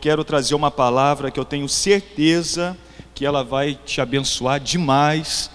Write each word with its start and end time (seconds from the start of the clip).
Quero 0.00 0.24
trazer 0.24 0.54
uma 0.54 0.70
palavra 0.70 1.30
que 1.30 1.38
eu 1.38 1.44
tenho 1.44 1.68
certeza 1.68 2.74
que 3.14 3.26
ela 3.26 3.44
vai 3.44 3.78
te 3.84 4.00
abençoar 4.00 4.58
demais 4.58 5.50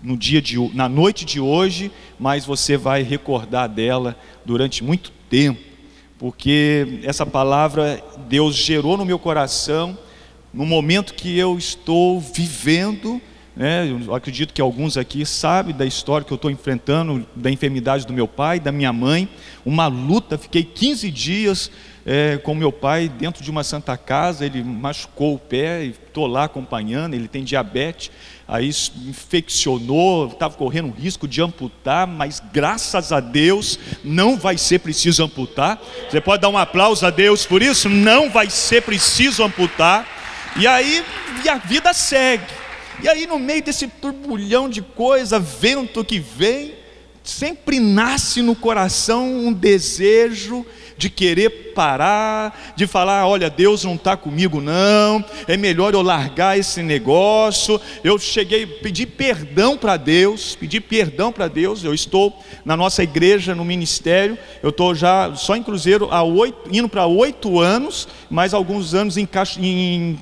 no 0.00 0.16
dia 0.16 0.40
de, 0.40 0.56
na 0.72 0.88
noite 0.88 1.24
de 1.24 1.40
hoje, 1.40 1.90
mas 2.16 2.46
você 2.46 2.76
vai 2.76 3.02
recordar 3.02 3.68
dela 3.68 4.16
durante 4.44 4.84
muito 4.84 5.10
tempo, 5.28 5.60
porque 6.20 7.00
essa 7.02 7.26
palavra 7.26 8.00
Deus 8.28 8.54
gerou 8.54 8.96
no 8.96 9.04
meu 9.04 9.18
coração 9.18 9.98
no 10.54 10.64
momento 10.64 11.14
que 11.14 11.36
eu 11.36 11.58
estou 11.58 12.20
vivendo. 12.20 13.20
Né, 13.56 13.90
eu 13.90 14.14
acredito 14.14 14.54
que 14.54 14.60
alguns 14.60 14.96
aqui 14.96 15.26
sabem 15.26 15.74
da 15.74 15.84
história 15.84 16.24
que 16.24 16.32
eu 16.32 16.36
estou 16.36 16.50
enfrentando, 16.50 17.26
da 17.34 17.50
enfermidade 17.50 18.06
do 18.06 18.12
meu 18.12 18.28
pai, 18.28 18.60
da 18.60 18.70
minha 18.70 18.92
mãe, 18.92 19.28
uma 19.66 19.88
luta. 19.88 20.38
Fiquei 20.38 20.62
15 20.62 21.10
dias 21.10 21.70
é, 22.06 22.38
com 22.38 22.54
meu 22.54 22.72
pai 22.72 23.08
dentro 23.08 23.42
de 23.42 23.50
uma 23.50 23.62
santa 23.62 23.96
casa, 23.96 24.46
ele 24.46 24.62
machucou 24.62 25.34
o 25.34 25.38
pé, 25.38 25.84
estou 25.84 26.26
lá 26.26 26.44
acompanhando, 26.44 27.14
ele 27.14 27.28
tem 27.28 27.44
diabetes, 27.44 28.10
aí 28.48 28.70
infeccionou, 29.06 30.28
estava 30.28 30.54
correndo 30.54 30.90
risco 30.90 31.28
de 31.28 31.42
amputar, 31.42 32.06
mas 32.06 32.42
graças 32.52 33.12
a 33.12 33.20
Deus 33.20 33.78
não 34.02 34.36
vai 34.36 34.56
ser 34.56 34.78
preciso 34.78 35.22
amputar. 35.24 35.80
Você 36.08 36.20
pode 36.20 36.40
dar 36.40 36.48
um 36.48 36.58
aplauso 36.58 37.04
a 37.04 37.10
Deus 37.10 37.44
por 37.44 37.62
isso? 37.62 37.88
Não 37.88 38.30
vai 38.30 38.48
ser 38.48 38.82
preciso 38.82 39.42
amputar. 39.42 40.06
E 40.56 40.66
aí 40.66 41.04
e 41.44 41.48
a 41.48 41.58
vida 41.58 41.92
segue. 41.92 42.59
E 43.02 43.08
aí 43.08 43.26
no 43.26 43.38
meio 43.38 43.62
desse 43.62 43.88
turbulhão 43.88 44.68
de 44.68 44.82
coisa, 44.82 45.38
vento 45.38 46.04
que 46.04 46.18
vem, 46.18 46.74
sempre 47.22 47.80
nasce 47.80 48.42
no 48.42 48.54
coração 48.54 49.26
um 49.26 49.52
desejo 49.52 50.66
de 50.98 51.08
querer 51.08 51.72
parar, 51.74 52.74
de 52.76 52.86
falar: 52.86 53.26
olha, 53.26 53.48
Deus 53.48 53.84
não 53.84 53.94
está 53.94 54.18
comigo, 54.18 54.60
não, 54.60 55.24
é 55.48 55.56
melhor 55.56 55.94
eu 55.94 56.02
largar 56.02 56.58
esse 56.58 56.82
negócio. 56.82 57.80
Eu 58.04 58.18
cheguei, 58.18 58.66
pedi 58.66 59.06
perdão 59.06 59.78
para 59.78 59.96
Deus, 59.96 60.54
pedi 60.54 60.78
perdão 60.78 61.32
para 61.32 61.48
Deus. 61.48 61.82
Eu 61.82 61.94
estou 61.94 62.38
na 62.66 62.76
nossa 62.76 63.02
igreja, 63.02 63.54
no 63.54 63.64
ministério, 63.64 64.36
eu 64.62 64.68
estou 64.68 64.94
já 64.94 65.34
só 65.34 65.56
em 65.56 65.62
Cruzeiro 65.62 66.08
há 66.10 66.22
oito, 66.22 66.68
indo 66.70 66.88
para 66.88 67.06
oito 67.06 67.58
anos, 67.58 68.06
mais 68.28 68.52
alguns 68.52 68.92
anos 68.92 69.16
em, 69.16 69.26
em 69.58 70.18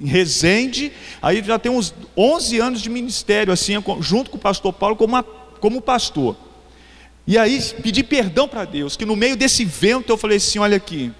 em 0.00 0.06
Resende, 0.06 0.92
aí 1.20 1.42
já 1.44 1.58
tem 1.58 1.70
uns 1.70 1.94
11 2.16 2.58
anos 2.58 2.80
de 2.80 2.88
ministério, 2.88 3.52
assim, 3.52 3.74
junto 4.00 4.30
com 4.30 4.36
o 4.36 4.40
pastor 4.40 4.72
Paulo, 4.72 4.96
como, 4.96 5.22
como 5.60 5.80
pastor. 5.80 6.36
E 7.26 7.36
aí 7.36 7.60
pedi 7.82 8.02
perdão 8.02 8.48
para 8.48 8.64
Deus, 8.64 8.96
que 8.96 9.04
no 9.04 9.14
meio 9.14 9.36
desse 9.36 9.64
vento 9.64 10.10
eu 10.10 10.16
falei 10.16 10.38
assim: 10.38 10.58
olha 10.58 10.76
aqui, 10.76 11.12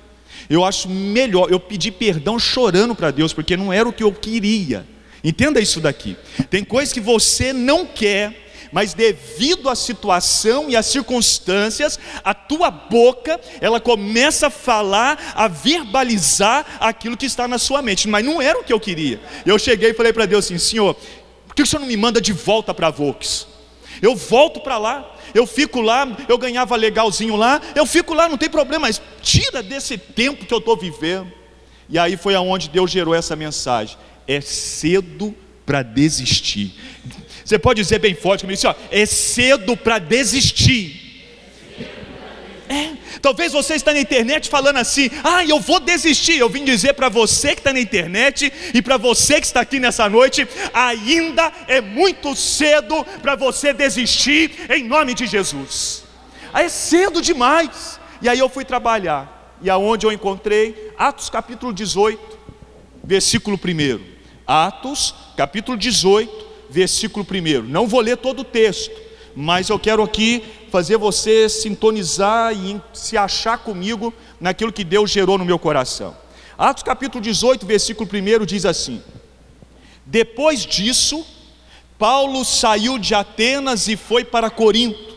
eu 0.49 0.65
acho 0.65 0.89
melhor, 0.89 1.51
eu 1.51 1.61
pedi 1.61 1.91
perdão 1.91 2.39
chorando 2.39 2.95
para 2.95 3.11
Deus, 3.11 3.33
porque 3.33 3.57
não 3.57 3.73
era 3.73 3.89
o 3.89 3.93
que 3.93 4.03
eu 4.03 4.13
queria. 4.13 4.87
Entenda 5.23 5.61
isso 5.61 5.81
daqui. 5.81 6.17
Tem 6.49 6.65
coisas 6.65 6.93
que 6.93 7.01
você 7.01 7.53
não 7.53 7.85
quer, 7.85 8.48
mas 8.73 8.95
devido 8.95 9.69
à 9.69 9.75
situação 9.75 10.69
e 10.69 10.77
às 10.77 10.87
circunstâncias, 10.87 11.99
a 12.23 12.35
tua 12.35 12.71
boca, 12.71 13.41
ela 13.61 13.81
começa 13.81 14.49
a 14.49 14.51
falar, 14.51 15.33
a 15.35 15.49
verbalizar 15.49 16.67
aquilo 16.81 17.17
que 17.17 17.27
está 17.27 17.49
na 17.49 17.59
sua 17.59 17.83
mente, 17.83 18.09
mas 18.09 18.25
não 18.25 18.41
era 18.41 18.59
o 18.59 18.65
que 18.65 18.73
eu 18.73 18.81
queria. 18.81 19.21
Eu 19.45 19.59
cheguei 19.59 19.91
e 19.91 19.95
falei 19.95 20.13
para 20.13 20.27
Deus 20.27 20.45
assim: 20.45 20.59
Senhor, 20.59 20.97
por 21.47 21.55
que 21.55 21.63
o 21.63 21.67
Senhor 21.67 21.81
não 21.81 21.89
me 21.89 21.97
manda 21.97 22.21
de 22.21 22.33
volta 22.33 22.75
para 22.75 22.91
Vox? 22.91 23.47
Eu 24.01 24.15
volto 24.15 24.61
para 24.61 24.79
lá, 24.79 25.17
eu 25.35 25.47
fico 25.47 25.81
lá, 25.81 26.17
eu 26.29 26.39
ganhava 26.39 26.77
legalzinho 26.77 27.37
lá, 27.37 27.61
eu 27.75 27.85
fico 27.85 28.15
lá, 28.15 28.29
não 28.29 28.39
tem 28.39 28.49
problema, 28.49 28.87
mas 28.87 29.03
tira 29.23 29.63
desse 29.63 29.99
tempo 29.99 30.47
que 30.47 30.55
eu 30.55 30.59
estou 30.59 30.77
vivendo. 30.77 31.33
E 31.89 31.99
aí 31.99 32.17
foi 32.17 32.35
aonde 32.35 32.69
Deus 32.69 32.91
gerou 32.91 33.15
essa 33.15 33.35
mensagem. 33.35 33.97
É 34.27 34.41
cedo 34.41 35.35
para 35.65 35.83
desistir. 35.83 36.75
Você 37.49 37.59
pode 37.59 37.81
dizer 37.81 37.99
bem 37.99 38.15
forte 38.15 38.43
comigo 38.43 38.59
assim, 38.59 38.67
ó, 38.67 38.75
é 38.91 39.07
cedo 39.07 39.75
para 39.75 39.99
desistir. 39.99 41.25
É. 42.69 42.91
Talvez 43.23 43.55
você 43.55 43.73
está 43.73 43.95
na 43.95 44.01
internet 44.01 44.51
falando 44.51 44.77
assim: 44.77 45.09
ah, 45.25 45.47
eu 45.47 45.59
vou 45.59 45.81
desistir. 45.81 46.37
Eu 46.37 46.51
vim 46.51 46.63
dizer 46.63 46.93
para 46.93 47.09
você 47.09 47.55
que 47.55 47.61
está 47.61 47.73
na 47.73 47.81
internet 47.81 48.53
e 48.75 48.83
para 48.83 48.99
você 48.99 49.41
que 49.41 49.47
está 49.47 49.63
aqui 49.63 49.81
nessa 49.81 50.11
noite: 50.11 50.47
ainda 50.75 51.51
é 51.67 51.81
muito 51.81 52.37
cedo 52.37 53.03
para 53.23 53.35
você 53.35 53.73
desistir, 53.73 54.53
em 54.69 54.85
nome 54.85 55.15
de 55.15 55.27
Jesus. 55.27 56.05
É 56.53 56.69
cedo 56.69 57.23
demais. 57.23 57.99
E 58.21 58.29
aí 58.29 58.39
eu 58.39 58.51
fui 58.51 58.67
trabalhar. 58.67 59.57
E 59.63 59.71
aonde 59.71 60.05
eu 60.05 60.13
encontrei? 60.13 60.93
Atos 60.99 61.31
capítulo 61.31 61.73
18, 61.73 62.39
versículo 63.03 63.59
1. 63.59 64.01
Atos 64.47 65.15
capítulo 65.35 65.79
18, 65.79 66.48
versículo 66.71 67.27
1. 67.29 67.63
Não 67.63 67.87
vou 67.87 68.01
ler 68.01 68.17
todo 68.17 68.41
o 68.41 68.45
texto, 68.45 68.95
mas 69.35 69.69
eu 69.69 69.79
quero 69.79 70.03
aqui 70.03 70.43
fazer 70.71 70.97
você 70.97 71.49
sintonizar 71.49 72.53
e 72.53 72.81
se 72.93 73.17
achar 73.17 73.59
comigo 73.59 74.13
naquilo 74.41 74.73
que 74.73 74.85
Deus 74.85 75.11
gerou 75.11 75.39
no 75.39 75.45
meu 75.45 75.59
coração. 75.59 76.17
Atos 76.57 76.83
capítulo 76.83 77.23
18, 77.23 77.65
versículo 77.65 78.09
1 78.13 78.45
diz 78.45 78.65
assim: 78.65 79.03
Depois 80.05 80.67
disso, 80.67 81.25
Paulo 81.99 82.45
saiu 82.45 82.99
de 82.99 83.15
Atenas 83.15 83.89
e 83.89 83.97
foi 83.97 84.25
para 84.25 84.51
Corinto. 84.51 85.17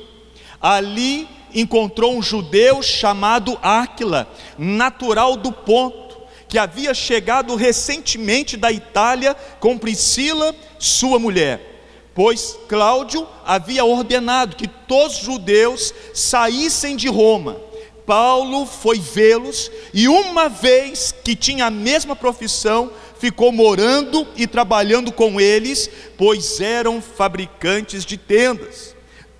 Ali 0.60 1.28
encontrou 1.54 2.16
um 2.16 2.22
judeu 2.22 2.82
chamado 2.82 3.58
Áquila, 3.62 4.32
natural 4.58 5.36
do 5.36 5.52
Ponto, 5.52 6.11
que 6.52 6.60
havia 6.60 6.94
chegado 6.94 7.56
recentemente 7.56 8.56
da 8.56 8.72
Itália 8.72 9.34
com 9.60 9.76
Priscila, 9.76 10.54
sua 10.78 11.18
mulher 11.18 11.72
pois 12.14 12.58
Cláudio 12.68 13.28
havia 13.46 13.86
ordenado 13.86 14.56
que 14.56 14.68
todos 14.68 15.18
os 15.18 15.24
judeus 15.24 15.94
saíssem 16.14 16.96
de 16.96 17.08
Roma. 17.08 17.58
Paulo 18.06 18.66
foi 18.66 19.00
vê-los 19.00 19.72
e, 19.94 20.08
uma 20.08 20.50
vez 20.50 21.14
que 21.24 21.36
tinha 21.36 21.68
a 21.68 21.72
mesma 21.72 22.16
profissão, 22.16 22.92
ficou 23.20 23.52
morando 23.52 24.28
e 24.36 24.48
trabalhando 24.48 25.12
com 25.12 25.40
eles, 25.40 25.90
pois 26.18 26.60
eram 26.60 27.02
fabricantes 27.02 28.04
de 28.04 28.18
tendas. 28.18 28.96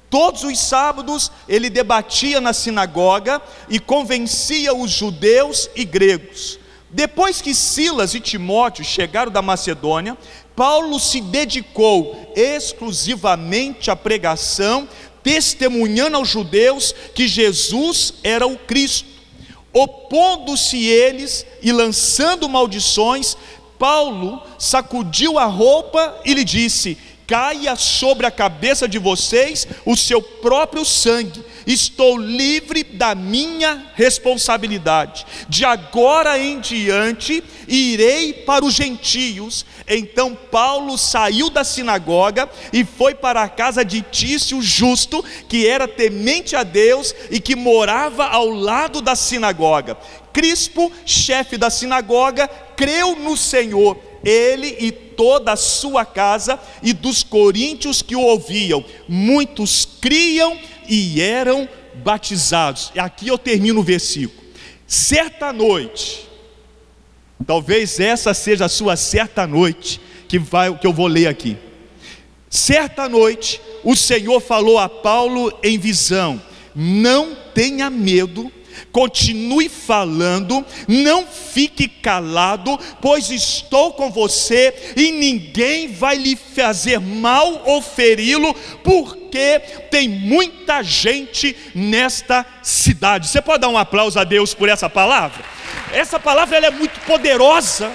Todos 0.10 0.44
os 0.44 0.60
sábados 0.60 1.32
ele 1.48 1.70
debatia 1.70 2.40
na 2.40 2.54
sinagoga 2.54 3.42
e 3.70 3.80
convencia 3.80 4.74
os 4.74 4.92
judeus 4.92 5.70
e 5.76 5.84
gregos. 5.84 6.61
Depois 6.94 7.42
que 7.42 7.56
Silas 7.56 8.14
e 8.14 8.20
Timóteo 8.20 8.84
chegaram 8.84 9.32
da 9.32 9.42
Macedônia, 9.42 10.18
Paulo 10.56 11.00
se 11.00 11.22
dedicou 11.22 12.34
exclusivamente 12.36 13.90
à 13.90 13.96
pregação, 13.96 14.88
testemunhando 15.24 16.18
aos 16.18 16.28
judeus 16.28 16.94
que 17.16 17.28
Jesus 17.28 18.16
era 18.24 18.46
o 18.46 18.58
Cristo. 18.58 19.10
Opondo-se 19.74 20.84
eles 20.84 21.46
e 21.62 21.72
lançando 21.72 22.50
maldições, 22.50 23.38
Paulo 23.80 24.44
sacudiu 24.60 25.40
a 25.40 25.46
roupa 25.46 26.20
e 26.26 26.34
lhe 26.34 26.44
disse: 26.44 26.98
Caia 27.32 27.78
sobre 27.78 28.28
a 28.28 28.30
cabeça 28.30 28.90
de 28.90 29.00
vocês 29.00 29.66
o 29.86 29.96
seu 29.96 30.22
próprio 30.22 30.84
sangue 30.84 31.42
estou 31.66 32.18
livre 32.18 32.84
da 32.84 33.16
minha 33.16 33.90
responsabilidade. 33.96 35.26
De 35.48 35.64
agora 35.64 36.38
em 36.38 36.60
diante 36.60 37.42
irei 37.70 38.34
para 38.34 38.66
os 38.66 38.74
gentios. 38.74 39.66
Então 39.88 40.36
Paulo 40.36 40.98
saiu 40.98 41.50
da 41.50 41.64
sinagoga 41.64 42.50
e 42.74 42.84
foi 42.84 43.16
para 43.16 43.44
a 43.44 43.48
casa 43.48 43.86
de 43.86 44.02
Tício 44.02 44.62
justo, 44.62 45.24
que 45.48 45.66
era 45.66 45.88
temente 45.88 46.54
a 46.54 46.64
Deus 46.64 47.16
e 47.30 47.40
que 47.40 47.56
morava 47.56 48.26
ao 48.26 48.50
lado 48.50 49.02
da 49.02 49.16
sinagoga. 49.16 49.96
Crispo, 50.34 50.92
chefe 51.06 51.58
da 51.58 51.70
sinagoga, 51.70 52.50
creu 52.76 53.16
no 53.16 53.38
Senhor 53.38 54.11
ele 54.24 54.76
e 54.80 54.92
toda 54.92 55.54
a 55.54 55.58
sua 55.58 56.06
casa, 56.06 56.60
e 56.82 56.94
dos 56.94 57.24
coríntios 57.24 58.02
que 58.02 58.16
o 58.16 58.22
ouviam. 58.22 58.84
Muitos 59.08 59.88
criam 60.00 60.58
e 60.88 61.22
eram 61.22 61.68
batizados. 61.96 62.92
Aqui 62.98 63.28
eu 63.28 63.38
termino 63.38 63.80
o 63.80 63.84
versículo. 63.84 64.42
Certa 64.88 65.54
noite, 65.54 66.28
talvez 67.46 68.00
essa 68.00 68.34
seja 68.34 68.66
a 68.66 68.70
sua 68.70 68.96
certa 68.96 69.48
noite 69.48 70.02
que 70.28 70.38
vai 70.38 70.78
que 70.78 70.86
eu 70.86 70.94
vou 70.94 71.08
ler 71.08 71.28
aqui. 71.28 71.58
Certa 72.50 73.08
noite, 73.08 73.62
o 73.84 73.96
Senhor 73.96 74.42
falou 74.42 74.78
a 74.78 74.90
Paulo 74.90 75.58
em 75.64 75.78
visão: 75.78 76.42
Não 76.76 77.36
tenha 77.54 77.90
medo, 77.90 78.52
continue 78.92 79.70
falando, 79.70 80.66
não 80.88 81.26
fique 81.26 81.88
calado, 81.88 82.80
pois 83.02 83.30
estou 83.30 83.94
com 83.94 84.12
você 84.12 84.94
e 84.96 85.12
ninguém 85.12 85.92
vai 85.92 86.18
lhe 86.18 86.36
fazer 86.36 87.00
mal 87.00 87.64
ou 87.66 87.82
feri-lo, 87.82 88.54
porque 88.84 89.60
tem 89.90 90.08
muita 90.10 90.84
gente 90.84 91.56
nesta 91.74 92.46
cidade. 92.62 93.28
Você 93.28 93.42
pode 93.42 93.62
dar 93.62 93.70
um 93.70 93.78
aplauso 93.78 94.20
a 94.20 94.24
Deus 94.24 94.54
por 94.54 94.70
essa 94.70 94.90
palavra? 94.90 95.44
Essa 95.94 96.20
palavra 96.20 96.58
ela 96.58 96.68
é 96.68 96.72
muito 96.72 97.00
poderosa. 97.02 97.92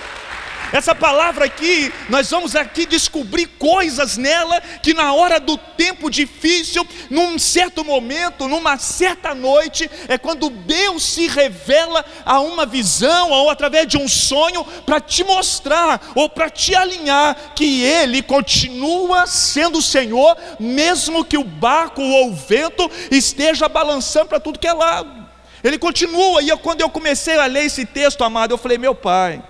Essa 0.73 0.95
palavra 0.95 1.45
aqui, 1.45 1.93
nós 2.09 2.31
vamos 2.31 2.57
aqui 2.57 2.87
descobrir 2.87 3.47
coisas 3.47 4.17
nela 4.17 4.61
que 4.83 4.93
na 4.93 5.13
hora 5.13 5.39
do 5.39 5.57
tempo 5.57 6.11
difícil, 6.11 6.87
num 7.09 7.39
certo 7.39 7.85
momento, 7.85 8.49
numa 8.49 8.77
certa 8.77 9.35
noite, 9.35 9.89
é 10.09 10.19
quando 10.19 10.51
Deus 10.51 11.05
se 11.05 11.29
revela 11.29 12.05
a 12.25 12.41
uma 12.41 12.67
visão 12.67 13.31
ou 13.31 13.49
através 13.49 13.87
de 13.87 13.97
um 13.97 14.09
sonho 14.09 14.65
para 14.85 15.01
te 15.01 15.23
mostrar 15.23 16.13
ou 16.15 16.29
para 16.29 16.51
te 16.51 16.75
alinhar 16.75 17.53
que 17.55 17.83
ele 17.83 18.21
continua 18.21 19.27
sendo 19.27 19.79
o 19.79 19.83
Senhor, 19.83 20.37
mesmo 20.59 21.25
que 21.25 21.39
o 21.39 21.45
barco 21.45 22.03
ou 22.03 22.31
o 22.31 22.35
vento 22.35 22.91
esteja 23.11 23.69
balançando 23.69 24.27
para 24.27 24.41
tudo 24.41 24.59
que 24.59 24.67
é 24.67 24.73
lado. 24.73 25.27
Ele 25.63 25.79
continua, 25.79 26.43
e 26.43 26.49
eu, 26.49 26.59
quando 26.59 26.81
eu 26.81 26.91
comecei 26.91 27.39
a 27.39 27.47
ler 27.47 27.65
esse 27.65 27.87
texto, 27.87 28.23
amado, 28.23 28.53
eu 28.53 28.59
falei: 28.59 28.79
meu 28.79 28.95
pai, 28.95 29.43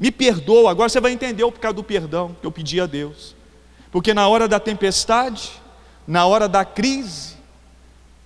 me 0.00 0.10
perdoa, 0.10 0.70
agora 0.70 0.88
você 0.88 0.98
vai 0.98 1.12
entender 1.12 1.44
o 1.44 1.52
pecado 1.52 1.76
do 1.76 1.84
perdão 1.84 2.34
que 2.40 2.46
eu 2.46 2.50
pedi 2.50 2.80
a 2.80 2.86
Deus. 2.86 3.36
Porque 3.92 4.14
na 4.14 4.26
hora 4.26 4.48
da 4.48 4.58
tempestade, 4.58 5.50
na 6.06 6.24
hora 6.24 6.48
da 6.48 6.64
crise, 6.64 7.36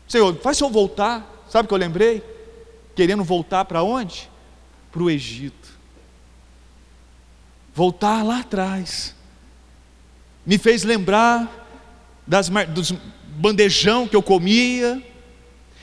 Senhor, 0.06 0.36
faz 0.36 0.60
eu 0.60 0.70
voltar. 0.70 1.44
Sabe 1.50 1.64
o 1.64 1.68
que 1.68 1.74
eu 1.74 1.78
lembrei? 1.78 2.22
Querendo 2.94 3.24
voltar 3.24 3.64
para 3.64 3.82
onde? 3.82 4.30
Para 4.92 5.02
o 5.02 5.10
Egito. 5.10 5.68
Voltar 7.74 8.22
lá 8.22 8.38
atrás. 8.38 9.12
Me 10.46 10.58
fez 10.58 10.84
lembrar 10.84 11.66
das, 12.24 12.48
dos 12.68 12.92
bandejão 13.36 14.06
que 14.06 14.14
eu 14.14 14.22
comia. 14.22 15.02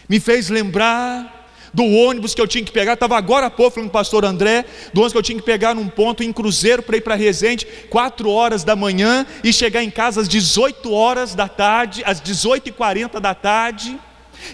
Me 0.08 0.22
fez 0.22 0.48
lembrar 0.48 1.41
do 1.74 1.86
ônibus 1.86 2.34
que 2.34 2.42
eu 2.42 2.48
tinha 2.48 2.64
que 2.64 2.72
pegar, 2.72 2.94
estava 2.94 3.18
agora 3.18 3.46
há 3.46 3.50
pouco 3.50 3.76
falando 3.76 3.90
com 3.90 3.98
o 3.98 4.00
pastor 4.00 4.26
André, 4.26 4.66
do 4.94 5.00
ônibus 5.00 5.14
que 5.14 5.18
eu 5.18 5.24
tinha 5.24 5.40
que 5.40 5.46
pegar 5.46 5.74
num 5.74 5.88
ponto 5.88 6.24
em 6.24 6.32
Cruzeiro 6.34 6.84
para 6.84 6.98
ir 6.98 7.02
para 7.02 7.16
Resende, 7.16 7.66
4 7.90 8.30
horas 8.30 8.64
da 8.64 8.76
manhã, 8.76 9.26
e 9.44 9.54
chegar 9.54 9.84
em 9.84 9.90
casa 9.90 10.22
às 10.22 10.28
18 10.28 10.92
horas 10.92 11.34
da 11.34 11.48
tarde, 11.48 12.04
às 12.06 12.22
18h40 12.22 13.20
da 13.20 13.34
tarde. 13.34 13.98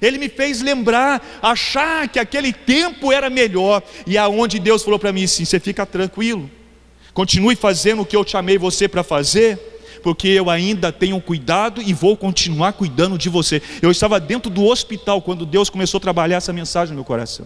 Ele 0.02 0.18
me 0.18 0.30
fez 0.30 0.62
lembrar, 0.62 1.26
achar 1.42 2.08
que 2.10 2.20
aquele 2.20 2.52
tempo 2.52 3.12
era 3.12 3.30
melhor, 3.30 3.82
e 4.06 4.18
aonde 4.18 4.60
Deus 4.60 4.84
falou 4.84 5.00
para 5.00 5.14
mim 5.14 5.24
assim: 5.24 5.46
você 5.46 5.60
fica 5.60 5.86
tranquilo, 5.86 6.50
continue 7.14 7.56
fazendo 7.56 8.02
o 8.02 8.06
que 8.06 8.16
eu 8.16 8.28
chamei 8.28 8.58
você 8.58 8.88
para 8.88 9.04
fazer 9.04 9.77
porque 10.08 10.30
eu 10.30 10.50
ainda 10.50 10.90
tenho 10.90 11.20
cuidado 11.20 11.82
e 11.82 11.94
vou 11.94 12.16
continuar 12.16 12.72
cuidando 12.72 13.18
de 13.18 13.28
você. 13.28 13.62
Eu 13.82 13.92
estava 13.92 14.22
dentro 14.22 14.50
do 14.50 14.64
hospital 14.64 15.22
quando 15.22 15.46
Deus 15.46 15.70
começou 15.70 15.98
a 15.98 16.02
trabalhar 16.02 16.38
essa 16.38 16.54
mensagem 16.54 16.94
no 16.94 16.96
meu 16.96 17.04
coração. 17.04 17.46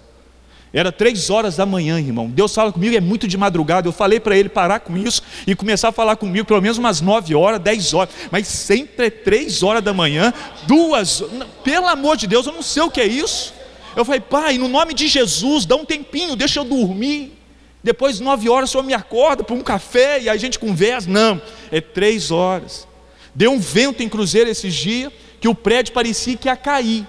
Era 0.72 0.92
três 0.92 1.32
horas 1.32 1.56
da 1.56 1.66
manhã, 1.66 2.00
irmão. 2.00 2.30
Deus 2.30 2.54
fala 2.54 2.72
comigo, 2.72 2.96
é 2.96 3.02
muito 3.02 3.28
de 3.28 3.36
madrugada. 3.36 3.88
Eu 3.88 3.92
falei 3.92 4.20
para 4.20 4.38
ele 4.38 4.48
parar 4.48 4.82
com 4.82 4.96
isso 4.96 5.24
e 5.48 5.56
começar 5.56 5.90
a 5.90 5.92
falar 5.92 6.18
comigo 6.18 6.46
pelo 6.46 6.62
menos 6.62 6.78
umas 6.78 7.02
nove 7.02 7.34
horas, 7.34 7.60
dez 7.60 7.96
horas. 7.96 8.14
Mas 8.30 8.48
sempre 8.48 9.08
é 9.08 9.10
três 9.10 9.64
horas 9.64 9.84
da 9.84 9.92
manhã, 9.92 10.32
duas. 10.68 11.24
Pelo 11.64 11.88
amor 11.88 12.16
de 12.16 12.28
Deus, 12.28 12.46
eu 12.46 12.54
não 12.54 12.62
sei 12.62 12.84
o 12.84 12.92
que 12.92 13.02
é 13.02 13.08
isso. 13.08 13.56
Eu 13.96 14.06
falei, 14.06 14.22
pai, 14.22 14.60
no 14.60 14.68
nome 14.68 14.94
de 14.94 15.08
Jesus, 15.08 15.66
dá 15.66 15.76
um 15.76 15.84
tempinho, 15.84 16.36
deixa 16.36 16.60
eu 16.60 16.64
dormir. 16.64 17.41
Depois, 17.84 18.20
nove 18.20 18.50
horas, 18.50 18.70
o 18.70 18.72
senhor 18.74 18.84
me 18.84 18.94
acorda 18.94 19.44
para 19.44 19.56
um 19.56 19.62
café 19.62 20.22
e 20.22 20.30
a 20.30 20.38
gente 20.38 20.60
conversa. 20.60 21.10
Não, 21.10 21.42
é 21.72 21.82
três 21.82 22.30
horas. 22.32 22.88
Deu 23.34 23.52
um 23.52 23.60
vento 23.60 24.04
em 24.04 24.10
Cruzeiro 24.10 24.50
esses 24.50 24.74
dias 24.74 25.12
que 25.40 25.48
o 25.48 25.56
prédio 25.56 25.94
parecia 25.94 26.38
que 26.38 26.48
ia 26.48 26.56
cair. 26.56 27.08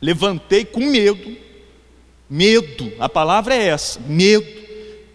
Levantei 0.00 0.64
com 0.64 0.80
medo. 0.80 1.36
Medo, 2.28 2.92
a 2.98 3.08
palavra 3.08 3.54
é 3.54 3.68
essa, 3.68 4.00
medo. 4.00 4.46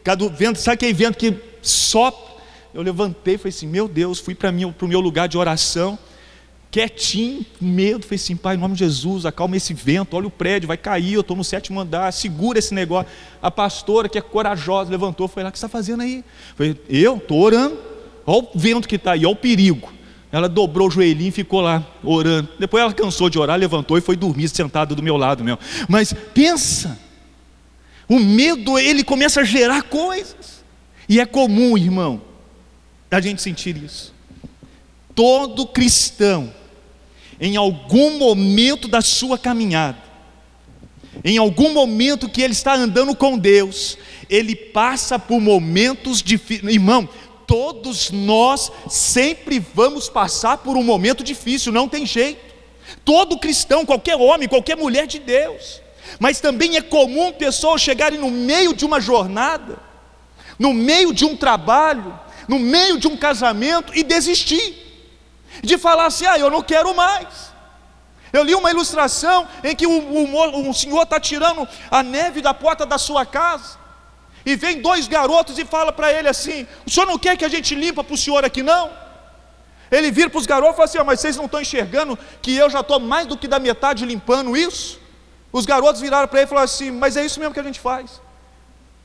Cada 0.03 0.27
vento, 0.29 0.57
sabe 0.57 0.75
aquele 0.75 0.93
vento 0.93 1.17
que 1.17 1.35
sopra? 1.61 2.31
Eu 2.73 2.81
levantei 2.81 3.35
e 3.35 3.37
falei 3.37 3.49
assim: 3.49 3.67
Meu 3.67 3.87
Deus, 3.87 4.17
fui 4.17 4.33
para 4.33 4.49
o 4.49 4.87
meu 4.87 4.99
lugar 4.99 5.27
de 5.27 5.37
oração 5.37 5.99
quietinho, 6.71 7.45
com 7.59 7.65
medo, 7.65 8.05
falei 8.05 8.15
assim, 8.15 8.35
pai, 8.35 8.55
em 8.55 8.57
nome 8.57 8.75
de 8.75 8.79
Jesus, 8.79 9.25
acalma 9.25 9.57
esse 9.57 9.73
vento, 9.73 10.15
olha 10.15 10.27
o 10.27 10.31
prédio, 10.31 10.67
vai 10.67 10.77
cair, 10.77 11.13
eu 11.13 11.21
estou 11.21 11.35
no 11.35 11.43
sétimo 11.43 11.81
andar, 11.81 12.11
segura 12.13 12.57
esse 12.57 12.73
negócio. 12.73 13.11
A 13.41 13.51
pastora, 13.51 14.07
que 14.07 14.17
é 14.17 14.21
corajosa, 14.21 14.89
levantou, 14.89 15.27
foi 15.27 15.43
lá, 15.43 15.49
o 15.49 15.51
que 15.51 15.59
você 15.59 15.65
está 15.65 15.77
fazendo 15.77 16.01
aí? 16.01 16.23
Falei, 16.55 16.81
eu 16.87 17.17
estou 17.17 17.41
orando, 17.41 17.77
olha 18.25 18.47
o 18.53 18.57
vento 18.57 18.87
que 18.87 18.95
está 18.95 19.11
aí, 19.11 19.25
olha 19.25 19.33
o 19.33 19.35
perigo. 19.35 19.91
Ela 20.31 20.47
dobrou 20.47 20.87
o 20.87 20.91
joelhinho 20.91 21.27
e 21.27 21.31
ficou 21.31 21.59
lá, 21.59 21.85
orando. 22.01 22.47
Depois 22.57 22.81
ela 22.81 22.93
cansou 22.93 23.29
de 23.29 23.37
orar, 23.37 23.59
levantou 23.59 23.97
e 23.97 24.01
foi 24.01 24.15
dormir 24.15 24.47
sentada 24.47 24.95
do 24.95 25.03
meu 25.03 25.17
lado 25.17 25.43
mesmo. 25.43 25.59
Mas 25.89 26.13
pensa, 26.33 26.97
o 28.07 28.17
medo, 28.17 28.79
ele 28.79 29.03
começa 29.03 29.41
a 29.41 29.43
gerar 29.43 29.83
coisas. 29.83 30.63
E 31.09 31.19
é 31.19 31.25
comum, 31.25 31.77
irmão, 31.77 32.21
a 33.11 33.19
gente 33.19 33.41
sentir 33.41 33.75
isso. 33.75 34.13
Todo 35.13 35.67
cristão, 35.67 36.53
em 37.41 37.57
algum 37.57 38.19
momento 38.19 38.87
da 38.87 39.01
sua 39.01 39.35
caminhada, 39.35 39.97
em 41.23 41.39
algum 41.39 41.73
momento 41.73 42.29
que 42.29 42.39
ele 42.39 42.53
está 42.53 42.75
andando 42.75 43.15
com 43.15 43.35
Deus, 43.35 43.97
ele 44.29 44.55
passa 44.55 45.17
por 45.17 45.41
momentos 45.41 46.21
difíceis. 46.21 46.71
Irmão, 46.71 47.09
todos 47.47 48.11
nós 48.11 48.71
sempre 48.87 49.57
vamos 49.57 50.07
passar 50.07 50.57
por 50.59 50.77
um 50.77 50.83
momento 50.83 51.23
difícil, 51.23 51.71
não 51.71 51.89
tem 51.89 52.05
jeito. 52.05 52.51
Todo 53.03 53.39
cristão, 53.39 53.85
qualquer 53.85 54.15
homem, 54.15 54.47
qualquer 54.47 54.77
mulher 54.77 55.07
de 55.07 55.17
Deus. 55.17 55.81
Mas 56.19 56.39
também 56.39 56.77
é 56.77 56.81
comum 56.81 57.31
pessoas 57.31 57.81
chegarem 57.81 58.19
no 58.19 58.29
meio 58.29 58.73
de 58.73 58.85
uma 58.85 59.01
jornada, 59.01 59.79
no 60.59 60.73
meio 60.73 61.11
de 61.11 61.25
um 61.25 61.35
trabalho, 61.35 62.17
no 62.47 62.59
meio 62.59 62.99
de 62.99 63.07
um 63.07 63.17
casamento 63.17 63.91
e 63.95 64.03
desistir 64.03 64.90
de 65.63 65.77
falar 65.77 66.05
assim: 66.05 66.25
ah, 66.25 66.37
eu 66.37 66.49
não 66.49 66.61
quero 66.61 66.95
mais. 66.95 67.51
Eu 68.33 68.43
li 68.43 68.55
uma 68.55 68.71
ilustração 68.71 69.47
em 69.63 69.75
que 69.75 69.85
o, 69.85 70.73
senhor 70.73 71.03
está 71.03 71.19
tirando 71.19 71.67
a 71.89 72.01
neve 72.01 72.41
da 72.41 72.53
porta 72.53 72.85
da 72.85 72.97
sua 72.97 73.25
casa, 73.25 73.77
e 74.45 74.55
vem 74.55 74.81
dois 74.81 75.07
garotos 75.07 75.59
e 75.59 75.65
fala 75.65 75.91
para 75.91 76.11
ele 76.11 76.27
assim: 76.27 76.65
o 76.85 76.89
senhor 76.89 77.05
não 77.05 77.17
quer 77.17 77.37
que 77.37 77.45
a 77.45 77.49
gente 77.49 77.75
limpa 77.75 78.03
para 78.03 78.13
o 78.13 78.17
senhor 78.17 78.43
aqui 78.45 78.63
não? 78.63 78.89
Ele 79.91 80.09
vira 80.09 80.29
para 80.29 80.39
os 80.39 80.45
garotos 80.45 80.73
e 80.73 80.77
fala 80.77 80.85
assim: 80.85 80.97
ah, 80.97 81.03
mas 81.03 81.19
vocês 81.19 81.35
não 81.35 81.45
estão 81.45 81.61
enxergando 81.61 82.17
que 82.41 82.55
eu 82.55 82.69
já 82.69 82.79
estou 82.79 82.99
mais 82.99 83.27
do 83.27 83.37
que 83.37 83.47
da 83.47 83.59
metade 83.59 84.05
limpando 84.05 84.55
isso? 84.55 84.99
Os 85.51 85.65
garotos 85.65 85.99
viraram 85.99 86.27
para 86.27 86.39
ele 86.39 86.45
e 86.45 86.49
falaram 86.49 86.65
assim: 86.65 86.91
mas 86.91 87.17
é 87.17 87.25
isso 87.25 87.39
mesmo 87.39 87.53
que 87.53 87.59
a 87.59 87.63
gente 87.63 87.79
faz. 87.79 88.21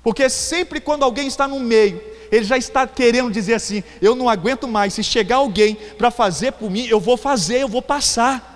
Porque 0.03 0.31
sempre 0.31 0.81
quando 0.81 1.03
alguém 1.03 1.27
está 1.27 1.49
no 1.49 1.59
meio 1.59 2.01
ele 2.31 2.45
já 2.45 2.57
está 2.57 2.87
querendo 2.87 3.31
dizer 3.31 3.55
assim: 3.55 3.83
eu 4.01 4.15
não 4.15 4.29
aguento 4.29 4.67
mais, 4.67 4.95
se 4.95 5.03
chegar 5.03 5.37
alguém 5.37 5.77
para 5.97 6.11
fazer 6.11 6.53
por 6.53 6.71
mim, 6.71 6.87
eu 6.87 7.01
vou 7.01 7.17
fazer, 7.17 7.63
eu 7.63 7.69
vou 7.69 7.83
passar. 7.83 8.55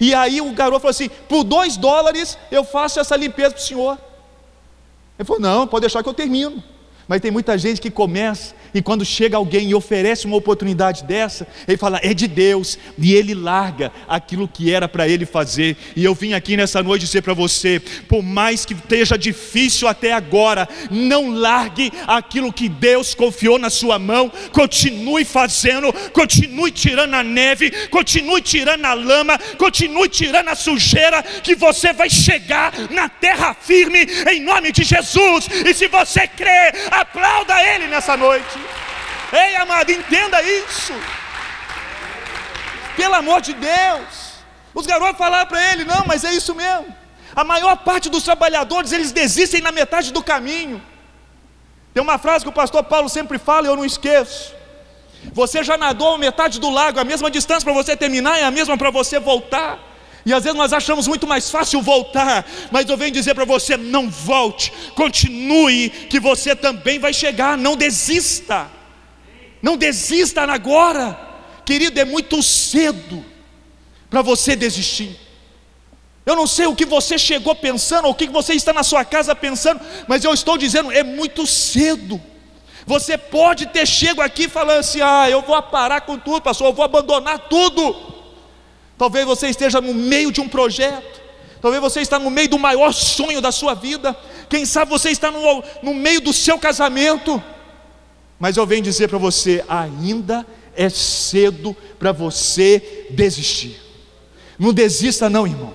E 0.00 0.14
aí 0.14 0.40
o 0.40 0.52
garoto 0.52 0.80
falou 0.80 0.90
assim: 0.90 1.08
por 1.28 1.44
dois 1.44 1.76
dólares 1.76 2.38
eu 2.50 2.64
faço 2.64 3.00
essa 3.00 3.16
limpeza 3.16 3.50
para 3.50 3.58
o 3.58 3.62
senhor. 3.62 3.98
Ele 5.18 5.26
falou: 5.26 5.40
não, 5.40 5.66
pode 5.66 5.82
deixar 5.82 6.02
que 6.02 6.08
eu 6.08 6.14
termino. 6.14 6.62
Mas 7.08 7.20
tem 7.20 7.30
muita 7.30 7.56
gente 7.58 7.80
que 7.80 7.90
começa 7.90 8.54
e 8.74 8.80
quando 8.80 9.04
chega 9.04 9.36
alguém 9.36 9.68
e 9.68 9.74
oferece 9.74 10.26
uma 10.26 10.36
oportunidade 10.36 11.04
dessa, 11.04 11.46
ele 11.68 11.76
fala, 11.76 12.00
é 12.02 12.14
de 12.14 12.26
Deus, 12.26 12.78
e 12.98 13.12
ele 13.14 13.34
larga 13.34 13.92
aquilo 14.08 14.48
que 14.48 14.72
era 14.72 14.88
para 14.88 15.06
ele 15.06 15.26
fazer. 15.26 15.76
E 15.94 16.04
eu 16.04 16.14
vim 16.14 16.32
aqui 16.32 16.56
nessa 16.56 16.82
noite 16.82 17.04
dizer 17.04 17.22
para 17.22 17.34
você: 17.34 17.80
por 18.08 18.22
mais 18.22 18.64
que 18.64 18.72
esteja 18.72 19.18
difícil 19.18 19.86
até 19.86 20.12
agora, 20.12 20.68
não 20.90 21.30
largue 21.30 21.92
aquilo 22.06 22.52
que 22.52 22.68
Deus 22.68 23.14
confiou 23.14 23.58
na 23.58 23.68
sua 23.68 23.98
mão, 23.98 24.32
continue 24.52 25.24
fazendo, 25.24 25.92
continue 26.12 26.70
tirando 26.70 27.14
a 27.14 27.22
neve, 27.22 27.70
continue 27.88 28.40
tirando 28.40 28.84
a 28.84 28.94
lama, 28.94 29.38
continue 29.58 30.08
tirando 30.08 30.48
a 30.48 30.54
sujeira, 30.54 31.22
que 31.22 31.54
você 31.54 31.92
vai 31.92 32.08
chegar 32.08 32.72
na 32.90 33.08
terra 33.08 33.54
firme, 33.54 34.06
em 34.30 34.40
nome 34.40 34.72
de 34.72 34.82
Jesus. 34.82 35.48
E 35.66 35.74
se 35.74 35.88
você 35.88 36.26
crê, 36.26 36.72
aplauda 37.00 37.62
Ele 37.62 37.86
nessa 37.86 38.16
noite. 38.16 38.58
Ei, 39.32 39.56
amado, 39.56 39.90
entenda 39.90 40.42
isso. 40.42 40.92
Pelo 42.96 43.14
amor 43.14 43.40
de 43.40 43.54
Deus. 43.54 44.32
Os 44.74 44.86
garotos 44.86 45.18
falaram 45.18 45.46
para 45.46 45.72
ele: 45.72 45.84
não, 45.84 46.04
mas 46.06 46.24
é 46.24 46.32
isso 46.32 46.54
mesmo. 46.54 46.94
A 47.34 47.42
maior 47.42 47.76
parte 47.78 48.10
dos 48.10 48.22
trabalhadores, 48.22 48.92
eles 48.92 49.10
desistem 49.10 49.62
na 49.62 49.72
metade 49.72 50.12
do 50.12 50.22
caminho. 50.22 50.82
Tem 51.94 52.02
uma 52.02 52.18
frase 52.18 52.44
que 52.44 52.50
o 52.50 52.52
pastor 52.52 52.84
Paulo 52.84 53.08
sempre 53.08 53.38
fala 53.38 53.66
e 53.66 53.70
eu 53.70 53.76
não 53.76 53.84
esqueço. 53.84 54.54
Você 55.32 55.62
já 55.62 55.76
nadou 55.76 56.18
metade 56.18 56.58
do 56.58 56.68
lago, 56.68 56.98
a 56.98 57.04
mesma 57.04 57.30
distância 57.30 57.64
para 57.64 57.72
você 57.72 57.96
terminar 57.96 58.38
é 58.38 58.44
a 58.44 58.50
mesma 58.50 58.76
para 58.76 58.90
você 58.90 59.18
voltar. 59.18 59.78
E 60.24 60.32
às 60.32 60.44
vezes 60.44 60.56
nós 60.56 60.72
achamos 60.72 61.08
muito 61.08 61.26
mais 61.26 61.50
fácil 61.50 61.82
voltar, 61.82 62.46
mas 62.70 62.88
eu 62.88 62.96
venho 62.96 63.10
dizer 63.10 63.34
para 63.34 63.44
você: 63.44 63.76
não 63.76 64.08
volte, 64.08 64.72
continue, 64.94 65.90
que 65.90 66.20
você 66.20 66.54
também 66.54 66.98
vai 66.98 67.12
chegar, 67.12 67.58
não 67.58 67.76
desista, 67.76 68.70
não 69.60 69.76
desista 69.76 70.42
agora, 70.42 71.18
querido, 71.64 71.98
é 71.98 72.04
muito 72.04 72.42
cedo 72.42 73.24
para 74.08 74.22
você 74.22 74.54
desistir. 74.54 75.18
Eu 76.24 76.36
não 76.36 76.46
sei 76.46 76.66
o 76.66 76.76
que 76.76 76.84
você 76.84 77.18
chegou 77.18 77.54
pensando, 77.54 78.04
ou 78.04 78.12
o 78.12 78.14
que 78.14 78.28
você 78.28 78.54
está 78.54 78.72
na 78.72 78.84
sua 78.84 79.04
casa 79.04 79.34
pensando, 79.34 79.80
mas 80.06 80.22
eu 80.22 80.32
estou 80.32 80.56
dizendo, 80.56 80.92
é 80.92 81.02
muito 81.02 81.46
cedo. 81.48 82.20
Você 82.86 83.16
pode 83.18 83.66
ter 83.66 83.86
chego 83.86 84.20
aqui 84.20 84.48
falando 84.48 84.78
assim: 84.78 85.00
ah, 85.00 85.28
eu 85.28 85.42
vou 85.42 85.60
parar 85.62 86.02
com 86.02 86.16
tudo, 86.18 86.42
pastor, 86.42 86.68
eu 86.68 86.72
vou 86.72 86.84
abandonar 86.84 87.38
tudo. 87.48 88.11
Talvez 89.02 89.26
você 89.26 89.48
esteja 89.48 89.80
no 89.80 89.92
meio 89.92 90.30
de 90.30 90.40
um 90.40 90.48
projeto, 90.48 91.20
talvez 91.60 91.82
você 91.82 92.02
está 92.02 92.20
no 92.20 92.30
meio 92.30 92.48
do 92.48 92.56
maior 92.56 92.92
sonho 92.92 93.40
da 93.40 93.50
sua 93.50 93.74
vida, 93.74 94.16
quem 94.48 94.64
sabe 94.64 94.92
você 94.92 95.10
está 95.10 95.28
no, 95.28 95.64
no 95.82 95.92
meio 95.92 96.20
do 96.20 96.32
seu 96.32 96.56
casamento, 96.56 97.42
mas 98.38 98.56
eu 98.56 98.64
venho 98.64 98.80
dizer 98.80 99.08
para 99.08 99.18
você: 99.18 99.64
ainda 99.68 100.46
é 100.76 100.88
cedo 100.88 101.76
para 101.98 102.12
você 102.12 103.08
desistir. 103.10 103.76
Não 104.56 104.72
desista, 104.72 105.28
não, 105.28 105.48
irmão. 105.48 105.74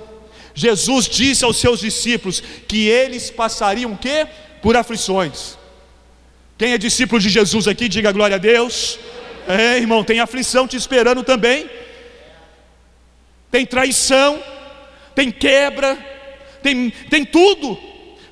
Jesus 0.55 1.09
disse 1.09 1.43
aos 1.43 1.57
seus 1.57 1.81
discípulos 1.81 2.41
que 2.65 2.87
eles 2.87 3.29
passariam 3.29 3.91
o 3.91 3.97
quê? 3.97 4.25
Por 4.61 4.77
aflições. 4.77 5.57
Quem 6.57 6.71
é 6.71 6.77
discípulo 6.77 7.19
de 7.19 7.27
Jesus 7.27 7.67
aqui, 7.67 7.89
diga 7.89 8.09
glória 8.13 8.37
a 8.37 8.39
Deus. 8.39 8.97
É, 9.45 9.75
irmão, 9.75 10.01
tem 10.01 10.21
aflição 10.21 10.65
te 10.65 10.77
esperando 10.77 11.25
também 11.25 11.69
tem 13.51 13.65
traição, 13.65 14.41
tem 15.15 15.31
quebra, 15.31 15.97
tem, 16.61 16.89
tem 17.09 17.25
tudo. 17.25 17.77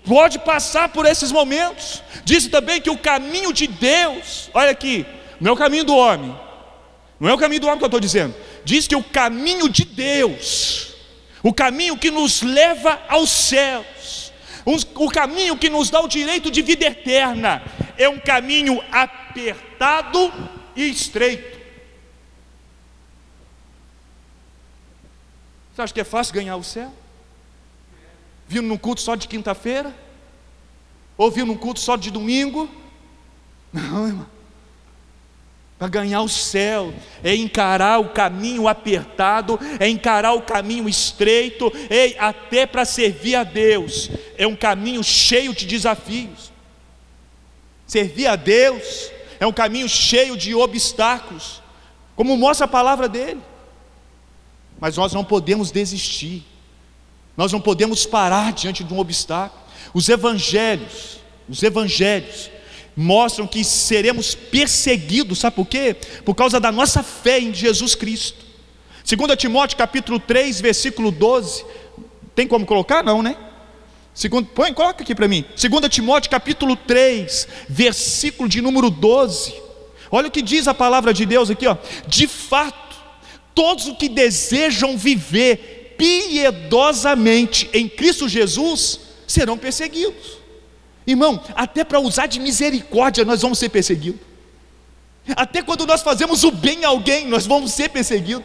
Pode 0.06 0.40
passar 0.40 0.90
por 0.90 1.06
esses 1.06 1.32
momentos. 1.32 2.04
Diz 2.24 2.48
também 2.48 2.80
que 2.80 2.90
o 2.90 2.98
caminho 2.98 3.52
de 3.52 3.68
Deus, 3.68 4.50
olha 4.54 4.72
aqui, 4.72 5.06
não 5.40 5.52
é 5.52 5.54
o 5.54 5.58
caminho 5.58 5.84
do 5.84 5.96
homem, 5.96 6.36
não 7.20 7.30
é 7.30 7.34
o 7.34 7.38
caminho 7.38 7.62
do 7.62 7.68
homem 7.68 7.80
que 7.80 7.84
eu 7.84 7.88
estou 7.88 8.00
dizendo. 8.00 8.36
Diz 8.64 8.88
que 8.88 8.96
o 8.96 9.04
caminho 9.04 9.70
de 9.70 9.86
Deus, 9.86 10.94
o 11.42 11.54
caminho 11.54 11.98
que 11.98 12.12
nos 12.12 12.42
leva 12.42 13.02
aos 13.08 13.30
céus, 13.30 14.32
o 14.96 15.10
caminho 15.10 15.58
que 15.58 15.70
nos 15.70 15.90
dá 15.90 16.02
o 16.02 16.08
direito 16.08 16.50
de 16.50 16.62
vida 16.62 16.86
eterna, 16.86 17.64
é 17.98 18.10
um 18.10 18.20
caminho 18.20 18.84
apertado 18.92 20.34
e 20.76 20.90
estreito. 20.90 21.55
Você 25.76 25.82
acha 25.82 25.94
que 25.94 26.00
é 26.00 26.06
fácil 26.06 26.34
ganhar 26.34 26.56
o 26.56 26.64
céu? 26.64 26.90
Vindo 28.48 28.66
num 28.66 28.78
culto 28.78 29.02
só 29.02 29.14
de 29.14 29.28
quinta-feira? 29.28 29.94
Ou 31.18 31.30
vindo 31.30 31.48
num 31.48 31.58
culto 31.58 31.82
só 31.82 31.98
de 31.98 32.10
domingo? 32.10 32.70
Não, 33.74 34.08
irmão. 34.08 34.26
Para 35.78 35.90
ganhar 35.90 36.22
o 36.22 36.30
céu 36.30 36.94
é 37.22 37.36
encarar 37.36 38.00
o 38.00 38.08
caminho 38.08 38.70
apertado, 38.70 39.60
é 39.78 39.90
encarar 39.90 40.32
o 40.32 40.44
caminho 40.44 40.88
estreito, 40.88 41.70
é 41.90 42.18
até 42.18 42.66
para 42.66 42.86
servir 42.86 43.36
a 43.36 43.44
Deus. 43.44 44.10
É 44.38 44.48
um 44.48 44.56
caminho 44.56 45.04
cheio 45.04 45.54
de 45.54 45.66
desafios. 45.66 46.54
Servir 47.86 48.28
a 48.28 48.38
Deus 48.38 49.12
é 49.42 49.46
um 49.46 49.52
caminho 49.52 49.90
cheio 49.90 50.38
de 50.38 50.56
obstáculos, 50.56 51.62
como 52.16 52.38
mostra 52.38 52.64
a 52.64 52.70
palavra 52.70 53.10
dele. 53.10 53.42
Mas 54.80 54.98
nós 54.98 55.14
não 55.14 55.24
podemos 55.24 55.72
desistir, 55.72 56.44
nós 57.38 57.52
não 57.52 57.62
podemos 57.62 58.06
parar 58.06 58.54
diante 58.54 58.84
de 58.84 58.94
um 58.94 59.00
obstáculo. 59.00 59.62
Os 59.94 60.10
evangelhos, 60.10 61.20
os 61.48 61.62
evangelhos, 61.64 62.50
mostram 62.96 63.46
que 63.46 63.64
seremos 63.64 64.34
perseguidos, 64.36 65.40
sabe 65.40 65.56
por 65.56 65.68
quê? 65.68 65.96
Por 66.24 66.34
causa 66.34 66.60
da 66.60 66.72
nossa 66.72 67.04
fé 67.04 67.40
em 67.40 67.54
Jesus 67.54 67.94
Cristo. 67.96 68.46
2 69.06 69.38
Timóteo 69.38 69.78
capítulo 69.78 70.20
3, 70.20 70.62
versículo 70.62 71.12
12. 71.12 71.66
Tem 72.34 72.48
como 72.48 72.66
colocar? 72.66 73.04
Não, 73.04 73.22
né? 73.22 73.38
Segundo, 74.14 74.48
põe, 74.48 74.74
coloca 74.74 75.04
aqui 75.04 75.14
para 75.14 75.28
mim. 75.28 75.44
2 75.56 75.90
Timóteo 75.90 76.32
capítulo 76.32 76.76
3, 76.76 77.48
versículo 77.68 78.48
de 78.48 78.62
número 78.62 78.90
12. 78.90 79.54
Olha 80.10 80.30
o 80.30 80.32
que 80.32 80.42
diz 80.42 80.68
a 80.68 80.74
palavra 80.74 81.14
de 81.14 81.26
Deus 81.26 81.50
aqui, 81.50 81.68
ó. 81.68 81.76
De 82.08 82.28
fato, 82.28 82.85
todos 83.56 83.88
os 83.88 83.98
que 83.98 84.10
desejam 84.10 84.98
viver 84.98 85.96
piedosamente 85.98 87.70
em 87.74 87.88
Cristo 87.88 88.28
Jesus 88.28 89.00
serão 89.26 89.58
perseguidos. 89.58 90.38
Irmão, 91.08 91.42
até 91.56 91.84
para 91.84 92.00
usar 92.00 92.28
de 92.28 92.40
misericórdia 92.40 93.24
nós 93.24 93.42
vamos 93.42 93.58
ser 93.58 93.70
perseguidos. 93.70 94.20
Até 95.36 95.62
quando 95.62 95.88
nós 95.88 96.04
fazemos 96.04 96.44
o 96.44 96.52
bem 96.52 96.86
a 96.86 96.90
alguém, 96.90 97.28
nós 97.28 97.48
vamos 97.48 97.72
ser 97.72 97.90
perseguidos. 97.90 98.44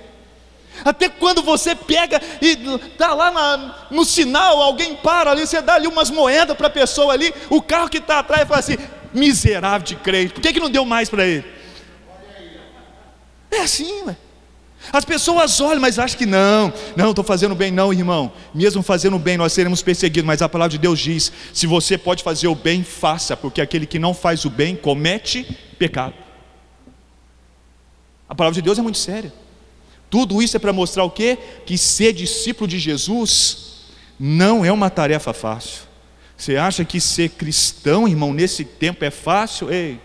Até 0.85 1.09
quando 1.09 1.43
você 1.43 1.75
pega 1.75 2.23
e 2.40 2.57
está 2.87 3.12
lá 3.12 3.31
na, 3.31 3.87
no 3.90 4.05
sinal, 4.05 4.62
alguém 4.62 4.95
para 4.95 5.33
ali, 5.33 5.47
você 5.47 5.61
dá 5.61 5.75
ali 5.75 5.87
umas 5.87 6.11
moedas 6.11 6.57
para 6.57 6.69
a 6.69 6.71
pessoa 6.71 7.12
ali, 7.12 7.35
o 7.50 7.61
carro 7.61 7.88
que 7.88 7.99
está 7.99 8.21
atrás 8.21 8.49
fala 8.49 8.61
assim: 8.61 8.79
miserável 9.12 9.85
de 9.87 9.97
crente, 9.97 10.33
por 10.33 10.40
que, 10.40 10.52
que 10.52 10.61
não 10.61 10.71
deu 10.71 10.87
mais 10.87 11.11
para 11.11 11.26
ele? 11.26 11.45
É 13.50 13.59
assim, 13.59 14.02
ué. 14.05 14.17
As 14.93 15.05
pessoas 15.05 15.61
olham, 15.61 15.81
mas 15.81 15.99
acham 15.99 16.19
que 16.19 16.27
não, 16.27 16.73
não, 16.97 17.11
estou 17.11 17.25
fazendo 17.25 17.55
bem, 17.55 17.71
não, 17.71 17.93
irmão. 17.93 18.33
Mesmo 18.55 18.83
fazendo 18.83 19.19
bem, 19.19 19.37
nós 19.37 19.53
seremos 19.53 19.83
perseguidos, 19.83 20.27
mas 20.27 20.41
a 20.41 20.49
palavra 20.49 20.71
de 20.71 20.79
Deus 20.79 20.99
diz: 20.99 21.31
se 21.53 21.67
você 21.67 21.99
pode 21.99 22.23
fazer 22.23 22.49
o 22.49 22.55
bem, 22.55 22.83
faça, 22.83 23.37
porque 23.37 23.61
aquele 23.61 23.87
que 23.87 23.99
não 23.99 24.15
faz 24.15 24.45
o 24.45 24.51
bem 24.51 24.75
comete 24.75 25.47
pecado. 25.79 26.15
A 28.29 28.35
palavra 28.35 28.55
de 28.55 28.63
Deus 28.63 28.79
é 28.79 28.83
muito 28.83 28.99
séria. 28.99 29.33
Tudo 30.09 30.43
isso 30.43 30.57
é 30.57 30.61
para 30.61 30.73
mostrar 30.73 31.05
o 31.05 31.11
quê? 31.11 31.39
Que 31.67 31.77
ser 31.77 32.13
discípulo 32.13 32.67
de 32.67 32.79
Jesus 32.79 33.71
não 34.19 34.65
é 34.65 34.73
uma 34.73 34.91
tarefa 34.91 35.33
fácil. 35.33 35.83
Você 36.37 36.57
acha 36.57 36.85
que 36.85 37.01
ser 37.01 37.29
cristão, 37.31 38.09
irmão, 38.09 38.33
nesse 38.33 38.65
tempo 38.65 39.05
é 39.05 39.11
fácil? 39.11 39.71
Ei, 39.71 40.01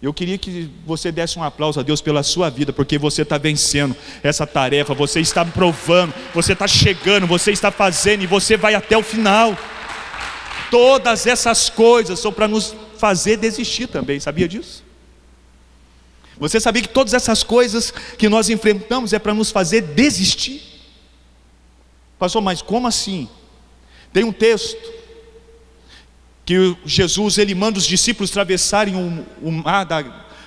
eu 0.00 0.14
queria 0.14 0.38
que 0.38 0.70
você 0.86 1.10
desse 1.10 1.38
um 1.38 1.42
aplauso 1.42 1.80
a 1.80 1.82
Deus 1.82 2.00
pela 2.00 2.22
sua 2.22 2.48
vida, 2.48 2.72
porque 2.72 2.96
você 2.96 3.22
está 3.22 3.36
vencendo 3.36 3.96
essa 4.22 4.46
tarefa, 4.46 4.94
você 4.94 5.20
está 5.20 5.44
provando, 5.44 6.14
você 6.32 6.52
está 6.52 6.68
chegando, 6.68 7.26
você 7.26 7.50
está 7.50 7.72
fazendo 7.72 8.22
e 8.22 8.26
você 8.26 8.56
vai 8.56 8.76
até 8.76 8.96
o 8.96 9.02
final. 9.02 9.58
Todas 10.70 11.26
essas 11.26 11.68
coisas 11.68 12.20
são 12.20 12.32
para 12.32 12.46
nos 12.46 12.76
fazer 12.96 13.38
desistir 13.38 13.88
também, 13.88 14.20
sabia 14.20 14.46
disso? 14.46 14.84
Você 16.38 16.60
sabia 16.60 16.82
que 16.82 16.88
todas 16.88 17.12
essas 17.12 17.42
coisas 17.42 17.92
que 18.16 18.28
nós 18.28 18.48
enfrentamos 18.48 19.12
é 19.12 19.18
para 19.18 19.34
nos 19.34 19.50
fazer 19.50 19.80
desistir? 19.80 20.62
Pastor, 22.16 22.40
mas 22.40 22.62
como 22.62 22.86
assim? 22.86 23.28
Tem 24.12 24.22
um 24.22 24.32
texto 24.32 24.78
que 26.48 26.74
Jesus 26.82 27.36
ele 27.36 27.54
manda 27.54 27.76
os 27.76 27.84
discípulos 27.84 28.30
atravessarem 28.30 28.94
o, 29.42 29.52
mar 29.52 29.86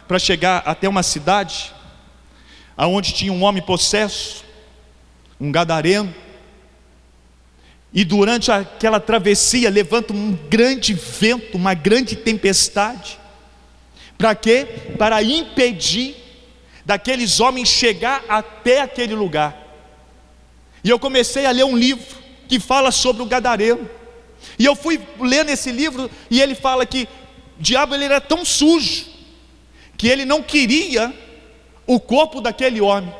para 0.07 0.17
chegar 0.17 0.63
até 0.65 0.89
uma 0.89 1.03
cidade, 1.03 1.71
aonde 2.75 3.13
tinha 3.13 3.31
um 3.31 3.43
homem 3.43 3.61
possesso, 3.61 4.43
um 5.39 5.51
gadareno, 5.51 6.11
e 7.93 8.03
durante 8.03 8.51
aquela 8.51 8.99
travessia 8.99 9.69
levanta 9.69 10.11
um 10.11 10.35
grande 10.49 10.95
vento, 10.95 11.55
uma 11.55 11.75
grande 11.75 12.15
tempestade. 12.15 13.19
Para 14.17 14.33
quê? 14.33 14.65
Para 14.97 15.21
impedir 15.21 16.15
daqueles 16.83 17.39
homens 17.39 17.69
chegar 17.69 18.23
até 18.27 18.81
aquele 18.81 19.13
lugar. 19.13 19.55
E 20.83 20.89
eu 20.89 20.97
comecei 20.97 21.45
a 21.45 21.51
ler 21.51 21.65
um 21.65 21.77
livro 21.77 22.17
que 22.47 22.59
fala 22.59 22.89
sobre 22.89 23.21
o 23.21 23.27
gadareno. 23.27 24.00
E 24.57 24.65
eu 24.65 24.75
fui 24.75 24.99
ler 25.19 25.45
nesse 25.45 25.71
livro 25.71 26.09
e 26.29 26.41
ele 26.41 26.55
fala 26.55 26.85
que 26.85 27.07
o 27.59 27.61
diabo 27.61 27.95
ele 27.95 28.05
era 28.05 28.19
tão 28.19 28.43
sujo 28.43 29.05
que 29.97 30.07
ele 30.07 30.25
não 30.25 30.41
queria 30.41 31.13
o 31.85 31.99
corpo 31.99 32.41
daquele 32.41 32.81
homem. 32.81 33.13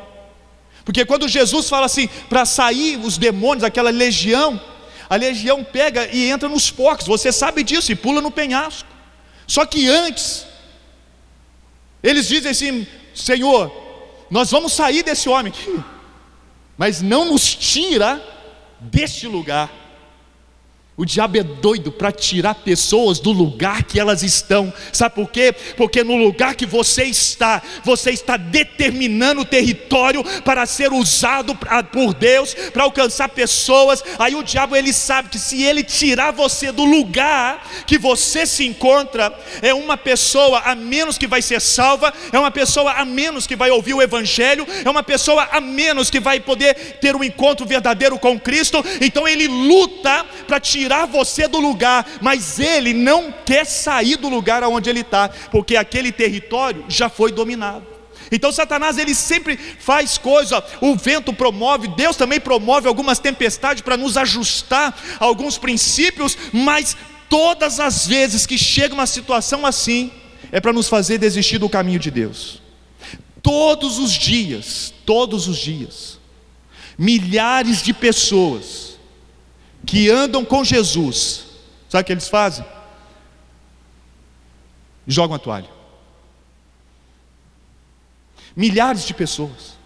Porque 0.83 1.05
quando 1.05 1.27
Jesus 1.27 1.69
fala 1.69 1.85
assim, 1.85 2.07
para 2.27 2.43
sair 2.45 2.97
os 2.97 3.17
demônios, 3.17 3.63
aquela 3.63 3.91
legião, 3.91 4.59
a 5.09 5.15
legião 5.15 5.63
pega 5.63 6.07
e 6.11 6.29
entra 6.29 6.49
nos 6.49 6.71
porcos, 6.71 7.05
você 7.05 7.31
sabe 7.31 7.63
disso, 7.63 7.91
e 7.91 7.95
pula 7.95 8.19
no 8.19 8.31
penhasco. 8.31 8.89
Só 9.45 9.65
que 9.65 9.87
antes, 9.87 10.47
eles 12.01 12.27
dizem 12.27 12.51
assim: 12.51 12.87
Senhor, 13.13 13.71
nós 14.29 14.49
vamos 14.49 14.73
sair 14.73 15.03
desse 15.03 15.29
homem 15.29 15.51
aqui, 15.51 15.83
mas 16.77 17.01
não 17.01 17.25
nos 17.25 17.53
tira 17.53 18.19
deste 18.79 19.27
lugar. 19.27 19.69
O 20.98 21.05
diabo 21.05 21.38
é 21.38 21.43
doido 21.43 21.89
para 21.89 22.12
tirar 22.12 22.53
pessoas 22.53 23.17
do 23.17 23.31
lugar 23.31 23.83
que 23.83 23.98
elas 23.98 24.24
estão. 24.24 24.74
Sabe 24.91 25.15
por 25.15 25.31
quê? 25.31 25.55
Porque 25.77 26.03
no 26.03 26.17
lugar 26.17 26.53
que 26.53 26.65
você 26.65 27.05
está, 27.05 27.62
você 27.81 28.12
está 28.12 28.36
determinando 28.36 29.41
o 29.41 29.45
território 29.45 30.21
para 30.41 30.65
ser 30.65 30.91
usado 30.91 31.57
por 31.93 32.13
Deus, 32.13 32.53
para 32.74 32.83
alcançar 32.83 33.29
pessoas. 33.29 34.03
Aí 34.19 34.36
o 34.36 34.43
diabo 34.43 34.75
ele 34.75 34.91
sabe 34.91 35.29
que 35.29 35.39
se 35.39 35.63
ele 35.63 35.81
tirar 35.81 36.31
você 36.31 36.74
do 36.74 36.83
lugar 36.83 37.65
que 37.88 37.98
você 37.98 38.45
se 38.45 38.65
encontra, 38.65 39.33
é 39.62 39.74
uma 39.74 39.95
pessoa 39.95 40.60
a 40.60 40.75
menos 40.75 41.17
que 41.17 41.25
vai 41.25 41.41
ser 41.41 41.62
salva, 41.62 42.13
é 42.33 42.38
uma 42.38 42.51
pessoa 42.51 42.91
a 42.91 43.05
menos 43.05 43.48
que 43.48 43.55
vai 43.55 43.71
ouvir 43.71 43.93
o 43.93 44.01
evangelho, 44.01 44.67
é 44.83 44.89
uma 44.89 45.03
pessoa 45.03 45.48
a 45.53 45.62
menos 45.62 46.10
que 46.10 46.19
vai 46.19 46.41
poder 46.41 46.75
ter 47.00 47.15
um 47.15 47.24
encontro 47.24 47.65
verdadeiro 47.65 48.19
com 48.19 48.38
Cristo. 48.38 48.83
Então 49.00 49.25
ele 49.25 49.48
luta 49.48 50.25
para 50.45 50.60
tirar 50.60 50.80
tirar 50.81 51.05
você 51.05 51.47
do 51.47 51.59
lugar, 51.59 52.07
mas 52.21 52.59
ele 52.59 52.91
não 52.91 53.31
quer 53.45 53.65
sair 53.65 54.17
do 54.17 54.27
lugar 54.27 54.63
aonde 54.63 54.89
ele 54.89 55.01
está, 55.01 55.29
porque 55.51 55.75
aquele 55.75 56.11
território 56.11 56.83
já 56.89 57.07
foi 57.07 57.31
dominado. 57.31 57.85
Então 58.31 58.51
Satanás 58.51 58.97
ele 58.97 59.13
sempre 59.13 59.57
faz 59.57 60.17
coisa, 60.17 60.63
o 60.79 60.95
vento 60.95 61.33
promove, 61.33 61.88
Deus 61.89 62.15
também 62.15 62.39
promove 62.39 62.88
algumas 62.88 63.19
tempestades 63.19 63.83
para 63.83 63.97
nos 63.97 64.17
ajustar 64.17 64.97
a 65.19 65.25
alguns 65.25 65.57
princípios, 65.57 66.35
mas 66.51 66.97
todas 67.29 67.79
as 67.79 68.07
vezes 68.07 68.47
que 68.47 68.57
chega 68.57 68.95
uma 68.95 69.05
situação 69.05 69.65
assim, 69.65 70.11
é 70.51 70.59
para 70.59 70.73
nos 70.73 70.88
fazer 70.88 71.19
desistir 71.19 71.59
do 71.59 71.69
caminho 71.69 72.00
de 72.00 72.09
Deus. 72.09 72.61
Todos 73.43 74.00
os 74.00 74.13
dias, 74.13 74.93
todos 75.05 75.47
os 75.47 75.57
dias, 75.57 76.19
milhares 76.97 77.83
de 77.83 77.93
pessoas 77.93 78.90
que 79.85 80.09
andam 80.09 80.45
com 80.45 80.63
Jesus, 80.63 81.45
sabe 81.89 82.01
o 82.01 82.05
que 82.05 82.11
eles 82.13 82.27
fazem? 82.27 82.65
Jogam 85.07 85.35
a 85.35 85.39
toalha. 85.39 85.69
Milhares 88.55 89.05
de 89.05 89.13
pessoas, 89.13 89.77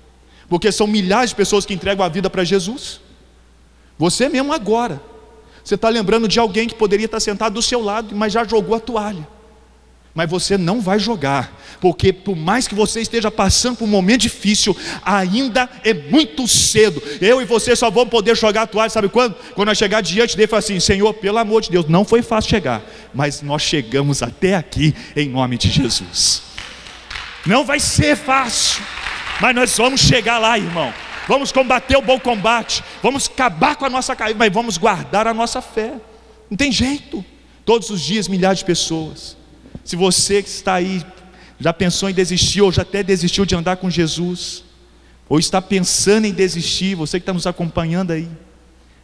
porque 0.49 0.71
são 0.71 0.87
milhares 0.87 1.29
de 1.29 1.35
pessoas 1.35 1.65
que 1.65 1.73
entregam 1.73 2.05
a 2.05 2.09
vida 2.09 2.29
para 2.29 2.43
Jesus. 2.43 2.99
Você 3.97 4.27
mesmo 4.27 4.51
agora, 4.53 5.01
você 5.63 5.75
está 5.75 5.89
lembrando 5.89 6.27
de 6.27 6.39
alguém 6.39 6.67
que 6.67 6.75
poderia 6.75 7.05
estar 7.05 7.19
sentado 7.19 7.53
do 7.53 7.61
seu 7.61 7.81
lado, 7.81 8.15
mas 8.15 8.33
já 8.33 8.43
jogou 8.43 8.75
a 8.75 8.79
toalha 8.79 9.34
mas 10.15 10.29
você 10.29 10.57
não 10.57 10.79
vai 10.79 10.97
jogar, 10.97 11.61
porque 11.81 12.13
por 12.13 12.37
mais 12.37 12.69
que 12.69 12.73
você 12.73 13.01
esteja 13.01 13.29
passando 13.29 13.75
por 13.75 13.83
um 13.83 13.89
momento 13.89 14.21
difícil, 14.21 14.75
ainda 15.03 15.69
é 15.83 15.93
muito 15.93 16.47
cedo. 16.47 17.03
Eu 17.19 17.41
e 17.41 17.45
você 17.45 17.75
só 17.75 17.91
vamos 17.91 18.09
poder 18.09 18.33
jogar 18.35 18.61
a 18.61 18.67
toalha, 18.67 18.89
sabe 18.89 19.09
quando? 19.09 19.35
Quando 19.53 19.67
nós 19.67 19.77
chegar 19.77 19.99
diante 19.99 20.37
dele 20.37 20.45
e 20.45 20.47
falar 20.47 20.59
assim: 20.59 20.79
Senhor, 20.79 21.13
pelo 21.15 21.37
amor 21.37 21.61
de 21.61 21.69
Deus, 21.69 21.85
não 21.89 22.05
foi 22.05 22.21
fácil 22.21 22.49
chegar, 22.49 22.81
mas 23.13 23.41
nós 23.41 23.61
chegamos 23.61 24.23
até 24.23 24.55
aqui 24.55 24.95
em 25.17 25.27
nome 25.27 25.57
de 25.57 25.69
Jesus. 25.69 26.43
Não 27.45 27.65
vai 27.65 27.81
ser 27.81 28.15
fácil, 28.15 28.81
mas 29.41 29.53
nós 29.53 29.77
vamos 29.77 29.99
chegar 29.99 30.37
lá, 30.37 30.57
irmão. 30.57 30.93
Vamos 31.27 31.51
combater 31.51 31.97
o 31.97 32.01
bom 32.01 32.19
combate, 32.19 32.81
vamos 33.03 33.27
acabar 33.27 33.75
com 33.75 33.83
a 33.83 33.89
nossa 33.89 34.15
caída, 34.15 34.39
mas 34.39 34.53
vamos 34.53 34.77
guardar 34.77 35.27
a 35.27 35.33
nossa 35.33 35.61
fé. 35.61 35.95
Não 36.49 36.55
tem 36.55 36.71
jeito. 36.71 37.25
Todos 37.65 37.89
os 37.89 37.99
dias, 37.99 38.27
milhares 38.27 38.59
de 38.59 38.65
pessoas 38.65 39.35
se 39.85 39.95
você 39.95 40.41
que 40.41 40.49
está 40.49 40.73
aí 40.73 41.05
já 41.59 41.71
pensou 41.71 42.09
em 42.09 42.13
desistir, 42.13 42.61
ou 42.61 42.71
já 42.71 42.81
até 42.81 43.03
desistiu 43.03 43.45
de 43.45 43.55
andar 43.55 43.77
com 43.77 43.89
Jesus, 43.89 44.63
ou 45.29 45.39
está 45.39 45.61
pensando 45.61 46.25
em 46.25 46.33
desistir, 46.33 46.95
você 46.95 47.19
que 47.19 47.21
está 47.21 47.31
nos 47.31 47.47
acompanhando 47.47 48.11
aí, 48.11 48.27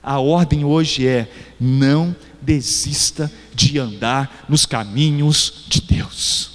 a 0.01 0.19
ordem 0.19 0.65
hoje 0.65 1.07
é: 1.07 1.31
não 1.59 2.15
desista 2.41 3.31
de 3.53 3.77
andar 3.77 4.45
nos 4.49 4.65
caminhos 4.65 5.65
de 5.69 5.81
Deus. 5.81 6.51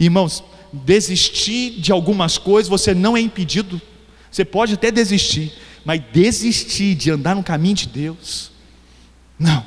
Irmãos, 0.00 0.42
desistir 0.72 1.80
de 1.80 1.92
algumas 1.92 2.38
coisas 2.38 2.68
você 2.68 2.94
não 2.94 3.14
é 3.14 3.20
impedido, 3.20 3.80
você 4.30 4.44
pode 4.44 4.72
até 4.72 4.90
desistir, 4.90 5.52
mas 5.84 6.02
desistir 6.12 6.94
de 6.94 7.10
andar 7.10 7.36
no 7.36 7.42
caminho 7.42 7.74
de 7.74 7.88
Deus, 7.88 8.50
não, 9.38 9.64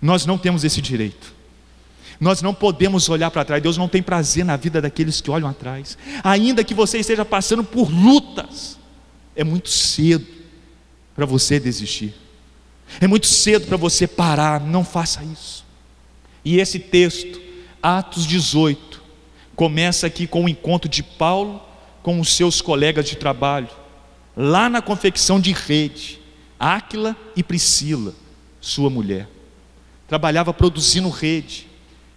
nós 0.00 0.24
não 0.24 0.38
temos 0.38 0.62
esse 0.62 0.80
direito. 0.80 1.29
Nós 2.20 2.42
não 2.42 2.52
podemos 2.52 3.08
olhar 3.08 3.30
para 3.30 3.44
trás. 3.44 3.62
Deus 3.62 3.78
não 3.78 3.88
tem 3.88 4.02
prazer 4.02 4.44
na 4.44 4.56
vida 4.56 4.80
daqueles 4.80 5.20
que 5.20 5.30
olham 5.30 5.48
atrás. 5.48 5.96
Ainda 6.22 6.62
que 6.62 6.74
você 6.74 6.98
esteja 6.98 7.24
passando 7.24 7.64
por 7.64 7.90
lutas, 7.90 8.78
é 9.34 9.42
muito 9.42 9.70
cedo 9.70 10.26
para 11.16 11.24
você 11.24 11.58
desistir. 11.58 12.14
É 13.00 13.06
muito 13.06 13.26
cedo 13.26 13.66
para 13.66 13.78
você 13.78 14.06
parar. 14.06 14.60
Não 14.60 14.84
faça 14.84 15.24
isso. 15.24 15.64
E 16.44 16.58
esse 16.58 16.78
texto, 16.78 17.40
Atos 17.82 18.26
18, 18.26 19.02
começa 19.56 20.06
aqui 20.06 20.26
com 20.26 20.44
o 20.44 20.48
encontro 20.48 20.90
de 20.90 21.02
Paulo 21.02 21.62
com 22.02 22.20
os 22.20 22.34
seus 22.34 22.60
colegas 22.60 23.06
de 23.06 23.16
trabalho, 23.16 23.68
lá 24.36 24.68
na 24.70 24.80
confecção 24.80 25.38
de 25.38 25.52
rede, 25.52 26.18
Áquila 26.58 27.16
e 27.36 27.42
Priscila, 27.42 28.14
sua 28.60 28.88
mulher. 28.88 29.28
Trabalhava 30.08 30.52
produzindo 30.52 31.08
rede 31.10 31.68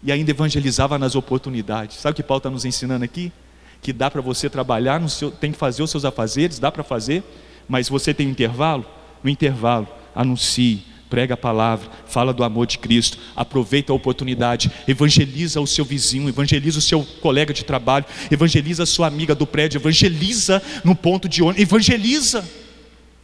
e 0.04 0.12
ainda 0.12 0.32
evangelizava 0.32 1.00
nas 1.00 1.16
oportunidades. 1.16 1.98
Sabe 1.98 2.14
o 2.14 2.16
que 2.16 2.24
Paulo 2.24 2.40
está 2.40 2.50
nos 2.50 2.66
ensinando 2.66 3.06
aqui? 3.06 3.32
Que 3.82 3.94
dá 3.94 4.12
para 4.12 4.22
você 4.22 4.50
trabalhar, 4.50 5.08
seu, 5.10 5.32
tem 5.32 5.52
que 5.52 5.58
fazer 5.58 5.82
os 5.82 5.92
seus 5.92 6.06
afazeres, 6.06 6.60
dá 6.60 6.72
para 6.72 6.84
fazer, 6.84 7.24
mas 7.68 7.90
você 7.90 8.14
tem 8.14 8.28
um 8.28 8.32
intervalo? 8.32 8.86
No 9.24 9.30
intervalo, 9.30 9.88
anuncie, 10.14 10.84
prega 11.10 11.36
a 11.36 11.38
palavra, 11.38 11.90
fala 12.08 12.34
do 12.34 12.44
amor 12.44 12.66
de 12.66 12.78
Cristo, 12.80 13.18
aproveita 13.36 13.94
a 13.94 13.96
oportunidade, 13.96 14.72
evangeliza 14.88 15.62
o 15.62 15.68
seu 15.68 15.86
vizinho, 15.86 16.28
evangeliza 16.28 16.80
o 16.80 16.82
seu 16.82 17.06
colega 17.22 17.54
de 17.54 17.64
trabalho, 17.64 18.06
evangeliza 18.32 18.84
a 18.84 18.86
sua 18.86 19.08
amiga 19.08 19.34
do 19.34 19.46
prédio, 19.46 19.78
evangeliza 19.78 20.62
no 20.84 20.96
ponto 20.96 21.30
de 21.30 21.42
ônibus, 21.42 21.62
evangeliza. 21.62 22.63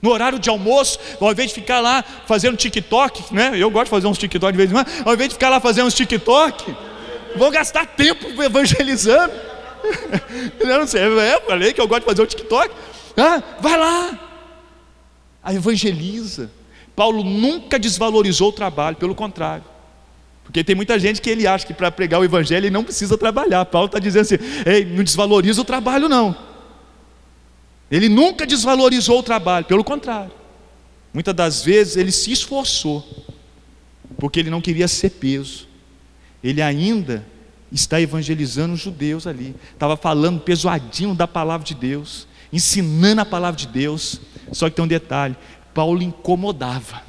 No 0.02 0.12
horário 0.12 0.40
de 0.40 0.50
almoço, 0.50 0.98
ao 1.20 1.32
invés 1.32 1.50
de 1.50 1.56
ficar 1.56 1.80
lá 1.82 2.04
fazendo 2.26 2.56
TikTok, 2.56 3.34
né? 3.34 3.52
Eu 3.56 3.70
gosto 3.70 3.86
de 3.86 3.92
fazer 3.92 4.08
uns 4.08 4.18
TikTok 4.18 4.52
de 4.52 4.58
vez 4.58 4.72
em 4.72 4.74
quando, 4.74 4.88
ao 5.06 5.14
invés 5.14 5.30
de 5.30 5.36
ficar 5.36 5.50
lá 5.50 5.60
fazendo 5.60 5.88
uns 5.88 5.94
TikTok, 5.94 6.76
vou 7.36 7.52
gastar 7.52 7.86
tempo 7.86 8.42
evangelizando. 8.42 9.34
Eu 10.60 10.80
não 10.80 10.88
sei, 10.88 11.02
é, 11.02 11.42
falei 11.42 11.74
que 11.74 11.80
eu 11.80 11.88
gosto 11.88 12.02
de 12.02 12.06
fazer 12.06 12.22
o 12.22 12.26
TikTok. 12.26 12.70
Ah, 13.16 13.42
vai 13.62 13.78
lá, 13.78 14.20
a 15.44 15.54
evangeliza. 15.54 16.52
Paulo 16.96 17.24
nunca 17.24 17.80
desvalorizou 17.80 18.50
o 18.50 18.52
trabalho, 18.52 18.98
pelo 18.98 19.16
contrário. 19.16 19.64
Porque 20.44 20.64
tem 20.64 20.76
muita 20.76 20.98
gente 21.00 21.22
que 21.22 21.30
ele 21.30 21.46
acha 21.46 21.66
que 21.66 21.74
para 21.74 21.92
pregar 21.92 22.20
o 22.20 22.26
evangelho 22.26 22.66
ele 22.66 22.72
não 22.72 22.84
precisa 22.84 23.18
trabalhar. 23.18 23.64
Paulo 23.66 23.86
está 23.86 24.00
dizendo 24.00 24.22
assim: 24.24 24.38
ei, 24.66 24.84
não 24.84 25.04
desvaloriza 25.04 25.62
o 25.62 25.66
trabalho, 25.66 26.10
não. 26.10 26.36
Ele 27.92 28.08
nunca 28.08 28.46
desvalorizou 28.46 29.20
o 29.20 29.24
trabalho, 29.24 29.66
pelo 29.66 29.84
contrário. 29.84 30.32
Muitas 31.14 31.34
das 31.34 31.64
vezes 31.64 31.98
ele 31.98 32.12
se 32.12 32.32
esforçou, 32.32 33.26
porque 34.18 34.40
ele 34.40 34.50
não 34.50 34.62
queria 34.62 34.88
ser 34.88 35.10
peso. 35.12 35.68
Ele 36.44 36.62
ainda 36.62 37.26
está 37.72 38.00
evangelizando 38.00 38.74
os 38.74 38.80
judeus 38.80 39.26
ali, 39.26 39.56
estava 39.74 39.98
falando 39.98 40.40
pesadinho 40.40 41.16
da 41.16 41.28
palavra 41.28 41.66
de 41.66 41.74
Deus, 41.74 42.28
ensinando 42.54 43.22
a 43.22 43.26
palavra 43.26 43.60
de 43.60 43.68
Deus. 43.68 44.22
Só 44.52 44.70
que 44.70 44.76
tem 44.76 44.86
um 44.86 44.88
detalhe: 44.88 45.36
Paulo 45.74 46.02
incomodava. 46.02 47.02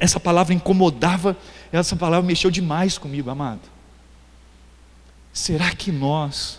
Essa 0.00 0.18
palavra 0.18 0.52
incomodava, 0.52 1.36
essa 1.70 1.94
palavra 1.94 2.26
mexeu 2.26 2.50
demais 2.50 2.98
comigo, 2.98 3.30
amado. 3.30 3.60
Será 5.32 5.72
que 5.76 5.92
nós 5.92 6.58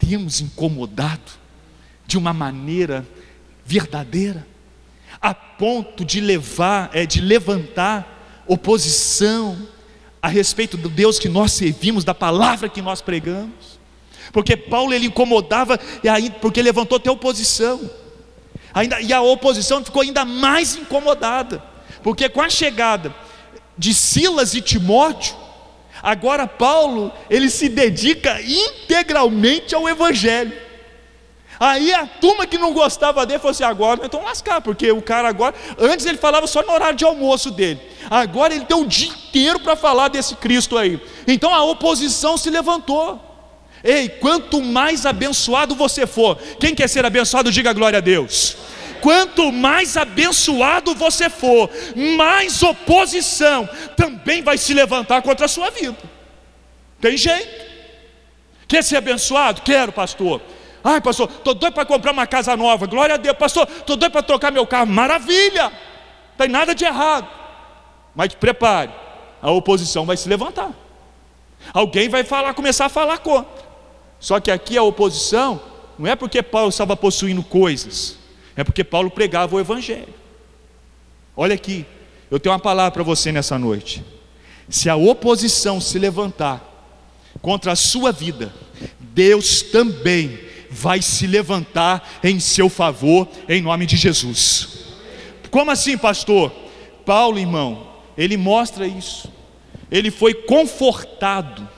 temos 0.00 0.40
incomodado? 0.40 1.39
De 2.10 2.18
uma 2.18 2.32
maneira 2.32 3.06
verdadeira, 3.64 4.44
a 5.22 5.32
ponto 5.32 6.04
de 6.04 6.20
levar, 6.20 6.90
é, 6.92 7.06
de 7.06 7.20
levantar 7.20 8.42
oposição 8.48 9.56
a 10.20 10.26
respeito 10.26 10.76
do 10.76 10.88
Deus 10.88 11.20
que 11.20 11.28
nós 11.28 11.52
servimos, 11.52 12.02
da 12.02 12.12
palavra 12.12 12.68
que 12.68 12.82
nós 12.82 13.00
pregamos. 13.00 13.78
Porque 14.32 14.56
Paulo 14.56 14.92
ele 14.92 15.06
incomodava 15.06 15.78
e 16.02 16.08
aí 16.08 16.30
porque 16.30 16.60
levantou 16.60 16.96
até 16.96 17.08
oposição. 17.08 17.88
Ainda, 18.74 19.00
e 19.00 19.12
a 19.12 19.22
oposição 19.22 19.84
ficou 19.84 20.02
ainda 20.02 20.24
mais 20.24 20.74
incomodada, 20.74 21.62
porque 22.02 22.28
com 22.28 22.42
a 22.42 22.50
chegada 22.50 23.14
de 23.78 23.94
Silas 23.94 24.54
e 24.54 24.60
Timóteo, 24.60 25.36
agora 26.02 26.48
Paulo 26.48 27.12
ele 27.30 27.48
se 27.50 27.68
dedica 27.68 28.40
integralmente 28.42 29.76
ao 29.76 29.88
evangelho. 29.88 30.69
Aí 31.60 31.92
a 31.92 32.06
turma 32.06 32.46
que 32.46 32.56
não 32.56 32.72
gostava 32.72 33.26
dele 33.26 33.38
falou 33.38 33.50
assim: 33.50 33.64
agora 33.64 34.00
então 34.02 34.24
lascar, 34.24 34.62
porque 34.62 34.90
o 34.90 35.02
cara 35.02 35.28
agora, 35.28 35.54
antes 35.78 36.06
ele 36.06 36.16
falava 36.16 36.46
só 36.46 36.62
no 36.62 36.72
horário 36.72 36.96
de 36.96 37.04
almoço 37.04 37.50
dele, 37.50 37.78
agora 38.08 38.54
ele 38.54 38.64
tem 38.64 38.74
o 38.74 38.86
dia 38.86 39.10
inteiro 39.10 39.60
para 39.60 39.76
falar 39.76 40.08
desse 40.08 40.36
Cristo 40.36 40.78
aí. 40.78 40.98
Então 41.26 41.54
a 41.54 41.62
oposição 41.62 42.38
se 42.38 42.48
levantou. 42.48 43.20
Ei, 43.84 44.08
quanto 44.08 44.62
mais 44.62 45.04
abençoado 45.04 45.74
você 45.74 46.06
for, 46.06 46.36
quem 46.58 46.74
quer 46.74 46.88
ser 46.88 47.04
abençoado, 47.04 47.52
diga 47.52 47.74
glória 47.74 47.98
a 47.98 48.00
Deus. 48.00 48.56
quanto 49.02 49.52
mais 49.52 49.98
abençoado 49.98 50.94
você 50.94 51.28
for, 51.28 51.70
mais 52.16 52.62
oposição 52.62 53.68
também 53.96 54.42
vai 54.42 54.56
se 54.56 54.72
levantar 54.72 55.20
contra 55.20 55.44
a 55.44 55.48
sua 55.48 55.70
vida. 55.70 55.96
Tem 57.00 57.18
jeito. 57.18 57.68
Quer 58.66 58.82
ser 58.82 58.96
abençoado? 58.96 59.62
Quero, 59.62 59.92
pastor. 59.92 60.40
Ai, 60.82 61.00
pastor, 61.00 61.28
estou 61.30 61.54
doido 61.54 61.74
para 61.74 61.84
comprar 61.84 62.12
uma 62.12 62.26
casa 62.26 62.56
nova. 62.56 62.86
Glória 62.86 63.14
a 63.14 63.18
Deus. 63.18 63.36
Pastor, 63.36 63.68
estou 63.68 63.96
doido 63.96 64.12
para 64.12 64.22
trocar 64.22 64.50
meu 64.50 64.66
carro. 64.66 64.86
Maravilha. 64.86 65.64
Não 65.64 66.36
tem 66.38 66.48
nada 66.48 66.74
de 66.74 66.84
errado. 66.84 67.28
Mas 68.14 68.34
prepare. 68.34 68.90
A 69.42 69.50
oposição 69.50 70.06
vai 70.06 70.16
se 70.16 70.28
levantar. 70.28 70.70
Alguém 71.72 72.08
vai 72.08 72.24
falar, 72.24 72.54
começar 72.54 72.86
a 72.86 72.88
falar 72.88 73.18
contra. 73.18 73.70
Só 74.18 74.40
que 74.40 74.50
aqui 74.50 74.76
a 74.76 74.82
oposição 74.82 75.60
não 75.98 76.08
é 76.08 76.16
porque 76.16 76.42
Paulo 76.42 76.68
estava 76.68 76.96
possuindo 76.96 77.42
coisas, 77.42 78.16
é 78.56 78.64
porque 78.64 78.82
Paulo 78.82 79.10
pregava 79.10 79.56
o 79.56 79.60
Evangelho. 79.60 80.14
Olha 81.36 81.54
aqui, 81.54 81.86
eu 82.30 82.38
tenho 82.38 82.54
uma 82.54 82.58
palavra 82.60 82.90
para 82.90 83.02
você 83.02 83.32
nessa 83.32 83.58
noite. 83.58 84.04
Se 84.68 84.88
a 84.88 84.96
oposição 84.96 85.80
se 85.80 85.98
levantar 85.98 86.62
contra 87.40 87.72
a 87.72 87.76
sua 87.76 88.12
vida, 88.12 88.52
Deus 88.98 89.62
também 89.62 90.38
vai 90.70 91.02
se 91.02 91.26
levantar 91.26 92.20
em 92.22 92.38
seu 92.38 92.68
favor, 92.68 93.28
em 93.48 93.60
nome 93.60 93.86
de 93.86 93.96
Jesus. 93.96 94.80
Como 95.50 95.70
assim, 95.70 95.98
pastor? 95.98 96.52
Paulo, 97.04 97.38
irmão, 97.38 97.88
ele 98.16 98.36
mostra 98.36 98.86
isso. 98.86 99.32
Ele 99.90 100.10
foi 100.10 100.32
confortado 100.32 101.68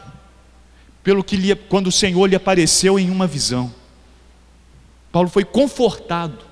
pelo 1.03 1.25
que 1.25 1.37
lhe, 1.37 1.55
quando 1.55 1.87
o 1.87 1.93
Senhor 1.93 2.27
lhe 2.27 2.37
apareceu 2.37 2.99
em 2.99 3.11
uma 3.11 3.27
visão. 3.27 3.73
Paulo 5.11 5.29
foi 5.29 5.45
confortado 5.45 6.45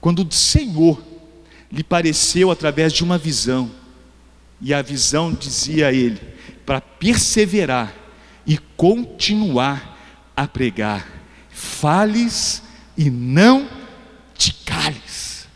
quando 0.00 0.20
o 0.20 0.32
Senhor 0.32 1.02
lhe 1.72 1.82
pareceu 1.82 2.50
através 2.50 2.92
de 2.92 3.02
uma 3.02 3.16
visão. 3.16 3.70
E 4.60 4.72
a 4.72 4.82
visão 4.82 5.32
dizia 5.32 5.88
a 5.88 5.92
ele 5.92 6.20
para 6.64 6.80
perseverar 6.80 7.94
e 8.46 8.58
continuar 8.76 9.95
a 10.36 10.46
pregar. 10.46 11.06
Fales 11.50 12.62
e 12.96 13.10
não 13.10 13.68
te 14.34 14.52
cales. 14.52 15.48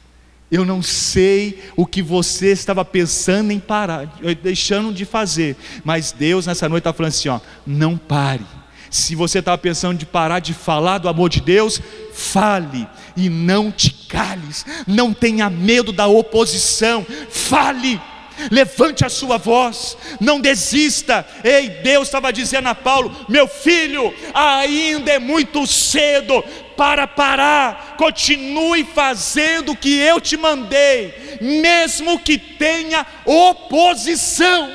Eu 0.50 0.64
não 0.64 0.82
sei 0.82 1.62
o 1.76 1.86
que 1.86 2.02
você 2.02 2.50
estava 2.50 2.84
pensando 2.84 3.52
em 3.52 3.60
parar, 3.60 4.06
deixando 4.42 4.92
de 4.92 5.04
fazer, 5.04 5.56
mas 5.84 6.10
Deus 6.10 6.46
nessa 6.46 6.68
noite 6.68 6.80
está 6.80 6.92
falando 6.92 7.10
assim: 7.10 7.28
ó, 7.28 7.40
não 7.64 7.96
pare. 7.96 8.44
Se 8.90 9.14
você 9.14 9.38
estava 9.38 9.56
pensando 9.56 9.96
de 9.96 10.04
parar 10.04 10.40
de 10.40 10.52
falar 10.52 10.98
do 10.98 11.08
amor 11.08 11.28
de 11.28 11.40
Deus, 11.40 11.80
fale 12.12 12.88
e 13.16 13.28
não 13.28 13.70
te 13.70 13.90
cales, 14.08 14.66
não 14.84 15.14
tenha 15.14 15.48
medo 15.48 15.92
da 15.92 16.08
oposição, 16.08 17.06
fale 17.28 18.00
levante 18.50 19.04
a 19.04 19.08
sua 19.08 19.36
voz, 19.36 19.96
não 20.20 20.40
desista. 20.40 21.26
Ei, 21.42 21.68
Deus 21.68 22.08
estava 22.08 22.32
dizendo 22.32 22.68
a 22.68 22.74
Paulo: 22.74 23.14
meu 23.28 23.48
filho, 23.48 24.14
ainda 24.34 25.12
é 25.12 25.18
muito 25.18 25.66
cedo 25.66 26.42
para 26.76 27.06
parar, 27.06 27.96
continue 27.98 28.84
fazendo 28.84 29.72
o 29.72 29.76
que 29.76 29.98
eu 29.98 30.20
te 30.20 30.36
mandei, 30.36 31.38
mesmo 31.40 32.18
que 32.18 32.38
tenha 32.38 33.06
oposição, 33.26 34.72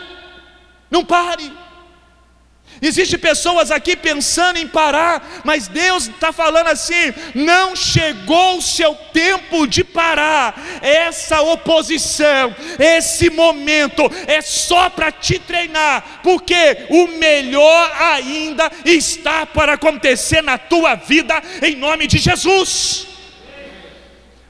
não 0.92 1.04
pare. 1.04 1.65
Existem 2.88 3.20
pessoas 3.20 3.72
aqui 3.72 3.96
pensando 3.96 4.58
em 4.58 4.68
parar, 4.68 5.42
mas 5.44 5.68
Deus 5.68 6.08
está 6.08 6.32
falando 6.32 6.68
assim: 6.68 7.14
não 7.34 7.76
chegou 7.76 8.58
o 8.58 8.62
seu 8.62 8.94
tempo 9.14 9.68
de 9.68 9.84
parar. 9.84 10.60
Essa 10.82 11.42
oposição, 11.42 12.56
esse 12.80 13.30
momento 13.30 14.04
é 14.28 14.42
só 14.42 14.90
para 14.90 15.12
te 15.12 15.40
treinar, 15.40 16.22
porque 16.22 16.86
o 16.90 17.08
melhor 17.08 17.92
ainda 18.00 18.72
está 18.84 19.46
para 19.46 19.74
acontecer 19.74 20.42
na 20.42 20.58
tua 20.58 20.96
vida, 20.96 21.42
em 21.62 21.76
nome 21.76 22.08
de 22.08 22.18
Jesus. 22.18 23.08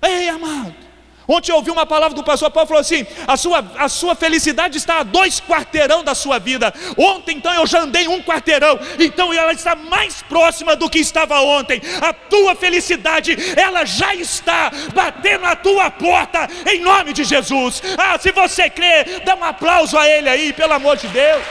Ei, 0.01 0.29
amado. 0.29 0.84
Ontem 1.27 1.51
eu 1.51 1.55
ouvi 1.57 1.71
uma 1.71 1.85
palavra 1.85 2.15
do 2.15 2.23
pastor 2.23 2.51
Paulo 2.51 2.67
falou 2.67 2.81
assim: 2.81 3.05
a 3.27 3.35
sua, 3.35 3.65
a 3.77 3.89
sua 3.89 4.15
felicidade 4.15 4.77
está 4.77 4.99
a 4.99 5.03
dois 5.03 5.39
quarteirão 5.39 6.03
da 6.03 6.13
sua 6.13 6.39
vida. 6.39 6.73
Ontem, 6.97 7.37
então, 7.37 7.53
eu 7.53 7.65
já 7.65 7.81
andei 7.81 8.07
um 8.07 8.21
quarteirão, 8.21 8.79
então 8.99 9.33
ela 9.33 9.51
está 9.53 9.75
mais 9.75 10.21
próxima 10.23 10.75
do 10.75 10.89
que 10.89 10.99
estava 10.99 11.39
ontem. 11.41 11.81
A 12.01 12.13
tua 12.13 12.55
felicidade, 12.55 13.35
ela 13.57 13.85
já 13.85 14.13
está 14.13 14.71
batendo 14.93 15.41
na 15.41 15.55
tua 15.55 15.89
porta, 15.91 16.47
em 16.67 16.79
nome 16.81 17.13
de 17.13 17.23
Jesus. 17.23 17.81
Ah, 17.97 18.17
se 18.17 18.31
você 18.31 18.69
crê, 18.69 19.03
dá 19.25 19.35
um 19.35 19.43
aplauso 19.43 19.97
a 19.97 20.07
ele 20.07 20.29
aí, 20.29 20.53
pelo 20.53 20.73
amor 20.73 20.97
de 20.97 21.07
Deus. 21.07 21.43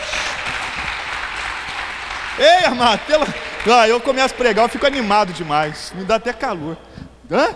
Ei, 2.39 2.65
amado, 2.67 3.01
pela... 3.07 3.27
ah, 3.67 3.89
eu 3.89 4.01
começo 4.01 4.35
a 4.35 4.37
pregar, 4.37 4.65
eu 4.65 4.69
fico 4.69 4.87
animado 4.87 5.33
demais, 5.33 5.93
me 5.95 6.05
dá 6.05 6.17
até 6.17 6.33
calor. 6.33 6.77
Hã? 7.31 7.55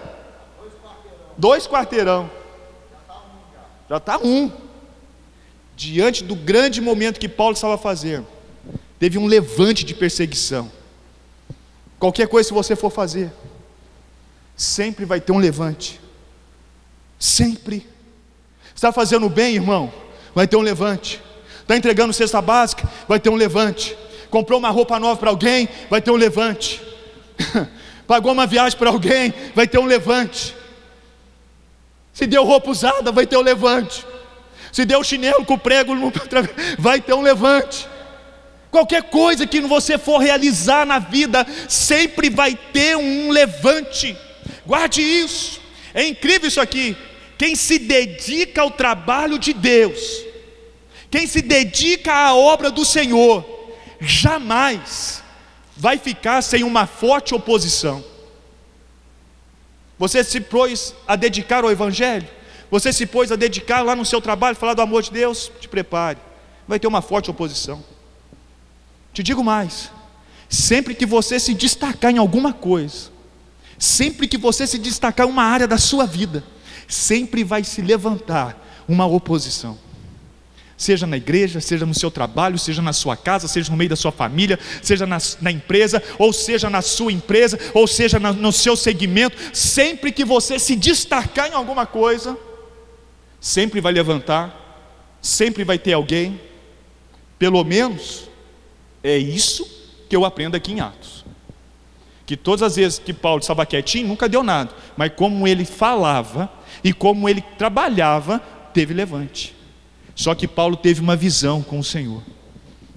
Dois 1.38 1.68
quarteirão. 1.68 2.28
Já 3.88 3.98
está 3.98 4.18
um. 4.18 4.50
Diante 5.76 6.24
do 6.24 6.34
grande 6.34 6.80
momento 6.80 7.20
que 7.20 7.28
Paulo 7.28 7.54
estava 7.54 7.78
fazendo, 7.78 8.26
teve 8.98 9.16
um 9.16 9.26
levante 9.26 9.84
de 9.84 9.94
perseguição. 9.94 10.70
Qualquer 12.00 12.26
coisa 12.26 12.48
que 12.48 12.54
você 12.54 12.74
for 12.74 12.90
fazer, 12.90 13.32
sempre 14.56 15.04
vai 15.04 15.20
ter 15.20 15.30
um 15.30 15.38
levante. 15.38 16.00
Sempre. 17.16 17.86
Está 18.74 18.90
fazendo 18.90 19.28
bem, 19.28 19.54
irmão? 19.54 19.92
Vai 20.34 20.48
ter 20.48 20.56
um 20.56 20.62
levante. 20.62 21.22
Está 21.62 21.76
entregando 21.76 22.12
cesta 22.12 22.42
básica? 22.42 22.88
Vai 23.06 23.20
ter 23.20 23.30
um 23.30 23.36
levante. 23.36 23.96
Comprou 24.30 24.58
uma 24.58 24.70
roupa 24.70 24.98
nova 24.98 25.18
para 25.18 25.30
alguém? 25.30 25.68
Vai 25.88 26.02
ter 26.02 26.10
um 26.10 26.16
levante. 26.16 26.82
Pagou 28.06 28.32
uma 28.32 28.46
viagem 28.46 28.76
para 28.76 28.90
alguém? 28.90 29.32
Vai 29.54 29.68
ter 29.68 29.78
um 29.78 29.86
levante. 29.86 30.57
Se 32.18 32.26
deu 32.26 32.42
roupa 32.42 32.72
usada, 32.72 33.12
vai 33.12 33.28
ter 33.28 33.36
um 33.36 33.42
levante. 33.42 34.04
Se 34.72 34.84
deu 34.84 35.04
chinelo 35.04 35.44
com 35.44 35.56
prego, 35.56 35.92
vai 36.76 37.00
ter 37.00 37.14
um 37.14 37.22
levante. 37.22 37.86
Qualquer 38.72 39.04
coisa 39.04 39.46
que 39.46 39.60
você 39.60 39.96
for 39.96 40.18
realizar 40.18 40.84
na 40.84 40.98
vida, 40.98 41.46
sempre 41.68 42.28
vai 42.28 42.58
ter 42.72 42.96
um 42.96 43.30
levante. 43.30 44.16
Guarde 44.66 45.00
isso. 45.00 45.60
É 45.94 46.08
incrível 46.08 46.48
isso 46.48 46.60
aqui. 46.60 46.96
Quem 47.38 47.54
se 47.54 47.78
dedica 47.78 48.62
ao 48.62 48.72
trabalho 48.72 49.38
de 49.38 49.52
Deus, 49.52 50.24
quem 51.12 51.24
se 51.24 51.40
dedica 51.40 52.12
à 52.12 52.34
obra 52.34 52.68
do 52.68 52.84
Senhor, 52.84 53.44
jamais 54.00 55.22
vai 55.76 55.98
ficar 55.98 56.42
sem 56.42 56.64
uma 56.64 56.84
forte 56.84 57.32
oposição. 57.32 58.04
Você 59.98 60.22
se 60.22 60.40
pôs 60.40 60.94
a 61.06 61.16
dedicar 61.16 61.64
ao 61.64 61.70
Evangelho? 61.70 62.28
Você 62.70 62.92
se 62.92 63.06
pôs 63.06 63.32
a 63.32 63.36
dedicar 63.36 63.82
lá 63.82 63.96
no 63.96 64.04
seu 64.04 64.20
trabalho, 64.20 64.56
falar 64.56 64.74
do 64.74 64.82
amor 64.82 65.02
de 65.02 65.10
Deus? 65.10 65.50
Te 65.60 65.68
prepare, 65.68 66.18
vai 66.66 66.78
ter 66.78 66.86
uma 66.86 67.02
forte 67.02 67.30
oposição. 67.30 67.82
Te 69.12 69.22
digo 69.22 69.42
mais: 69.42 69.90
sempre 70.48 70.94
que 70.94 71.06
você 71.06 71.40
se 71.40 71.54
destacar 71.54 72.12
em 72.12 72.18
alguma 72.18 72.52
coisa, 72.52 73.10
sempre 73.78 74.28
que 74.28 74.38
você 74.38 74.66
se 74.66 74.78
destacar 74.78 75.26
em 75.26 75.30
uma 75.30 75.44
área 75.44 75.66
da 75.66 75.78
sua 75.78 76.06
vida, 76.06 76.44
sempre 76.86 77.42
vai 77.42 77.64
se 77.64 77.82
levantar 77.82 78.84
uma 78.86 79.06
oposição 79.06 79.87
seja 80.78 81.08
na 81.08 81.16
igreja, 81.16 81.60
seja 81.60 81.84
no 81.84 81.92
seu 81.92 82.08
trabalho, 82.08 82.56
seja 82.56 82.80
na 82.80 82.92
sua 82.92 83.16
casa, 83.16 83.48
seja 83.48 83.70
no 83.70 83.76
meio 83.76 83.90
da 83.90 83.96
sua 83.96 84.12
família, 84.12 84.58
seja 84.80 85.04
na, 85.04 85.18
na 85.40 85.50
empresa, 85.50 86.00
ou 86.16 86.32
seja 86.32 86.70
na 86.70 86.80
sua 86.80 87.12
empresa, 87.12 87.58
ou 87.74 87.86
seja 87.88 88.20
na, 88.20 88.32
no 88.32 88.52
seu 88.52 88.76
segmento, 88.76 89.36
sempre 89.52 90.12
que 90.12 90.24
você 90.24 90.56
se 90.56 90.76
destacar 90.76 91.50
em 91.50 91.54
alguma 91.54 91.84
coisa, 91.84 92.38
sempre 93.40 93.80
vai 93.80 93.92
levantar, 93.92 95.18
sempre 95.20 95.64
vai 95.64 95.80
ter 95.80 95.94
alguém, 95.94 96.40
pelo 97.40 97.64
menos 97.64 98.28
é 99.02 99.18
isso 99.18 99.66
que 100.08 100.14
eu 100.14 100.24
aprendo 100.24 100.56
aqui 100.56 100.72
em 100.72 100.80
Atos. 100.80 101.24
Que 102.24 102.36
todas 102.36 102.62
as 102.62 102.76
vezes 102.76 103.00
que 103.00 103.12
Paulo 103.12 103.40
estava 103.40 103.66
quietinho, 103.66 104.06
nunca 104.06 104.28
deu 104.28 104.44
nada, 104.44 104.70
mas 104.96 105.12
como 105.16 105.48
ele 105.48 105.64
falava 105.64 106.48
e 106.84 106.92
como 106.92 107.28
ele 107.28 107.42
trabalhava, 107.56 108.38
teve 108.72 108.94
levante. 108.94 109.57
Só 110.18 110.34
que 110.34 110.48
Paulo 110.48 110.76
teve 110.76 111.00
uma 111.00 111.14
visão 111.14 111.62
com 111.62 111.78
o 111.78 111.84
Senhor. 111.84 112.24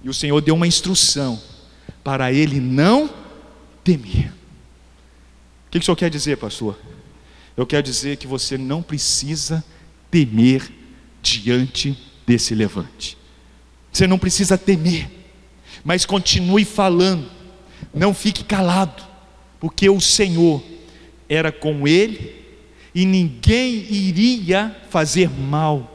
E 0.04 0.10
o 0.10 0.14
Senhor 0.14 0.42
deu 0.42 0.56
uma 0.56 0.66
instrução 0.66 1.40
para 2.04 2.34
ele 2.34 2.60
não 2.60 3.08
temer. 3.84 4.34
O 5.68 5.70
que 5.70 5.78
o 5.78 5.84
Senhor 5.84 5.96
quer 5.96 6.10
dizer, 6.10 6.38
pastor? 6.38 6.80
Eu 7.56 7.68
quero 7.68 7.84
dizer 7.84 8.18
que 8.18 8.26
você 8.26 8.58
não 8.58 8.82
precisa 8.82 9.64
temer 10.10 10.68
diante 11.22 11.96
desse 12.26 12.56
levante. 12.56 13.16
Você 13.94 14.08
não 14.08 14.18
precisa 14.18 14.58
temer, 14.58 15.08
mas 15.84 16.08
continue 16.08 16.66
falando. 16.66 17.30
Não 17.94 18.16
fique 18.16 18.44
calado, 18.44 19.04
porque 19.60 19.88
o 19.88 20.02
Senhor 20.02 20.64
era 21.30 21.52
com 21.52 21.88
ele 21.88 22.36
e 22.96 23.06
ninguém 23.06 23.86
iria 23.94 24.76
fazer 24.90 25.30
mal, 25.30 25.91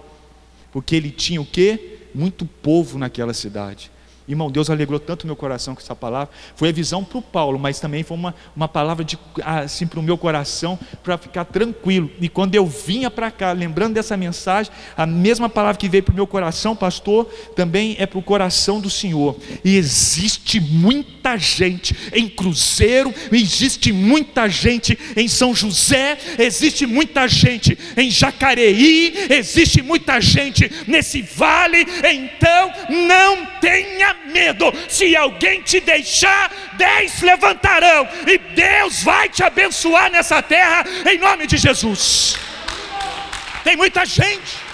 porque 0.77 0.95
ele 0.95 1.11
tinha 1.11 1.41
o 1.41 1.47
que? 1.47 2.01
Muito 2.15 2.45
povo 2.45 2.99
naquela 2.99 3.33
cidade. 3.33 3.91
Irmão, 4.29 4.51
Deus 4.51 4.69
alegrou 4.69 4.99
tanto 4.99 5.27
meu 5.27 5.37
coração 5.37 5.75
com 5.75 5.81
essa 5.81 5.95
palavra. 5.95 6.29
Foi 6.57 6.71
a 6.71 6.73
visão 6.73 7.05
para 7.05 7.19
o 7.19 7.23
Paulo, 7.23 7.59
mas 7.59 7.79
também 7.79 8.03
foi 8.03 8.17
uma, 8.17 8.35
uma 8.57 8.67
palavra 8.67 9.07
assim 9.45 9.87
para 9.87 10.01
o 10.01 10.03
meu 10.03 10.19
coração, 10.19 10.77
para 11.03 11.17
ficar 11.17 11.45
tranquilo. 11.45 12.11
E 12.21 12.29
quando 12.29 12.57
eu 12.57 12.67
vinha 12.67 13.09
para 13.09 13.31
cá, 13.31 13.53
lembrando 13.53 13.95
dessa 13.95 14.17
mensagem, 14.17 14.73
a 14.97 15.07
mesma 15.07 15.49
palavra 15.49 15.79
que 15.79 15.89
veio 15.89 16.03
para 16.03 16.12
o 16.12 16.17
meu 16.17 16.27
coração, 16.27 16.75
pastor, 16.75 17.27
também 17.55 17.95
é 18.01 18.07
para 18.07 18.19
o 18.19 18.23
coração 18.23 18.81
do 18.81 18.91
Senhor. 18.91 19.37
E 19.65 19.77
existe 19.77 20.59
muita 20.61 21.37
gente 21.37 21.97
em 22.12 22.29
Cruzeiro, 22.29 23.15
existe 23.31 23.93
muita 23.93 24.49
gente 24.49 24.99
em 25.17 25.29
São 25.29 25.55
José, 25.55 26.19
existe 26.37 26.85
muita 26.85 27.29
gente 27.29 27.79
em 27.97 28.11
Jacareí, 28.11 29.15
existe 29.31 29.83
muita 29.83 30.21
gente 30.21 30.69
nesse 30.89 31.23
vale. 31.23 31.87
Então, 32.05 32.73
não 32.89 33.47
tenha 33.61 34.15
medo. 34.26 34.72
Se 34.88 35.14
alguém 35.16 35.62
te 35.62 35.81
deixar, 35.81 36.50
dez 36.74 37.22
levantarão, 37.22 38.09
e 38.26 38.38
Deus 38.38 39.02
vai 39.02 39.29
te 39.29 39.42
abençoar 39.42 40.11
nessa 40.11 40.42
terra, 40.42 40.85
em 41.11 41.18
nome 41.18 41.46
de 41.46 41.57
Jesus. 41.57 42.37
Tem 43.64 43.76
muita 43.76 44.05
gente. 44.05 44.65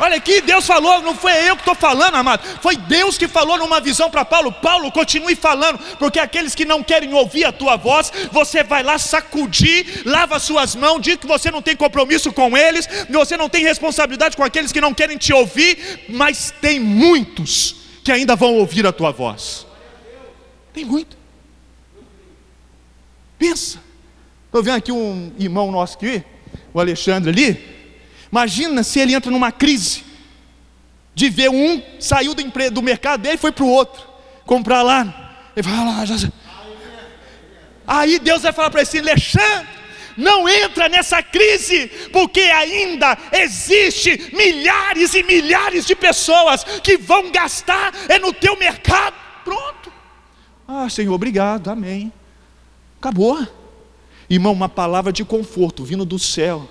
Olha 0.00 0.16
aqui, 0.16 0.40
Deus 0.40 0.66
falou, 0.66 1.02
não 1.02 1.14
foi 1.14 1.32
eu 1.48 1.54
que 1.54 1.62
estou 1.62 1.74
falando, 1.74 2.16
amado, 2.16 2.42
foi 2.60 2.76
Deus 2.76 3.16
que 3.16 3.28
falou 3.28 3.56
numa 3.56 3.80
visão 3.80 4.10
para 4.10 4.24
Paulo. 4.24 4.52
Paulo, 4.52 4.90
continue 4.90 5.36
falando, 5.36 5.78
porque 5.98 6.18
aqueles 6.18 6.54
que 6.54 6.64
não 6.64 6.82
querem 6.82 7.14
ouvir 7.14 7.44
a 7.44 7.52
tua 7.52 7.76
voz, 7.76 8.12
você 8.32 8.64
vai 8.64 8.82
lá 8.82 8.98
sacudir, 8.98 10.02
lava 10.04 10.38
suas 10.40 10.74
mãos, 10.74 11.00
diz 11.00 11.16
que 11.16 11.26
você 11.26 11.50
não 11.50 11.62
tem 11.62 11.76
compromisso 11.76 12.32
com 12.32 12.56
eles, 12.56 12.88
você 13.08 13.36
não 13.36 13.48
tem 13.48 13.62
responsabilidade 13.62 14.36
com 14.36 14.42
aqueles 14.42 14.72
que 14.72 14.80
não 14.80 14.92
querem 14.92 15.16
te 15.16 15.32
ouvir, 15.32 16.04
mas 16.08 16.52
tem 16.60 16.80
muitos 16.80 17.76
que 18.02 18.10
ainda 18.10 18.34
vão 18.34 18.54
ouvir 18.54 18.86
a 18.86 18.92
tua 18.92 19.12
voz. 19.12 19.66
Tem 20.72 20.84
muito. 20.84 21.16
Pensa. 23.38 23.80
Estou 24.46 24.62
vendo 24.62 24.76
aqui 24.76 24.92
um 24.92 25.32
irmão 25.38 25.70
nosso 25.70 25.96
aqui, 25.96 26.22
o 26.72 26.80
Alexandre 26.80 27.30
ali. 27.30 27.73
Imagina 28.34 28.82
se 28.82 28.98
ele 28.98 29.14
entra 29.14 29.30
numa 29.30 29.52
crise 29.52 30.02
de 31.14 31.30
ver 31.30 31.50
um 31.50 31.80
saiu 32.00 32.34
do, 32.34 32.42
emprego, 32.42 32.74
do 32.74 32.82
mercado 32.82 33.20
dele 33.20 33.36
e 33.36 33.38
foi 33.38 33.52
para 33.52 33.62
o 33.62 33.68
outro 33.68 34.04
comprar 34.44 34.82
lá. 34.82 35.52
Ele 35.54 35.62
fala, 35.62 36.00
ah, 36.00 36.04
já... 36.04 36.16
Aí 37.86 38.18
Deus 38.18 38.42
vai 38.42 38.52
falar 38.52 38.70
para 38.70 38.82
assim, 38.82 38.98
Alexandre, 38.98 39.68
não 40.16 40.48
entra 40.48 40.88
nessa 40.88 41.22
crise, 41.22 41.86
porque 42.12 42.40
ainda 42.40 43.16
existe 43.30 44.34
milhares 44.34 45.14
e 45.14 45.22
milhares 45.22 45.86
de 45.86 45.94
pessoas 45.94 46.64
que 46.82 46.96
vão 46.96 47.30
gastar 47.30 47.92
é 48.08 48.18
no 48.18 48.32
teu 48.32 48.58
mercado. 48.58 49.14
Pronto. 49.44 49.92
Ah, 50.66 50.88
Senhor, 50.90 51.14
obrigado, 51.14 51.68
amém. 51.68 52.12
Acabou. 52.98 53.46
Irmão, 54.28 54.52
uma 54.52 54.68
palavra 54.68 55.12
de 55.12 55.24
conforto 55.24 55.84
vindo 55.84 56.04
do 56.04 56.18
céu 56.18 56.68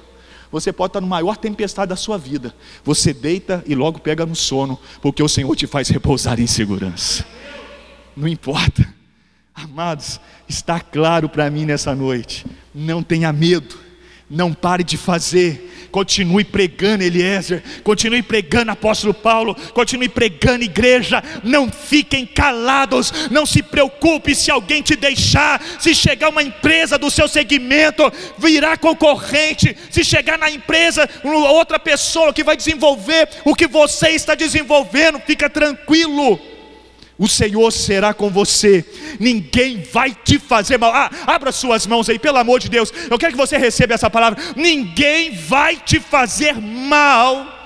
você 0.53 0.71
pode 0.71 0.91
estar 0.91 1.01
no 1.01 1.07
maior 1.07 1.35
tempestade 1.35 1.89
da 1.89 1.95
sua 1.95 2.15
vida. 2.15 2.53
Você 2.83 3.11
deita 3.11 3.63
e 3.65 3.73
logo 3.73 3.99
pega 3.99 4.23
no 4.23 4.35
sono, 4.35 4.79
porque 5.01 5.23
o 5.23 5.27
Senhor 5.27 5.55
te 5.55 5.65
faz 5.65 5.89
repousar 5.89 6.39
em 6.39 6.45
segurança. 6.45 7.25
Não 8.15 8.27
importa. 8.27 8.87
Amados, 9.55 10.21
está 10.47 10.79
claro 10.79 11.27
para 11.27 11.49
mim 11.49 11.65
nessa 11.65 11.95
noite. 11.95 12.45
Não 12.73 13.01
tenha 13.01 13.33
medo. 13.33 13.79
Não 14.33 14.53
pare 14.53 14.83
de 14.83 14.97
fazer 14.97 15.73
Continue 15.93 16.43
pregando, 16.43 17.03
Eliezer. 17.03 17.61
Continue 17.83 18.23
pregando, 18.23 18.71
apóstolo 18.71 19.13
Paulo. 19.13 19.53
Continue 19.75 20.09
pregando, 20.09 20.63
igreja. 20.63 21.23
Não 21.43 21.71
fiquem 21.71 22.25
calados. 22.25 23.29
Não 23.29 23.45
se 23.45 23.61
preocupe 23.61 24.33
se 24.33 24.49
alguém 24.49 24.81
te 24.81 24.95
deixar. 24.95 25.61
Se 25.79 25.93
chegar 25.93 26.29
uma 26.29 26.41
empresa 26.41 26.97
do 26.97 27.11
seu 27.11 27.27
segmento, 27.27 28.11
virá 28.39 28.75
concorrente. 28.75 29.77
Se 29.91 30.03
chegar 30.03 30.39
na 30.39 30.49
empresa, 30.49 31.07
outra 31.23 31.77
pessoa 31.77 32.33
que 32.33 32.43
vai 32.43 32.57
desenvolver 32.57 33.29
o 33.45 33.53
que 33.53 33.67
você 33.67 34.09
está 34.09 34.33
desenvolvendo, 34.33 35.19
fica 35.19 35.47
tranquilo 35.47 36.52
o 37.17 37.27
Senhor 37.27 37.71
será 37.71 38.13
com 38.13 38.29
você, 38.29 38.83
ninguém 39.19 39.83
vai 39.91 40.15
te 40.15 40.39
fazer 40.39 40.77
mal. 40.77 40.91
Ah, 40.93 41.11
abra 41.27 41.51
suas 41.51 41.85
mãos 41.85 42.09
aí, 42.09 42.17
pelo 42.17 42.37
amor 42.37 42.59
de 42.59 42.69
Deus. 42.69 42.91
Eu 43.09 43.19
quero 43.19 43.33
que 43.33 43.37
você 43.37 43.57
receba 43.57 43.93
essa 43.93 44.09
palavra. 44.09 44.41
Ninguém 44.55 45.31
vai 45.31 45.75
te 45.77 45.99
fazer 45.99 46.55
mal. 46.55 47.61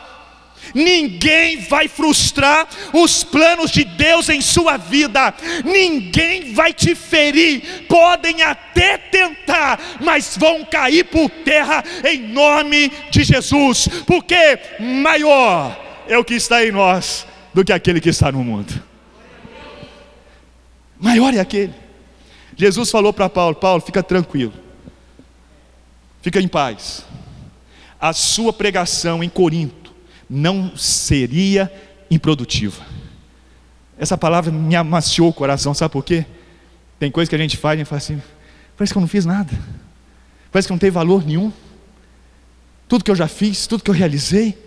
Ninguém 0.74 1.62
vai 1.62 1.88
frustrar 1.88 2.68
os 2.94 3.24
planos 3.24 3.72
de 3.72 3.84
Deus 3.84 4.28
em 4.30 4.42
sua 4.42 4.76
vida, 4.76 5.34
ninguém 5.64 6.54
vai 6.54 6.74
te 6.74 6.94
ferir, 6.94 7.86
podem 7.88 8.42
até 8.42 8.98
tentar, 8.98 9.80
mas 10.02 10.38
vão 10.38 10.66
cair 10.66 11.06
por 11.06 11.30
terra 11.30 11.84
em 12.04 12.20
nome 12.20 12.92
de 13.10 13.24
Jesus, 13.24 13.88
porque 14.06 14.60
maior 14.78 16.04
é 16.08 16.18
o 16.18 16.26
que 16.26 16.36
está 16.36 16.66
em 16.66 16.72
nós 16.72 17.26
do 17.54 17.64
que 17.64 17.72
aquele 17.72 18.02
que 18.02 18.10
está 18.10 18.32
no 18.32 18.44
mundo. 18.44 18.87
Maior 21.20 21.34
é 21.34 21.40
aquele. 21.40 21.74
Jesus 22.56 22.90
falou 22.90 23.14
para 23.14 23.30
Paulo: 23.30 23.56
Paulo, 23.56 23.82
fica 23.82 24.02
tranquilo, 24.04 24.54
fica 26.22 26.40
em 26.40 26.48
paz. 26.48 27.06
A 28.00 28.14
sua 28.14 28.54
pregação 28.54 29.24
em 29.24 29.30
Corinto 29.30 29.94
não 30.30 30.76
seria 30.76 31.72
improdutiva. 32.10 32.86
Essa 33.98 34.18
palavra 34.18 34.52
me 34.52 34.76
amaciou 34.76 35.30
o 35.30 35.34
coração, 35.34 35.74
sabe 35.74 35.92
por 35.92 36.04
quê? 36.04 36.26
Tem 37.00 37.10
coisa 37.10 37.30
que 37.30 37.36
a 37.36 37.40
gente 37.40 37.58
faz 37.58 37.80
e 37.80 37.86
fala 37.86 37.98
assim: 37.98 38.22
parece 38.76 38.94
que 38.94 38.98
eu 38.98 39.02
não 39.02 39.08
fiz 39.08 39.26
nada, 39.26 39.52
parece 40.52 40.68
que 40.68 40.74
não 40.74 40.80
tem 40.80 40.92
valor 40.92 41.26
nenhum. 41.26 41.52
Tudo 42.88 43.04
que 43.04 43.12
eu 43.12 43.16
já 43.16 43.28
fiz, 43.28 43.68
tudo 43.68 43.84
que 43.84 43.90
eu 43.90 43.96
realizei, 43.96 44.58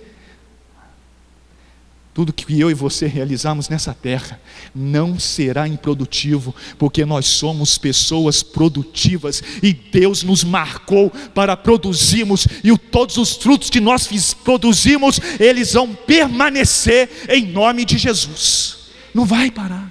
tudo 2.21 2.35
que 2.35 2.61
eu 2.61 2.71
e 2.71 2.75
você 2.75 3.07
realizarmos 3.07 3.71
nessa 3.71 3.95
terra 3.95 4.39
não 4.75 5.19
será 5.19 5.67
improdutivo, 5.67 6.55
porque 6.79 7.03
nós 7.07 7.25
somos 7.25 7.79
pessoas 7.79 8.43
produtivas 8.43 9.43
e 9.63 9.73
Deus 9.73 10.23
nos 10.23 10.45
marcou 10.45 11.11
para 11.35 11.57
produzirmos, 11.57 12.47
e 12.63 12.77
todos 12.77 13.17
os 13.17 13.37
frutos 13.37 13.71
que 13.71 13.81
nós 13.81 14.07
produzimos, 14.45 15.19
eles 15.41 15.73
vão 15.73 15.95
permanecer 15.95 17.09
em 17.27 17.47
nome 17.47 17.87
de 17.87 17.97
Jesus. 17.97 18.91
Não 19.15 19.25
vai 19.25 19.51
parar. 19.51 19.91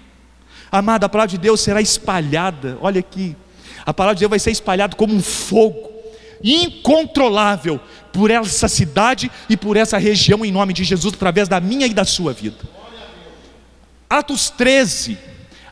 Amada, 0.72 1.08
a 1.08 1.10
palavra 1.10 1.32
de 1.32 1.40
Deus 1.40 1.62
será 1.62 1.82
espalhada. 1.82 2.78
Olha 2.80 3.00
aqui, 3.00 3.36
a 3.84 3.92
palavra 3.92 4.14
de 4.14 4.20
Deus 4.20 4.30
vai 4.30 4.40
ser 4.40 4.52
espalhada 4.52 4.96
como 4.96 5.16
um 5.16 5.22
fogo 5.22 5.90
incontrolável 6.44 7.80
por 8.12 8.32
essa 8.32 8.68
cidade 8.68 9.32
e 9.50 9.56
por 9.56 9.78
essa 9.78 9.98
região, 9.98 10.44
em 10.46 10.52
nome 10.52 10.74
de 10.74 10.84
Jesus, 10.84 11.14
através 11.14 11.48
da 11.48 11.60
minha 11.60 11.86
e 11.86 11.94
da 11.94 12.06
sua 12.06 12.34
vida. 12.34 12.58
Atos 14.10 14.50
13, 14.50 15.18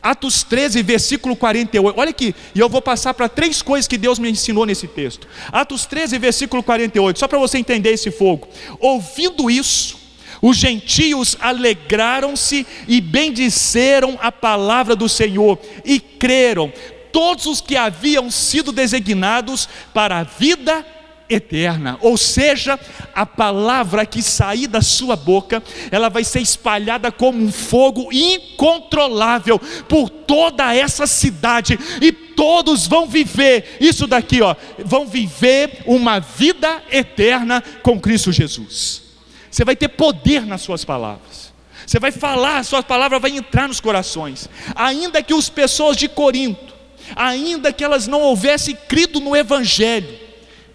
Atos 0.02 0.44
13, 0.44 0.82
versículo 0.84 1.36
48. 1.36 2.00
Olha 2.00 2.12
aqui, 2.12 2.34
e 2.54 2.60
eu 2.60 2.70
vou 2.70 2.82
passar 2.82 3.14
para 3.14 3.28
três 3.28 3.62
coisas 3.62 3.88
que 3.88 3.98
Deus 3.98 4.20
me 4.20 4.30
ensinou 4.30 4.66
nesse 4.66 4.88
texto. 4.88 5.28
Atos 5.52 5.86
13, 5.86 6.18
versículo 6.18 6.64
48, 6.64 7.20
só 7.20 7.28
para 7.28 7.40
você 7.40 7.58
entender 7.58 7.92
esse 7.92 8.12
fogo. 8.12 8.48
Ouvindo 8.80 9.50
isso, 9.50 9.98
os 10.42 10.56
gentios 10.56 11.36
alegraram-se 11.40 12.66
e 12.88 13.02
bendisseram 13.02 14.18
a 14.22 14.32
palavra 14.32 14.96
do 14.96 15.10
Senhor 15.10 15.60
e 15.84 16.00
creram 16.00 16.72
todos 17.12 17.46
os 17.48 17.62
que 17.62 17.76
haviam 17.76 18.30
sido 18.30 18.72
designados 18.72 19.68
para 19.94 20.20
a 20.20 20.24
vida 20.24 20.86
eterna, 21.30 21.98
ou 22.02 22.18
seja, 22.18 22.80
a 23.14 23.26
palavra 23.26 24.06
que 24.06 24.22
sair 24.22 24.68
da 24.68 24.82
sua 24.82 25.16
boca, 25.16 25.62
ela 25.92 26.10
vai 26.10 26.24
ser 26.24 26.40
espalhada 26.40 27.12
como 27.12 27.44
um 27.44 27.52
fogo 27.52 28.10
incontrolável 28.12 29.60
por 29.88 30.10
toda 30.10 30.74
essa 30.74 31.06
cidade 31.06 31.78
e 32.02 32.12
todos 32.12 32.88
vão 32.88 33.08
viver 33.08 33.78
isso 33.80 34.08
daqui, 34.08 34.42
ó, 34.42 34.56
vão 34.80 35.06
viver 35.06 35.84
uma 35.86 36.20
vida 36.20 36.82
eterna 36.92 37.64
com 37.82 38.00
Cristo 38.00 38.32
Jesus. 38.32 39.04
Você 39.50 39.66
vai 39.66 39.76
ter 39.76 39.90
poder 39.90 40.46
nas 40.46 40.62
suas 40.62 40.86
palavras. 40.86 41.54
Você 41.86 42.00
vai 42.00 42.12
falar, 42.12 42.58
a 42.58 42.64
sua 42.64 42.84
palavra 42.84 43.18
vai 43.18 43.32
entrar 43.32 43.68
nos 43.68 43.80
corações. 43.80 44.50
Ainda 44.76 45.24
que 45.24 45.34
as 45.34 45.50
pessoas 45.50 45.96
de 45.96 46.10
Corinto 46.10 46.78
ainda 47.16 47.72
que 47.72 47.84
elas 47.84 48.08
não 48.08 48.22
houvessem 48.22 48.78
crido 48.88 49.20
no 49.20 49.36
Evangelho, 49.36 50.27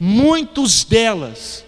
muitos 0.05 0.83
delas 0.83 1.65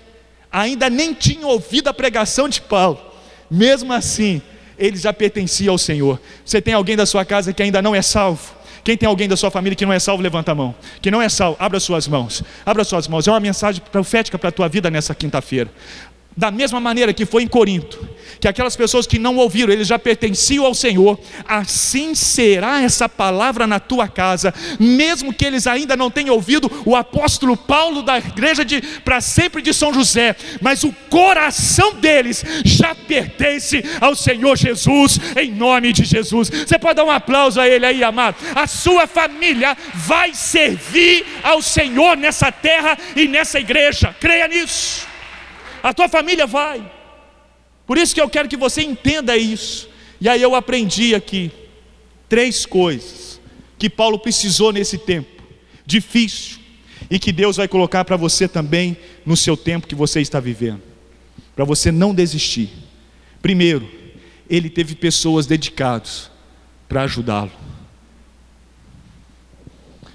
ainda 0.51 0.91
nem 0.91 1.15
tinham 1.15 1.49
ouvido 1.49 1.87
a 1.87 1.95
pregação 1.95 2.49
de 2.49 2.61
Paulo, 2.61 3.01
mesmo 3.49 3.93
assim, 3.93 4.43
eles 4.77 5.03
já 5.03 5.13
pertenciam 5.13 5.73
ao 5.73 5.79
Senhor. 5.79 6.21
Você 6.45 6.61
tem 6.61 6.75
alguém 6.75 6.97
da 6.97 7.07
sua 7.07 7.25
casa 7.25 7.53
que 7.53 7.63
ainda 7.63 7.81
não 7.81 7.95
é 7.95 8.03
salvo? 8.03 8.53
Quem 8.83 8.97
tem 8.97 9.09
alguém 9.09 9.29
da 9.29 9.37
sua 9.37 9.53
família 9.53 9.77
que 9.77 9.87
não 9.87 9.93
é 9.93 10.01
salvo, 10.01 10.21
levanta 10.21 10.51
a 10.51 10.55
mão. 10.55 10.75
Que 11.01 11.13
não 11.13 11.23
é 11.23 11.29
salvo, 11.29 11.57
abra 11.61 11.79
suas 11.79 12.09
mãos. 12.09 12.43
Abra 12.67 12.83
suas 12.83 13.07
mãos. 13.07 13.29
É 13.29 13.31
uma 13.31 13.39
mensagem 13.39 13.81
profética 13.93 14.37
para 14.37 14.49
a 14.49 14.53
tua 14.53 14.69
vida 14.69 14.91
nessa 14.91 15.15
quinta-feira. 15.15 15.71
Da 16.37 16.51
mesma 16.51 16.81
maneira 16.81 17.13
que 17.13 17.25
foi 17.25 17.45
em 17.45 17.49
Corinto, 17.49 18.09
que 18.41 18.49
aquelas 18.49 18.77
pessoas 18.77 19.07
que 19.07 19.19
não 19.19 19.37
ouviram, 19.37 19.73
eles 19.73 19.87
já 19.87 19.99
pertenciam 19.99 20.67
ao 20.67 20.75
Senhor, 20.75 21.19
assim 21.47 22.15
será 22.15 22.83
essa 22.83 23.09
palavra 23.09 23.67
na 23.67 23.79
tua 23.79 24.09
casa, 24.09 24.53
mesmo 24.79 25.33
que 25.33 25.45
eles 25.45 25.67
ainda 25.67 25.97
não 25.97 26.11
tenham 26.11 26.35
ouvido 26.35 26.71
o 26.85 26.97
apóstolo 26.97 27.57
Paulo 27.57 28.03
da 28.03 28.19
igreja 28.19 28.65
de 28.65 28.83
para 29.05 29.21
sempre 29.21 29.63
de 29.63 29.73
São 29.73 29.95
José, 29.95 30.35
mas 30.61 30.83
o 30.83 30.93
coração 31.09 31.95
deles 31.95 32.45
já 32.65 32.95
pertence 32.95 33.83
ao 34.01 34.15
Senhor 34.15 34.57
Jesus, 34.57 35.21
em 35.41 35.53
nome 35.53 35.93
de 35.93 36.05
Jesus. 36.05 36.51
Você 36.51 36.79
pode 36.79 36.97
dar 36.97 37.05
um 37.05 37.11
aplauso 37.11 37.61
a 37.61 37.69
ele 37.69 37.87
aí, 37.87 38.03
amado. 38.03 38.37
A 38.55 38.67
sua 38.67 39.07
família 39.07 39.77
vai 39.95 40.35
servir 40.35 41.25
ao 41.43 41.63
Senhor 41.63 42.17
nessa 42.17 42.51
terra 42.51 42.99
e 43.15 43.29
nessa 43.29 43.61
igreja. 43.61 44.15
Creia 44.21 44.49
nisso 44.49 45.14
a 45.85 45.93
tua 45.93 46.09
família 46.09 46.47
vai. 46.47 46.91
Por 47.87 47.99
isso 47.99 48.15
que 48.15 48.21
eu 48.21 48.31
quero 48.31 48.49
que 48.49 48.57
você 48.57 48.81
entenda 48.81 49.37
isso. 49.37 49.87
E 50.19 50.27
aí 50.31 50.41
eu 50.41 50.55
aprendi 50.55 51.15
aqui 51.15 51.53
três 52.27 52.65
coisas 52.65 53.39
que 53.79 53.91
Paulo 53.91 54.19
precisou 54.19 54.73
nesse 54.73 54.97
tempo 54.97 55.43
difícil 55.85 56.59
e 57.11 57.19
que 57.19 57.31
Deus 57.31 57.59
vai 57.59 57.69
colocar 57.69 58.03
para 58.03 58.17
você 58.17 58.49
também 58.49 58.97
no 59.27 59.37
seu 59.37 59.59
tempo 59.59 59.87
que 59.87 59.95
você 59.95 60.23
está 60.23 60.41
vivendo, 60.41 60.81
para 61.55 61.67
você 61.67 61.93
não 61.93 62.15
desistir. 62.15 62.71
Primeiro, 63.43 63.87
ele 64.49 64.71
teve 64.71 64.95
pessoas 64.95 65.45
dedicadas 65.45 66.31
para 66.89 67.03
ajudá-lo. 67.03 67.53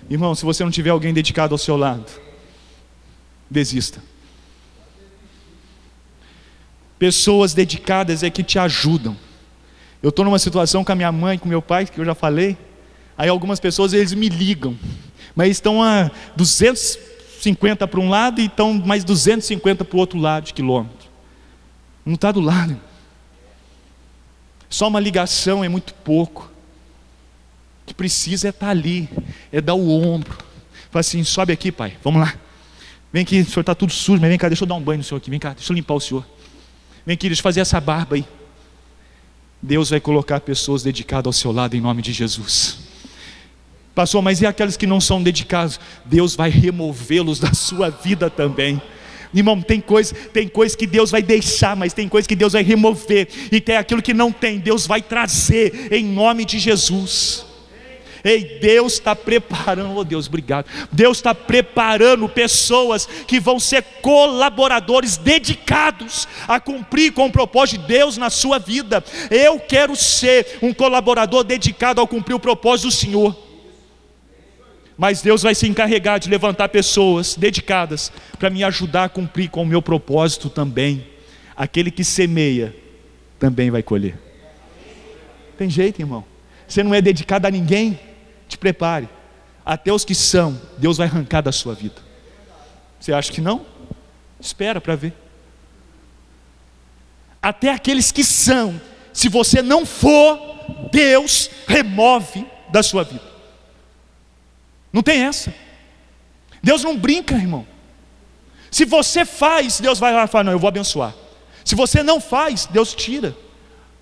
Irmão, 0.09 0.33
se 0.33 0.43
você 0.43 0.63
não 0.63 0.71
tiver 0.71 0.89
alguém 0.89 1.13
dedicado 1.13 1.53
ao 1.53 1.59
seu 1.59 1.77
lado, 1.77 2.09
desista. 3.47 4.08
Pessoas 6.99 7.53
dedicadas 7.53 8.21
é 8.21 8.29
que 8.29 8.43
te 8.43 8.59
ajudam. 8.59 9.15
Eu 10.03 10.09
estou 10.09 10.25
numa 10.25 10.37
situação 10.37 10.83
com 10.83 10.91
a 10.91 10.95
minha 10.95 11.11
mãe, 11.11 11.39
com 11.39 11.47
meu 11.47 11.61
pai, 11.61 11.85
que 11.85 11.97
eu 11.97 12.05
já 12.05 12.13
falei. 12.13 12.57
Aí 13.17 13.29
algumas 13.29 13.59
pessoas 13.59 13.93
eles 13.93 14.13
me 14.13 14.29
ligam, 14.29 14.77
mas 15.35 15.49
estão 15.51 15.81
a 15.81 16.11
250 16.35 17.87
para 17.87 17.99
um 17.99 18.09
lado 18.09 18.39
e 18.39 18.45
estão 18.45 18.73
mais 18.73 19.03
250 19.03 19.83
para 19.83 19.95
o 19.95 19.99
outro 19.99 20.19
lado 20.19 20.45
de 20.45 20.53
quilômetro. 20.53 21.09
Não 22.05 22.13
está 22.13 22.31
do 22.31 22.41
lado. 22.41 22.79
Só 24.69 24.87
uma 24.87 24.99
ligação 24.99 25.63
é 25.63 25.69
muito 25.69 25.93
pouco. 25.93 26.49
O 27.83 27.87
que 27.87 27.93
precisa 27.93 28.47
é 28.47 28.51
estar 28.51 28.67
tá 28.67 28.71
ali, 28.71 29.09
é 29.51 29.59
dar 29.59 29.73
o 29.73 29.89
ombro. 29.89 30.37
Fala 30.91 31.01
assim, 31.01 31.23
sobe 31.23 31.51
aqui, 31.51 31.71
pai, 31.71 31.97
vamos 32.03 32.21
lá. 32.21 32.33
Vem 33.11 33.23
aqui, 33.23 33.41
o 33.41 33.45
senhor 33.45 33.61
está 33.61 33.73
tudo 33.73 33.91
sujo, 33.91 34.21
mas 34.21 34.29
vem 34.29 34.37
cá, 34.37 34.47
deixa 34.47 34.63
eu 34.63 34.67
dar 34.67 34.75
um 34.75 34.81
banho 34.81 34.99
no 34.99 35.03
senhor 35.03 35.17
aqui, 35.17 35.29
vem 35.29 35.39
cá, 35.39 35.53
deixa 35.53 35.71
eu 35.71 35.75
limpar 35.75 35.95
o 35.95 35.99
senhor. 35.99 36.25
Vem, 37.05 37.17
queridos, 37.17 37.39
fazer 37.39 37.61
essa 37.61 37.79
barba 37.79 38.15
aí. 38.15 38.25
Deus 39.61 39.89
vai 39.89 39.99
colocar 39.99 40.39
pessoas 40.39 40.83
dedicadas 40.83 41.27
ao 41.27 41.33
seu 41.33 41.51
lado 41.51 41.75
em 41.75 41.81
nome 41.81 42.01
de 42.01 42.13
Jesus. 42.13 42.79
Pastor, 43.93 44.21
mas 44.21 44.41
e 44.41 44.45
aqueles 44.45 44.77
que 44.77 44.87
não 44.87 45.01
são 45.01 45.21
dedicados? 45.21 45.79
Deus 46.05 46.35
vai 46.35 46.49
removê-los 46.49 47.39
da 47.39 47.53
sua 47.53 47.89
vida 47.89 48.29
também. 48.29 48.81
Irmão, 49.33 49.61
tem 49.61 49.79
coisa, 49.81 50.15
tem 50.33 50.47
coisa 50.47 50.75
que 50.75 50.87
Deus 50.87 51.11
vai 51.11 51.21
deixar, 51.21 51.75
mas 51.75 51.93
tem 51.93 52.07
coisa 52.07 52.27
que 52.27 52.35
Deus 52.35 52.53
vai 52.53 52.63
remover, 52.63 53.27
e 53.51 53.61
tem 53.61 53.75
aquilo 53.75 54.01
que 54.01 54.13
não 54.13 54.31
tem, 54.31 54.57
Deus 54.57 54.87
vai 54.87 55.01
trazer 55.01 55.93
em 55.93 56.03
nome 56.03 56.45
de 56.45 56.57
Jesus. 56.57 57.45
Ei, 58.23 58.59
Deus 58.59 58.93
está 58.93 59.15
preparando, 59.15 59.95
oh 59.95 60.03
Deus, 60.03 60.27
obrigado. 60.27 60.65
Deus 60.91 61.17
está 61.17 61.33
preparando 61.33 62.27
pessoas 62.27 63.07
que 63.27 63.39
vão 63.39 63.59
ser 63.59 63.81
colaboradores 64.01 65.17
dedicados 65.17 66.27
a 66.47 66.59
cumprir 66.59 67.13
com 67.13 67.27
o 67.27 67.31
propósito 67.31 67.81
de 67.81 67.87
Deus 67.87 68.17
na 68.17 68.29
sua 68.29 68.59
vida. 68.59 69.03
Eu 69.29 69.59
quero 69.59 69.95
ser 69.95 70.59
um 70.61 70.73
colaborador 70.73 71.43
dedicado 71.43 72.01
a 72.01 72.07
cumprir 72.07 72.33
o 72.33 72.39
propósito 72.39 72.87
do 72.87 72.93
Senhor. 72.93 73.49
Mas 74.97 75.21
Deus 75.21 75.43
vai 75.43 75.55
se 75.55 75.65
encarregar 75.65 76.19
de 76.19 76.29
levantar 76.29 76.67
pessoas 76.67 77.35
dedicadas 77.35 78.11
para 78.37 78.49
me 78.49 78.65
ajudar 78.65 79.05
a 79.05 79.09
cumprir 79.09 79.49
com 79.49 79.63
o 79.63 79.65
meu 79.65 79.81
propósito 79.81 80.49
também. 80.49 81.07
Aquele 81.55 81.89
que 81.89 82.03
semeia 82.03 82.75
também 83.39 83.71
vai 83.71 83.81
colher. 83.81 84.19
Tem 85.57 85.69
jeito, 85.69 86.01
irmão. 86.01 86.25
Você 86.67 86.83
não 86.83 86.93
é 86.93 87.01
dedicado 87.01 87.47
a 87.47 87.51
ninguém 87.51 87.97
te 88.49 88.57
prepare. 88.57 89.07
Até 89.65 89.93
os 89.93 90.03
que 90.03 90.15
são, 90.15 90.59
Deus 90.77 90.97
vai 90.97 91.07
arrancar 91.07 91.41
da 91.41 91.51
sua 91.51 91.73
vida. 91.73 92.01
Você 92.99 93.13
acha 93.13 93.31
que 93.31 93.39
não? 93.39 93.65
Espera 94.39 94.81
para 94.81 94.95
ver. 94.95 95.13
Até 97.41 97.71
aqueles 97.71 98.11
que 98.11 98.23
são, 98.23 98.81
se 99.13 99.29
você 99.29 99.61
não 99.61 99.85
for, 99.85 100.37
Deus 100.91 101.49
remove 101.67 102.45
da 102.69 102.83
sua 102.83 103.03
vida. 103.03 103.23
Não 104.91 105.03
tem 105.03 105.21
essa. 105.21 105.53
Deus 106.61 106.83
não 106.83 106.97
brinca, 106.97 107.35
irmão. 107.35 107.65
Se 108.71 108.85
você 108.85 109.23
faz, 109.23 109.79
Deus 109.79 109.99
vai 109.99 110.13
lá 110.13 110.25
e 110.25 110.27
fala: 110.27 110.45
Não, 110.45 110.51
eu 110.51 110.59
vou 110.59 110.67
abençoar. 110.67 111.13
Se 111.63 111.75
você 111.75 112.03
não 112.03 112.19
faz, 112.19 112.65
Deus 112.65 112.93
tira. 112.93 113.35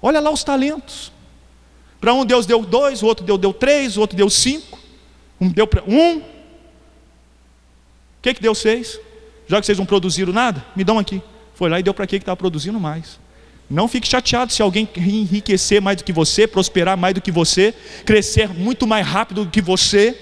Olha 0.02 0.20
lá 0.20 0.32
os 0.32 0.44
talentos. 0.44 1.12
Para 2.00 2.14
um 2.14 2.26
Deus 2.26 2.46
deu 2.46 2.64
dois, 2.64 3.02
o 3.02 3.06
outro 3.06 3.26
Deus 3.26 3.40
deu 3.40 3.54
três, 3.54 3.98
o 3.98 4.02
outro 4.02 4.16
deu 4.16 4.30
cinco. 4.30 4.80
Um 5.40 5.50
deu 5.50 5.68
para 5.68 5.84
um. 5.84 6.18
O 6.18 6.24
que, 8.22 8.34
que 8.34 8.42
Deus 8.42 8.62
fez? 8.62 9.00
Já 9.48 9.60
que 9.60 9.66
vocês 9.66 9.78
não 9.78 9.86
produziram 9.86 10.34
nada, 10.34 10.66
me 10.76 10.84
dão 10.84 11.00
aqui. 11.00 11.22
Foi 11.56 11.70
lá 11.70 11.80
e 11.80 11.84
deu 11.84 11.94
para 11.94 12.06
quem 12.06 12.20
que 12.20 12.24
estava 12.24 12.36
produzindo 12.36 12.80
mais. 12.80 13.20
Não 13.70 13.88
fique 13.88 14.08
chateado 14.08 14.54
se 14.54 14.62
alguém 14.62 14.88
enriquecer 14.96 15.82
mais 15.82 15.98
do 15.98 16.04
que 16.04 16.14
você, 16.14 16.48
prosperar 16.48 16.98
mais 16.98 17.14
do 17.14 17.22
que 17.22 17.32
você, 17.32 17.74
crescer 18.06 18.50
muito 18.50 18.88
mais 18.88 19.06
rápido 19.06 19.44
do 19.44 19.52
que 19.52 19.62
você. 19.62 20.18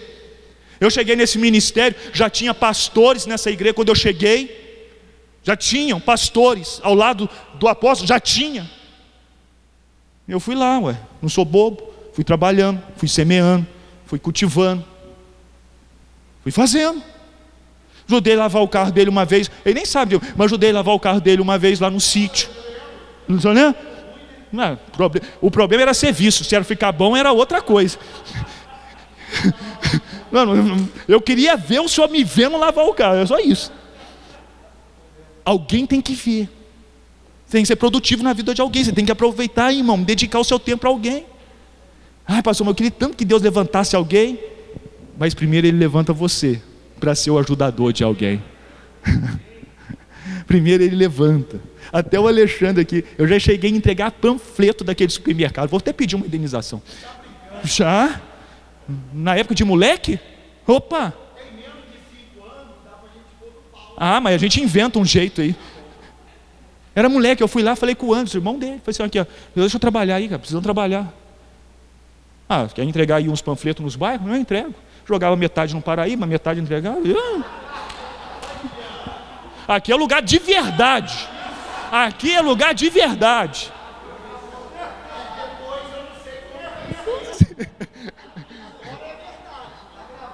Eu 0.79 0.89
cheguei 0.89 1.15
nesse 1.15 1.37
ministério, 1.37 1.95
já 2.11 2.29
tinha 2.29 2.53
pastores 2.53 3.25
nessa 3.25 3.51
igreja 3.51 3.73
quando 3.73 3.89
eu 3.89 3.95
cheguei. 3.95 4.63
Já 5.43 5.55
tinham 5.55 5.99
pastores 5.99 6.79
ao 6.81 6.95
lado 6.95 7.29
do 7.55 7.67
apóstolo, 7.67 8.07
já 8.07 8.19
tinha. 8.19 8.69
Eu 10.27 10.39
fui 10.39 10.55
lá, 10.55 10.79
ué, 10.79 10.97
não 11.21 11.29
sou 11.29 11.45
bobo, 11.45 11.83
fui 12.13 12.23
trabalhando, 12.23 12.81
fui 12.97 13.07
semeando, 13.07 13.65
fui 14.05 14.17
cultivando, 14.17 14.83
fui 16.41 16.51
fazendo. 16.51 17.01
Ajudei 18.07 18.35
a 18.35 18.39
lavar 18.39 18.61
o 18.61 18.67
carro 18.67 18.91
dele 18.91 19.09
uma 19.09 19.25
vez, 19.25 19.49
ele 19.65 19.75
nem 19.75 19.85
sabe, 19.85 20.19
mas 20.35 20.45
ajudei 20.45 20.69
a 20.69 20.73
lavar 20.73 20.93
o 20.93 20.99
carro 20.99 21.19
dele 21.19 21.41
uma 21.41 21.57
vez 21.57 21.79
lá 21.79 21.89
no 21.89 21.99
sítio. 21.99 22.49
Não 23.27 23.39
sei, 23.39 23.53
né? 23.53 23.73
Não, 24.51 24.79
o 25.41 25.51
problema 25.51 25.83
era 25.83 25.93
serviço, 25.93 26.43
se 26.43 26.55
era 26.55 26.63
ficar 26.63 26.91
bom 26.91 27.17
era 27.17 27.31
outra 27.31 27.61
coisa. 27.61 27.97
Mano, 30.31 30.89
eu 31.07 31.19
queria 31.19 31.57
ver 31.57 31.79
o 31.79 31.89
senhor 31.89 32.09
me 32.09 32.23
vendo 32.23 32.57
lavar 32.57 32.85
o 32.85 32.93
carro, 32.93 33.17
é 33.17 33.25
só 33.25 33.39
isso. 33.39 33.71
Alguém 35.43 35.85
tem 35.85 36.01
que 36.01 36.13
ver 36.13 36.49
tem 37.49 37.61
que 37.61 37.67
ser 37.67 37.75
produtivo 37.75 38.23
na 38.23 38.33
vida 38.33 38.53
de 38.53 38.61
alguém. 38.61 38.83
Você 38.83 38.91
tem 38.91 39.05
que 39.05 39.11
aproveitar, 39.11 39.71
irmão, 39.71 40.01
dedicar 40.01 40.39
o 40.39 40.43
seu 40.43 40.59
tempo 40.59 40.79
para 40.81 40.89
alguém. 40.89 41.25
Ai, 42.27 42.41
pastor, 42.41 42.65
mas 42.65 42.71
eu 42.71 42.75
queria 42.75 42.91
tanto 42.91 43.15
que 43.15 43.25
Deus 43.25 43.41
levantasse 43.41 43.95
alguém. 43.95 44.39
Mas 45.17 45.33
primeiro 45.33 45.67
Ele 45.67 45.77
levanta 45.77 46.11
você 46.11 46.61
para 46.99 47.13
ser 47.15 47.31
o 47.31 47.39
ajudador 47.39 47.93
de 47.93 48.03
alguém. 48.03 48.43
primeiro 50.47 50.83
Ele 50.83 50.95
levanta. 50.95 51.61
Até 51.93 52.19
o 52.19 52.27
Alexandre 52.27 52.81
aqui, 52.81 53.05
eu 53.17 53.27
já 53.27 53.39
cheguei 53.39 53.71
a 53.71 53.75
entregar 53.75 54.11
panfleto 54.11 54.83
daquele 54.83 55.11
supermercado. 55.11 55.69
Vou 55.69 55.77
até 55.77 55.93
pedir 55.93 56.15
uma 56.15 56.25
indenização. 56.25 56.81
Já? 57.63 58.21
Na 59.13 59.35
época 59.35 59.55
de 59.55 59.63
moleque? 59.63 60.19
Opa! 60.67 61.13
Ah, 63.97 64.19
mas 64.19 64.35
a 64.35 64.37
gente 64.37 64.61
inventa 64.61 64.99
um 64.99 65.05
jeito 65.05 65.41
aí. 65.41 65.55
Era 66.95 67.09
moleque, 67.09 67.43
eu 67.43 67.47
fui 67.47 67.61
lá, 67.61 67.75
falei 67.75 67.93
com 67.93 68.07
o 68.07 68.13
Anderson, 68.13 68.37
irmão 68.37 68.57
dele. 68.57 68.79
Falei 68.83 68.95
assim, 68.95 69.03
aqui, 69.03 69.19
ó, 69.19 69.25
deixa 69.53 69.75
eu 69.75 69.79
trabalhar 69.79 70.15
aí, 70.15 70.29
cara, 70.29 70.39
precisam 70.39 70.61
trabalhar. 70.61 71.13
Ah, 72.47 72.65
quer 72.73 72.83
entregar 72.83 73.17
aí 73.17 73.27
uns 73.27 73.41
panfletos 73.41 73.83
nos 73.83 73.97
bairros? 73.97 74.25
Não, 74.25 74.33
eu 74.33 74.39
entrego. 74.39 74.73
Jogava 75.05 75.35
metade 75.35 75.75
no 75.75 75.81
Paraíba, 75.81 76.25
metade 76.25 76.61
entregava. 76.61 76.99
Aqui 79.67 79.91
é 79.91 79.95
lugar 79.95 80.21
de 80.21 80.39
verdade. 80.39 81.27
Aqui 81.91 82.33
é 82.33 82.41
lugar 82.41 82.73
de 82.73 82.89
verdade. 82.89 83.73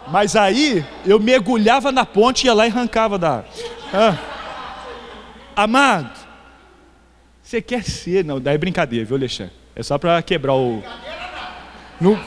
Mas 0.09 0.35
aí 0.35 0.85
eu 1.05 1.19
mergulhava 1.19 1.91
na 1.91 2.05
ponte, 2.05 2.45
ia 2.45 2.53
lá 2.53 2.67
e 2.67 2.69
arrancava 2.69 3.17
da. 3.17 3.43
Ah. 3.93 4.15
Amado, 5.55 6.20
você 7.51 7.61
quer 7.61 7.83
ser, 7.83 8.23
não, 8.23 8.39
daí 8.39 8.55
é 8.55 8.57
brincadeira, 8.57 9.03
viu, 9.03 9.17
Alexandre? 9.17 9.53
É 9.75 9.83
só 9.83 9.97
para 9.97 10.21
quebrar 10.21 10.55
o. 10.55 10.81
No... 11.99 12.17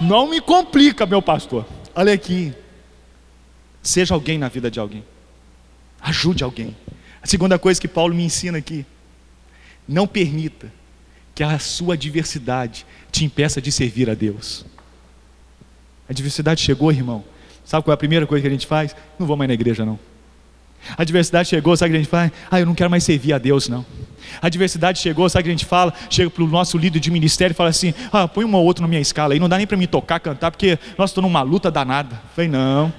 Não 0.00 0.28
me 0.28 0.40
complica, 0.40 1.06
meu 1.06 1.22
pastor. 1.22 1.64
Olha 1.94 2.12
aqui. 2.12 2.52
Seja 3.80 4.12
alguém 4.12 4.38
na 4.38 4.48
vida 4.48 4.68
de 4.68 4.80
alguém. 4.80 5.04
Ajude 6.00 6.42
alguém. 6.42 6.76
A 7.22 7.28
segunda 7.28 7.60
coisa 7.60 7.80
que 7.80 7.86
Paulo 7.86 8.12
me 8.12 8.24
ensina 8.24 8.58
aqui: 8.58 8.84
não 9.86 10.04
permita 10.04 10.72
que 11.32 11.44
a 11.44 11.56
sua 11.60 11.94
adversidade 11.94 12.84
te 13.12 13.24
impeça 13.24 13.62
de 13.62 13.70
servir 13.70 14.10
a 14.10 14.14
Deus. 14.14 14.66
A 16.08 16.12
adversidade 16.12 16.60
chegou, 16.60 16.90
irmão. 16.90 17.24
Sabe 17.64 17.84
qual 17.84 17.92
é 17.92 17.94
a 17.94 17.98
primeira 17.98 18.26
coisa 18.26 18.42
que 18.42 18.48
a 18.48 18.50
gente 18.50 18.66
faz? 18.66 18.96
Não 19.16 19.28
vou 19.28 19.36
mais 19.36 19.46
na 19.46 19.54
igreja, 19.54 19.86
não. 19.86 19.96
A 20.96 21.02
adversidade 21.02 21.48
chegou, 21.48 21.76
sabe 21.76 21.90
o 21.90 21.92
que 21.92 21.96
a 21.98 22.02
gente 22.02 22.10
faz? 22.10 22.32
Ah, 22.50 22.60
eu 22.60 22.66
não 22.66 22.74
quero 22.74 22.90
mais 22.90 23.04
servir 23.04 23.32
a 23.32 23.38
Deus, 23.38 23.68
não. 23.68 23.84
A 24.40 24.46
adversidade 24.46 24.98
chegou, 24.98 25.28
sabe 25.28 25.42
o 25.42 25.44
que 25.44 25.50
a 25.50 25.52
gente 25.52 25.66
fala? 25.66 25.92
Chega 26.08 26.30
para 26.30 26.42
o 26.42 26.46
nosso 26.46 26.78
líder 26.78 27.00
de 27.00 27.10
ministério 27.10 27.52
e 27.52 27.56
fala 27.56 27.70
assim: 27.70 27.92
Ah, 28.12 28.28
põe 28.28 28.44
uma 28.44 28.58
ou 28.58 28.64
outra 28.64 28.82
na 28.82 28.88
minha 28.88 29.00
escala 29.00 29.34
aí, 29.34 29.40
não 29.40 29.48
dá 29.48 29.56
nem 29.56 29.66
para 29.66 29.76
me 29.76 29.86
tocar, 29.86 30.20
cantar, 30.20 30.50
porque 30.50 30.78
nós 30.96 31.10
estou 31.10 31.22
numa 31.22 31.42
luta 31.42 31.70
danada. 31.70 32.20
falei, 32.34 32.48
não. 32.48 32.92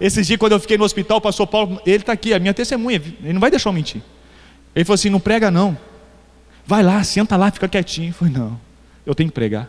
Esses 0.00 0.26
dias, 0.26 0.38
quando 0.38 0.52
eu 0.52 0.60
fiquei 0.60 0.78
no 0.78 0.84
hospital, 0.84 1.18
o 1.18 1.20
pastor 1.20 1.46
Paulo, 1.46 1.80
ele 1.84 1.96
está 1.96 2.12
aqui, 2.12 2.32
a 2.32 2.38
minha 2.38 2.54
testemunha, 2.54 3.02
ele 3.22 3.32
não 3.32 3.40
vai 3.40 3.50
deixar 3.50 3.68
eu 3.68 3.72
mentir. 3.72 4.00
Ele 4.74 4.84
falou 4.84 4.94
assim: 4.94 5.10
não 5.10 5.20
prega 5.20 5.50
não. 5.50 5.76
Vai 6.64 6.82
lá, 6.82 7.02
senta 7.02 7.36
lá, 7.36 7.50
fica 7.50 7.68
quietinho. 7.68 8.10
Eu 8.10 8.14
falei, 8.14 8.34
não, 8.34 8.60
eu 9.04 9.14
tenho 9.14 9.28
que 9.28 9.34
pregar. 9.34 9.68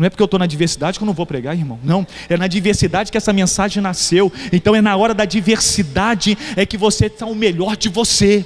Não 0.00 0.06
é 0.06 0.08
porque 0.08 0.22
eu 0.22 0.24
estou 0.24 0.40
na 0.40 0.46
diversidade 0.46 0.98
que 0.98 1.02
eu 1.02 1.06
não 1.06 1.12
vou 1.12 1.26
pregar, 1.26 1.54
irmão. 1.54 1.78
Não, 1.84 2.06
é 2.26 2.34
na 2.34 2.46
diversidade 2.46 3.12
que 3.12 3.18
essa 3.18 3.34
mensagem 3.34 3.82
nasceu. 3.82 4.32
Então 4.50 4.74
é 4.74 4.80
na 4.80 4.96
hora 4.96 5.12
da 5.12 5.26
diversidade 5.26 6.38
é 6.56 6.64
que 6.64 6.78
você 6.78 7.04
está 7.04 7.26
o 7.26 7.34
melhor 7.34 7.76
de 7.76 7.90
você. 7.90 8.42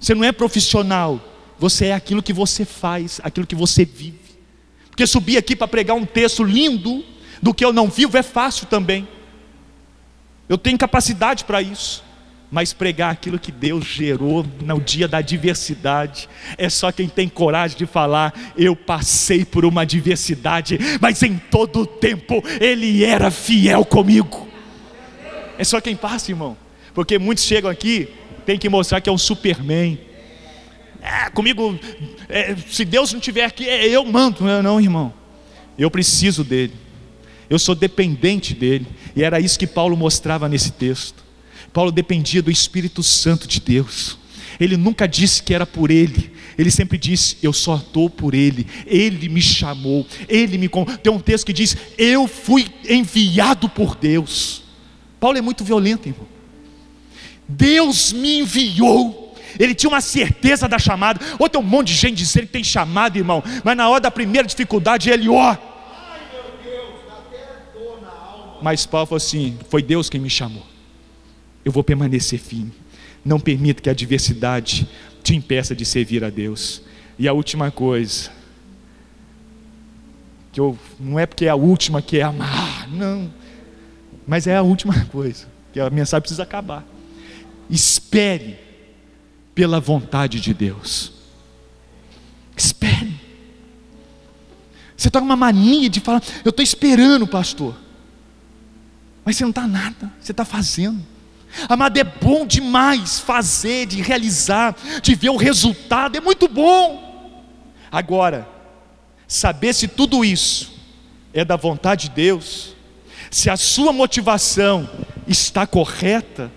Você 0.00 0.14
não 0.14 0.24
é 0.24 0.32
profissional, 0.32 1.20
você 1.58 1.88
é 1.88 1.92
aquilo 1.92 2.22
que 2.22 2.32
você 2.32 2.64
faz, 2.64 3.20
aquilo 3.22 3.46
que 3.46 3.54
você 3.54 3.84
vive. 3.84 4.18
Porque 4.88 5.06
subir 5.06 5.36
aqui 5.36 5.54
para 5.54 5.68
pregar 5.68 5.94
um 5.94 6.06
texto 6.06 6.42
lindo 6.42 7.04
do 7.42 7.52
que 7.52 7.62
eu 7.62 7.70
não 7.70 7.86
vivo 7.86 8.16
é 8.16 8.22
fácil 8.22 8.68
também. 8.68 9.06
Eu 10.48 10.56
tenho 10.56 10.78
capacidade 10.78 11.44
para 11.44 11.60
isso 11.60 12.02
mas 12.50 12.72
pregar 12.72 13.12
aquilo 13.12 13.38
que 13.38 13.52
Deus 13.52 13.84
gerou 13.84 14.44
no 14.62 14.80
dia 14.80 15.06
da 15.06 15.18
adversidade. 15.18 16.28
É 16.58 16.68
só 16.68 16.90
quem 16.90 17.08
tem 17.08 17.28
coragem 17.28 17.78
de 17.78 17.86
falar: 17.86 18.34
eu 18.56 18.74
passei 18.74 19.44
por 19.44 19.64
uma 19.64 19.82
adversidade, 19.82 20.78
mas 21.00 21.22
em 21.22 21.36
todo 21.38 21.82
o 21.82 21.86
tempo 21.86 22.42
Ele 22.60 23.04
era 23.04 23.30
fiel 23.30 23.84
comigo. 23.84 24.48
É 25.56 25.64
só 25.64 25.80
quem 25.80 25.94
passa, 25.94 26.30
irmão, 26.30 26.56
porque 26.94 27.18
muitos 27.18 27.44
chegam 27.44 27.70
aqui, 27.70 28.08
tem 28.44 28.58
que 28.58 28.68
mostrar 28.68 29.00
que 29.00 29.08
é 29.08 29.12
um 29.12 29.18
Superman. 29.18 29.98
É, 31.02 31.30
comigo, 31.30 31.78
é, 32.28 32.54
se 32.68 32.84
Deus 32.84 33.12
não 33.12 33.20
estiver 33.20 33.44
aqui, 33.44 33.68
é, 33.68 33.86
eu 33.86 34.04
mando. 34.04 34.44
Não, 34.44 34.62
não, 34.62 34.80
irmão, 34.80 35.12
eu 35.78 35.90
preciso 35.90 36.42
dele, 36.42 36.74
eu 37.48 37.58
sou 37.58 37.74
dependente 37.74 38.54
dele, 38.54 38.86
e 39.14 39.22
era 39.22 39.38
isso 39.38 39.58
que 39.58 39.66
Paulo 39.66 39.96
mostrava 39.96 40.48
nesse 40.48 40.72
texto. 40.72 41.29
Paulo 41.72 41.92
dependia 41.92 42.42
do 42.42 42.50
Espírito 42.50 43.02
Santo 43.02 43.46
de 43.46 43.60
Deus. 43.60 44.18
Ele 44.58 44.76
nunca 44.76 45.06
disse 45.06 45.42
que 45.42 45.54
era 45.54 45.64
por 45.64 45.90
ele. 45.90 46.32
Ele 46.58 46.70
sempre 46.70 46.98
disse: 46.98 47.36
Eu 47.42 47.52
só 47.52 47.76
estou 47.76 48.10
por 48.10 48.34
ele. 48.34 48.66
Ele 48.86 49.28
me 49.28 49.40
chamou. 49.40 50.06
Ele 50.28 50.58
me. 50.58 50.68
Tem 51.02 51.12
um 51.12 51.20
texto 51.20 51.46
que 51.46 51.52
diz: 51.52 51.76
Eu 51.96 52.26
fui 52.26 52.66
enviado 52.88 53.68
por 53.68 53.94
Deus. 53.94 54.62
Paulo 55.18 55.38
é 55.38 55.40
muito 55.40 55.64
violento, 55.64 56.08
irmão. 56.08 56.26
Deus 57.48 58.12
me 58.12 58.40
enviou. 58.40 59.34
Ele 59.58 59.74
tinha 59.74 59.90
uma 59.90 60.00
certeza 60.00 60.68
da 60.68 60.78
chamada. 60.78 61.20
Ou 61.38 61.48
tem 61.48 61.60
um 61.60 61.64
monte 61.64 61.88
de 61.88 61.94
gente 61.94 62.16
dizendo 62.16 62.46
que 62.46 62.52
tem 62.52 62.64
chamada, 62.64 63.16
irmão. 63.16 63.42
Mas 63.64 63.76
na 63.76 63.88
hora 63.88 64.00
da 64.00 64.10
primeira 64.10 64.46
dificuldade, 64.46 65.08
ele, 65.08 65.28
ó. 65.28 65.56
Mas 68.60 68.84
Paulo 68.84 69.06
falou 69.06 69.16
assim: 69.16 69.56
Foi 69.68 69.82
Deus 69.82 70.10
quem 70.10 70.20
me 70.20 70.28
chamou 70.28 70.69
eu 71.64 71.72
vou 71.72 71.84
permanecer 71.84 72.38
firme. 72.38 72.72
Não 73.24 73.38
permita 73.38 73.82
que 73.82 73.88
a 73.88 73.92
adversidade 73.92 74.88
te 75.22 75.34
impeça 75.34 75.74
de 75.74 75.84
servir 75.84 76.24
a 76.24 76.30
Deus. 76.30 76.82
E 77.18 77.28
a 77.28 77.32
última 77.32 77.70
coisa, 77.70 78.30
que 80.52 80.60
eu, 80.60 80.78
não 80.98 81.18
é 81.18 81.26
porque 81.26 81.44
é 81.44 81.50
a 81.50 81.54
última 81.54 82.00
que 82.00 82.18
é 82.18 82.22
amar, 82.22 82.88
não, 82.88 83.32
mas 84.26 84.46
é 84.46 84.56
a 84.56 84.62
última 84.62 85.04
coisa, 85.12 85.46
que 85.72 85.80
a 85.80 85.90
mensagem 85.90 86.22
precisa 86.22 86.42
acabar. 86.42 86.84
Espere 87.68 88.58
pela 89.54 89.78
vontade 89.78 90.40
de 90.40 90.54
Deus. 90.54 91.12
Espere. 92.56 93.20
Você 94.96 95.08
está 95.08 95.18
com 95.18 95.26
uma 95.26 95.36
mania 95.36 95.88
de 95.88 96.00
falar, 96.00 96.22
eu 96.44 96.50
estou 96.50 96.62
esperando, 96.62 97.26
pastor. 97.26 97.76
Mas 99.24 99.36
você 99.36 99.44
não 99.44 99.50
está 99.50 99.66
nada, 99.66 100.12
você 100.20 100.32
está 100.32 100.44
fazendo. 100.44 101.09
Amado, 101.68 101.96
é 101.98 102.04
bom 102.04 102.46
demais 102.46 103.18
fazer, 103.18 103.86
de 103.86 104.00
realizar, 104.00 104.76
de 105.02 105.14
ver 105.14 105.30
o 105.30 105.36
resultado, 105.36 106.16
é 106.16 106.20
muito 106.20 106.48
bom. 106.48 107.42
Agora, 107.90 108.48
saber 109.26 109.74
se 109.74 109.88
tudo 109.88 110.24
isso 110.24 110.72
é 111.32 111.44
da 111.44 111.56
vontade 111.56 112.08
de 112.08 112.14
Deus, 112.14 112.74
se 113.30 113.48
a 113.48 113.56
sua 113.56 113.92
motivação 113.92 114.88
está 115.26 115.66
correta, 115.66 116.50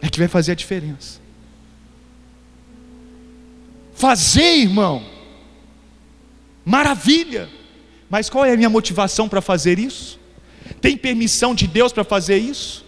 é 0.00 0.08
que 0.08 0.18
vai 0.18 0.28
fazer 0.28 0.52
a 0.52 0.54
diferença. 0.54 1.20
Fazer, 3.94 4.56
irmão, 4.56 5.04
maravilha, 6.64 7.48
mas 8.10 8.28
qual 8.28 8.44
é 8.44 8.52
a 8.52 8.56
minha 8.56 8.68
motivação 8.68 9.28
para 9.28 9.40
fazer 9.40 9.78
isso? 9.78 10.18
Tem 10.80 10.96
permissão 10.96 11.54
de 11.54 11.66
Deus 11.66 11.92
para 11.92 12.04
fazer 12.04 12.38
isso? 12.38 12.83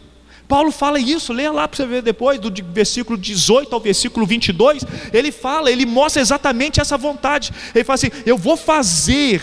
Paulo 0.49 0.70
fala 0.70 0.99
isso, 0.99 1.32
leia 1.32 1.51
lá 1.51 1.66
para 1.66 1.76
você 1.76 1.86
ver 1.86 2.03
depois, 2.03 2.38
do 2.38 2.53
versículo 2.72 3.18
18 3.18 3.74
ao 3.74 3.80
versículo 3.80 4.24
22. 4.24 4.84
Ele 5.12 5.32
fala, 5.32 5.70
ele 5.70 5.84
mostra 5.84 6.22
exatamente 6.22 6.80
essa 6.80 6.97
vontade. 6.97 7.53
Ele 7.74 7.84
fala 7.84 7.94
assim: 7.94 8.11
Eu 8.24 8.38
vou 8.38 8.57
fazer, 8.57 9.42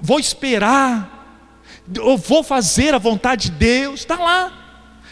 vou 0.00 0.18
esperar, 0.18 1.18
eu 1.94 2.16
vou 2.16 2.42
fazer 2.42 2.94
a 2.94 2.98
vontade 2.98 3.50
de 3.50 3.56
Deus. 3.56 4.00
Está 4.00 4.16
lá, 4.16 4.52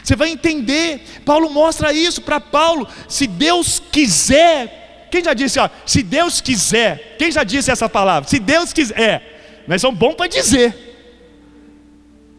você 0.02 0.16
vai 0.16 0.30
entender. 0.30 1.04
Paulo 1.24 1.50
mostra 1.50 1.92
isso 1.92 2.22
para 2.22 2.40
Paulo. 2.40 2.88
Se 3.06 3.26
Deus 3.26 3.82
quiser, 3.92 5.08
quem 5.10 5.22
já 5.22 5.34
disse, 5.34 5.58
ó, 5.58 5.68
se 5.84 6.02
Deus 6.02 6.40
quiser, 6.40 7.16
quem 7.18 7.30
já 7.30 7.44
disse 7.44 7.70
essa 7.70 7.88
palavra? 7.88 8.28
Se 8.28 8.38
Deus 8.38 8.72
quiser, 8.72 8.98
é, 8.98 9.62
mas 9.66 9.82
são 9.82 9.94
bons 9.94 10.14
para 10.14 10.26
dizer. 10.26 10.84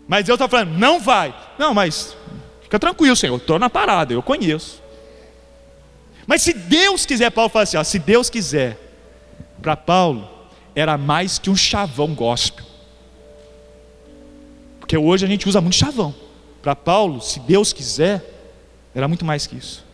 Mas 0.07 0.25
Deus 0.25 0.37
está 0.37 0.47
falando, 0.47 0.77
não 0.77 0.99
vai. 0.99 1.35
Não, 1.59 1.73
mas 1.73 2.15
Fica 2.67 2.77
tranquilo, 2.77 3.15
Senhor, 3.15 3.37
estou 3.37 3.57
na 3.57 3.69
parada, 3.69 4.13
eu 4.13 4.21
conheço. 4.21 4.83
Mas 6.25 6.41
se 6.41 6.51
Deus 6.51 7.05
quiser, 7.05 7.31
Paulo 7.31 7.49
fala 7.49 7.63
assim: 7.63 7.77
ó, 7.77 7.83
se 7.83 7.97
Deus 7.97 8.29
quiser, 8.29 8.77
para 9.61 9.77
Paulo 9.77 10.29
era 10.75 10.97
mais 10.97 11.39
que 11.39 11.49
um 11.49 11.55
chavão 11.55 12.13
gospel. 12.13 12.65
Porque 14.81 14.97
hoje 14.97 15.23
a 15.23 15.29
gente 15.29 15.47
usa 15.47 15.61
muito 15.61 15.77
chavão. 15.77 16.13
Para 16.61 16.75
Paulo, 16.75 17.21
se 17.21 17.39
Deus 17.39 17.71
quiser, 17.71 18.21
era 18.93 19.07
muito 19.07 19.23
mais 19.23 19.47
que 19.47 19.55
isso. 19.55 19.85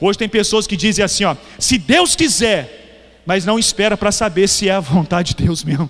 Hoje 0.00 0.18
tem 0.18 0.28
pessoas 0.28 0.66
que 0.66 0.76
dizem 0.76 1.04
assim, 1.04 1.22
ó, 1.22 1.36
se 1.56 1.78
Deus 1.78 2.16
quiser, 2.16 3.22
mas 3.24 3.44
não 3.44 3.60
espera 3.60 3.96
para 3.96 4.10
saber 4.10 4.48
se 4.48 4.68
é 4.68 4.72
a 4.72 4.80
vontade 4.80 5.34
de 5.36 5.44
Deus 5.44 5.62
mesmo. 5.62 5.88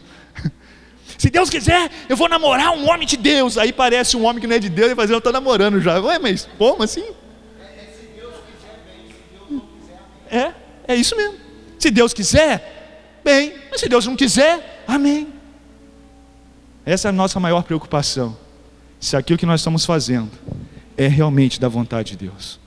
Se 1.18 1.28
Deus 1.28 1.50
quiser, 1.50 1.90
eu 2.08 2.16
vou 2.16 2.28
namorar 2.28 2.70
um 2.70 2.88
homem 2.88 3.06
de 3.06 3.16
Deus. 3.16 3.58
Aí 3.58 3.72
parece 3.72 4.16
um 4.16 4.24
homem 4.24 4.40
que 4.40 4.46
não 4.46 4.54
é 4.54 4.60
de 4.60 4.68
Deus 4.68 4.92
e 4.92 4.94
faz, 4.94 5.10
eu 5.10 5.18
estou 5.18 5.32
namorando 5.32 5.80
já. 5.80 6.00
Ué, 6.00 6.16
mas 6.20 6.48
como 6.56 6.84
assim? 6.84 7.04
É, 10.30 10.52
é 10.86 10.94
isso 10.94 11.16
mesmo. 11.16 11.36
Se 11.76 11.90
Deus 11.90 12.14
quiser, 12.14 13.20
bem. 13.24 13.52
Mas 13.68 13.80
se 13.80 13.88
Deus 13.88 14.06
não 14.06 14.14
quiser, 14.14 14.84
amém. 14.86 15.26
Essa 16.86 17.08
é 17.08 17.10
a 17.10 17.12
nossa 17.12 17.40
maior 17.40 17.64
preocupação. 17.64 18.36
Se 19.00 19.16
aquilo 19.16 19.38
que 19.38 19.46
nós 19.46 19.60
estamos 19.60 19.84
fazendo 19.84 20.30
é 20.96 21.08
realmente 21.08 21.58
da 21.58 21.68
vontade 21.68 22.12
de 22.12 22.26
Deus. 22.26 22.60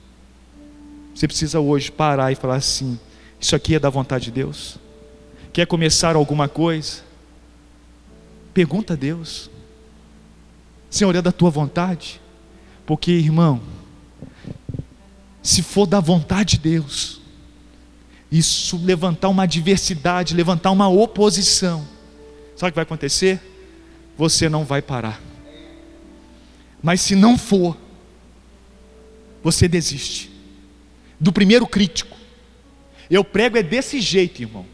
Você 1.14 1.26
precisa 1.26 1.58
hoje 1.58 1.90
parar 1.90 2.30
e 2.30 2.34
falar 2.34 2.56
assim: 2.56 3.00
isso 3.40 3.56
aqui 3.56 3.76
é 3.76 3.78
da 3.78 3.88
vontade 3.88 4.26
de 4.26 4.30
Deus? 4.30 4.76
Quer 5.54 5.66
começar 5.66 6.16
alguma 6.16 6.48
coisa? 6.48 7.11
Pergunta 8.52 8.92
a 8.92 8.96
Deus: 8.96 9.50
Senhor, 10.90 11.14
é 11.14 11.22
da 11.22 11.32
tua 11.32 11.50
vontade? 11.50 12.20
Porque, 12.84 13.10
irmão, 13.10 13.62
se 15.42 15.62
for 15.62 15.86
da 15.86 16.00
vontade 16.00 16.56
de 16.56 16.62
Deus, 16.62 17.20
isso 18.30 18.76
levantar 18.84 19.28
uma 19.28 19.44
adversidade, 19.44 20.34
levantar 20.34 20.70
uma 20.70 20.88
oposição, 20.88 21.86
sabe 22.56 22.70
o 22.70 22.72
que 22.72 22.76
vai 22.76 22.82
acontecer? 22.82 23.40
Você 24.16 24.48
não 24.48 24.64
vai 24.64 24.82
parar. 24.82 25.20
Mas 26.82 27.00
se 27.00 27.14
não 27.14 27.38
for, 27.38 27.76
você 29.42 29.66
desiste. 29.66 30.30
Do 31.18 31.32
primeiro 31.32 31.66
crítico. 31.66 32.16
Eu 33.08 33.24
prego 33.24 33.56
é 33.56 33.62
desse 33.62 34.00
jeito, 34.00 34.42
irmão. 34.42 34.66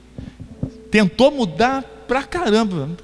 Tentou 0.91 1.31
mudar 1.31 1.83
pra 2.07 2.22
caramba 2.22 2.97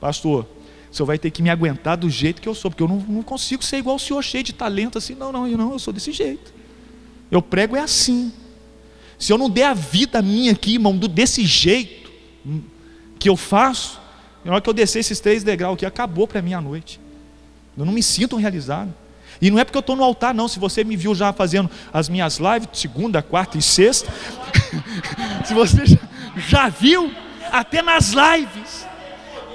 Pastor, 0.00 0.46
o 0.90 0.94
senhor 0.94 1.06
vai 1.06 1.18
ter 1.18 1.30
que 1.30 1.42
me 1.42 1.50
aguentar 1.50 1.96
do 1.96 2.08
jeito 2.08 2.40
que 2.40 2.48
eu 2.48 2.54
sou, 2.54 2.70
porque 2.70 2.82
eu 2.82 2.88
não, 2.88 2.96
não 2.96 3.22
consigo 3.22 3.64
ser 3.64 3.78
igual 3.78 3.96
o 3.96 3.98
senhor, 3.98 4.22
cheio 4.22 4.44
de 4.44 4.52
talento 4.52 4.98
assim. 4.98 5.14
Não, 5.14 5.30
não, 5.32 5.46
eu 5.46 5.58
não, 5.58 5.72
eu 5.72 5.78
sou 5.78 5.92
desse 5.92 6.12
jeito. 6.12 6.54
Eu 7.30 7.42
prego 7.42 7.76
é 7.76 7.80
assim. 7.80 8.32
Se 9.18 9.32
eu 9.32 9.38
não 9.38 9.50
der 9.50 9.64
a 9.64 9.74
vida 9.74 10.22
minha 10.22 10.52
aqui, 10.52 10.74
irmão, 10.74 10.96
desse 10.96 11.44
jeito 11.44 12.10
hum, 12.46 12.62
que 13.18 13.28
eu 13.28 13.36
faço, 13.36 14.00
na 14.44 14.52
hora 14.52 14.60
que 14.60 14.68
eu 14.68 14.74
descer 14.74 15.00
esses 15.00 15.18
três 15.20 15.42
degraus 15.42 15.74
aqui, 15.74 15.84
acabou 15.84 16.26
para 16.26 16.40
mim 16.40 16.54
a 16.54 16.60
noite. 16.60 17.00
Eu 17.76 17.84
não 17.84 17.92
me 17.92 18.02
sinto 18.02 18.36
realizado. 18.36 18.94
E 19.40 19.50
não 19.50 19.58
é 19.58 19.64
porque 19.64 19.76
eu 19.76 19.80
estou 19.80 19.94
no 19.94 20.02
altar, 20.02 20.34
não. 20.34 20.48
Se 20.48 20.58
você 20.58 20.82
me 20.82 20.96
viu 20.96 21.14
já 21.14 21.32
fazendo 21.32 21.70
as 21.92 22.08
minhas 22.08 22.38
lives, 22.38 22.68
segunda, 22.72 23.22
quarta 23.22 23.58
e 23.58 23.62
sexta, 23.62 24.10
se 25.44 25.54
você 25.54 25.86
já, 25.86 25.98
já 26.48 26.70
viu, 26.70 27.12
até 27.52 27.82
nas 27.82 28.12
lives, 28.12 28.86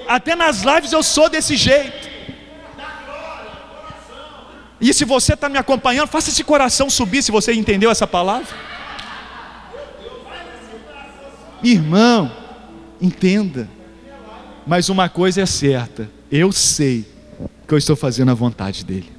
até 0.08 0.36
nas 0.36 0.62
lives 0.62 0.92
eu 0.92 1.02
sou 1.02 1.28
desse 1.28 1.56
jeito. 1.56 2.14
E 4.80 4.94
se 4.94 5.04
você 5.04 5.34
está 5.34 5.50
me 5.50 5.58
acompanhando, 5.58 6.08
faça 6.08 6.30
esse 6.30 6.44
coração 6.44 6.90
subir 6.90 7.24
se 7.24 7.32
você 7.32 7.54
entendeu 7.54 7.90
essa 7.90 8.06
palavra. 8.06 8.56
Irmão, 11.64 12.32
entenda. 13.02 13.68
Mas 14.68 14.90
uma 14.90 15.10
coisa 15.10 15.42
é 15.42 15.46
certa: 15.46 16.10
eu 16.30 16.52
sei 16.52 17.08
que 17.68 17.74
eu 17.74 17.78
estou 17.78 17.96
fazendo 17.96 18.30
a 18.30 18.36
vontade 18.36 18.84
dEle. 18.84 19.12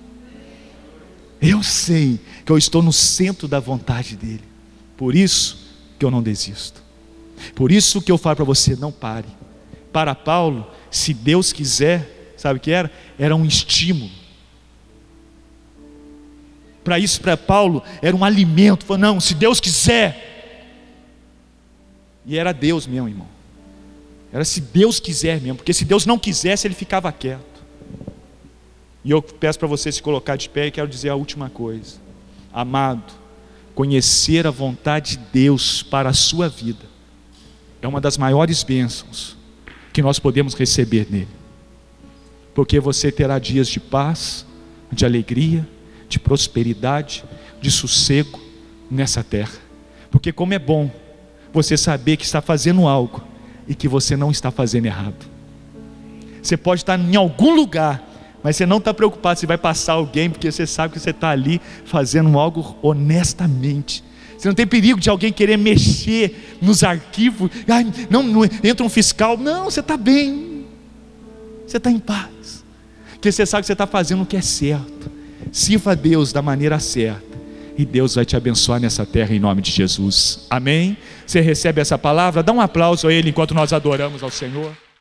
Eu 1.41 1.63
sei 1.63 2.21
que 2.45 2.53
eu 2.53 2.59
estou 2.59 2.83
no 2.83 2.93
centro 2.93 3.49
da 3.49 3.59
vontade 3.59 4.17
dEle. 4.17 4.45
Por 4.97 5.15
isso 5.15 5.67
que 5.99 6.05
eu 6.05 6.11
não 6.11 6.23
desisto. 6.23 6.84
Por 7.55 7.73
isso 7.73 8.01
que 8.01 8.11
eu 8.11 8.19
falo 8.19 8.37
para 8.37 8.45
você: 8.45 8.77
não 8.77 8.93
pare. 8.93 9.29
Para 9.93 10.15
Paulo, 10.15 10.67
se 10.91 11.15
Deus 11.15 11.53
quiser, 11.53 12.35
sabe 12.37 12.59
o 12.59 12.61
que 12.61 12.71
era? 12.71 12.91
Era 13.19 13.35
um 13.35 13.45
estímulo. 13.45 14.11
Para 16.83 16.99
isso, 16.99 17.21
para 17.21 17.37
Paulo, 17.37 17.83
era 18.03 18.15
um 18.15 18.25
alimento. 18.25 18.85
Falou, 18.85 19.01
não, 19.01 19.21
se 19.21 19.35
Deus 19.35 19.61
quiser. 19.61 20.33
E 22.27 22.37
era 22.37 22.53
Deus 22.53 22.87
mesmo, 22.87 23.09
irmão. 23.09 23.29
Era 24.33 24.45
se 24.45 24.61
Deus 24.61 24.99
quiser 24.99 25.41
mesmo, 25.41 25.57
porque 25.57 25.73
se 25.73 25.85
Deus 25.85 26.05
não 26.05 26.19
quisesse, 26.19 26.67
ele 26.67 26.75
ficava 26.75 27.11
quieto. 27.13 27.43
E 29.05 29.11
eu 29.11 29.23
peço 29.23 29.59
para 29.59 29.69
você 29.69 29.93
se 29.93 30.03
colocar 30.03 30.37
de 30.37 30.49
pé 30.49 30.67
e 30.67 30.71
quero 30.71 30.89
dizer 30.89 31.11
a 31.11 31.15
última 31.15 31.49
coisa. 31.49 31.97
Amado, 32.53 33.13
conhecer 33.75 34.47
a 34.47 34.51
vontade 34.51 35.17
de 35.17 35.25
Deus 35.33 35.83
para 35.83 36.11
a 36.11 36.15
sua 36.15 36.49
vida 36.49 36.94
é 37.85 37.89
uma 37.89 38.01
das 38.01 38.17
maiores 38.17 38.63
bênçãos 38.63 39.37
que 39.93 40.01
nós 40.01 40.19
podemos 40.19 40.55
receber 40.55 41.07
nele. 41.11 41.29
Porque 42.55 42.81
você 42.81 43.13
terá 43.13 43.39
dias 43.39 43.69
de 43.69 43.79
paz, 43.79 44.47
de 44.91 45.05
alegria, 45.05 45.69
de 46.09 46.19
prosperidade, 46.19 47.23
de 47.61 47.71
sossego 47.71 48.41
nessa 48.91 49.23
terra. 49.23 49.59
Porque 50.11 50.33
como 50.33 50.55
é 50.55 50.59
bom 50.59 50.91
você 51.53 51.77
saber 51.77 52.17
que 52.17 52.25
está 52.25 52.41
fazendo 52.41 52.89
algo 52.89 53.23
e 53.69 53.75
que 53.75 53.87
você 53.87 54.17
não 54.17 54.31
está 54.31 54.51
fazendo 54.51 54.87
errado. 54.87 55.27
Você 56.43 56.57
pode 56.57 56.81
estar 56.81 56.99
em 56.99 57.17
algum 57.17 57.55
lugar, 57.55 58.03
mas 58.43 58.57
você 58.57 58.65
não 58.65 58.79
está 58.79 58.95
preocupado 58.95 59.39
se 59.39 59.45
vai 59.45 59.59
passar 59.59 59.93
alguém, 59.93 60.31
porque 60.31 60.51
você 60.51 60.67
sabe 60.67 60.95
que 60.95 61.01
você 61.01 61.11
está 61.11 61.29
ali 61.29 61.61
fazendo 61.85 62.39
algo 62.39 62.79
honestamente. 62.83 64.03
Você 64.45 64.49
não 64.49 64.55
tem 64.55 64.67
perigo 64.67 65.01
de 65.01 65.09
alguém 65.09 65.33
querer 65.33 65.57
mexer 65.57 66.59
nos 66.61 66.85
arquivos. 66.85 67.51
Ai, 67.67 67.87
não, 68.11 68.23
não 68.23 68.45
entra 68.63 68.85
um 68.85 68.91
fiscal. 68.91 69.39
Não, 69.39 69.71
você 69.71 69.81
está 69.81 69.97
bem. 69.97 70.67
Você 71.67 71.79
está 71.79 71.91
em 71.91 71.99
paz. 71.99 72.63
Porque 73.13 73.33
você 73.33 73.47
sabe 73.47 73.63
que 73.63 73.69
você 73.69 73.73
está 73.73 73.87
fazendo 73.87 74.23
o 74.23 74.27
que 74.27 74.37
é 74.37 74.43
certo. 74.43 75.11
Sirva 75.51 75.93
a 75.93 75.95
Deus 75.95 76.31
da 76.31 76.43
maneira 76.43 76.79
certa. 76.79 77.25
E 77.79 77.87
Deus 77.87 78.17
vai 78.17 78.27
te 78.27 78.37
abençoar 78.37 78.79
nessa 78.79 79.07
terra 79.07 79.35
em 79.35 79.41
nome 79.41 79.63
de 79.63 79.71
Jesus. 79.71 80.41
Amém? 80.51 80.99
Você 81.27 81.41
recebe 81.41 81.81
essa 81.81 81.97
palavra? 81.97 82.43
Dá 82.43 82.53
um 82.53 82.61
aplauso 82.61 83.09
a 83.09 83.13
Ele 83.15 83.31
enquanto 83.31 83.55
nós 83.55 83.73
adoramos 83.73 84.23
ao 84.23 84.31
Senhor. 84.31 84.77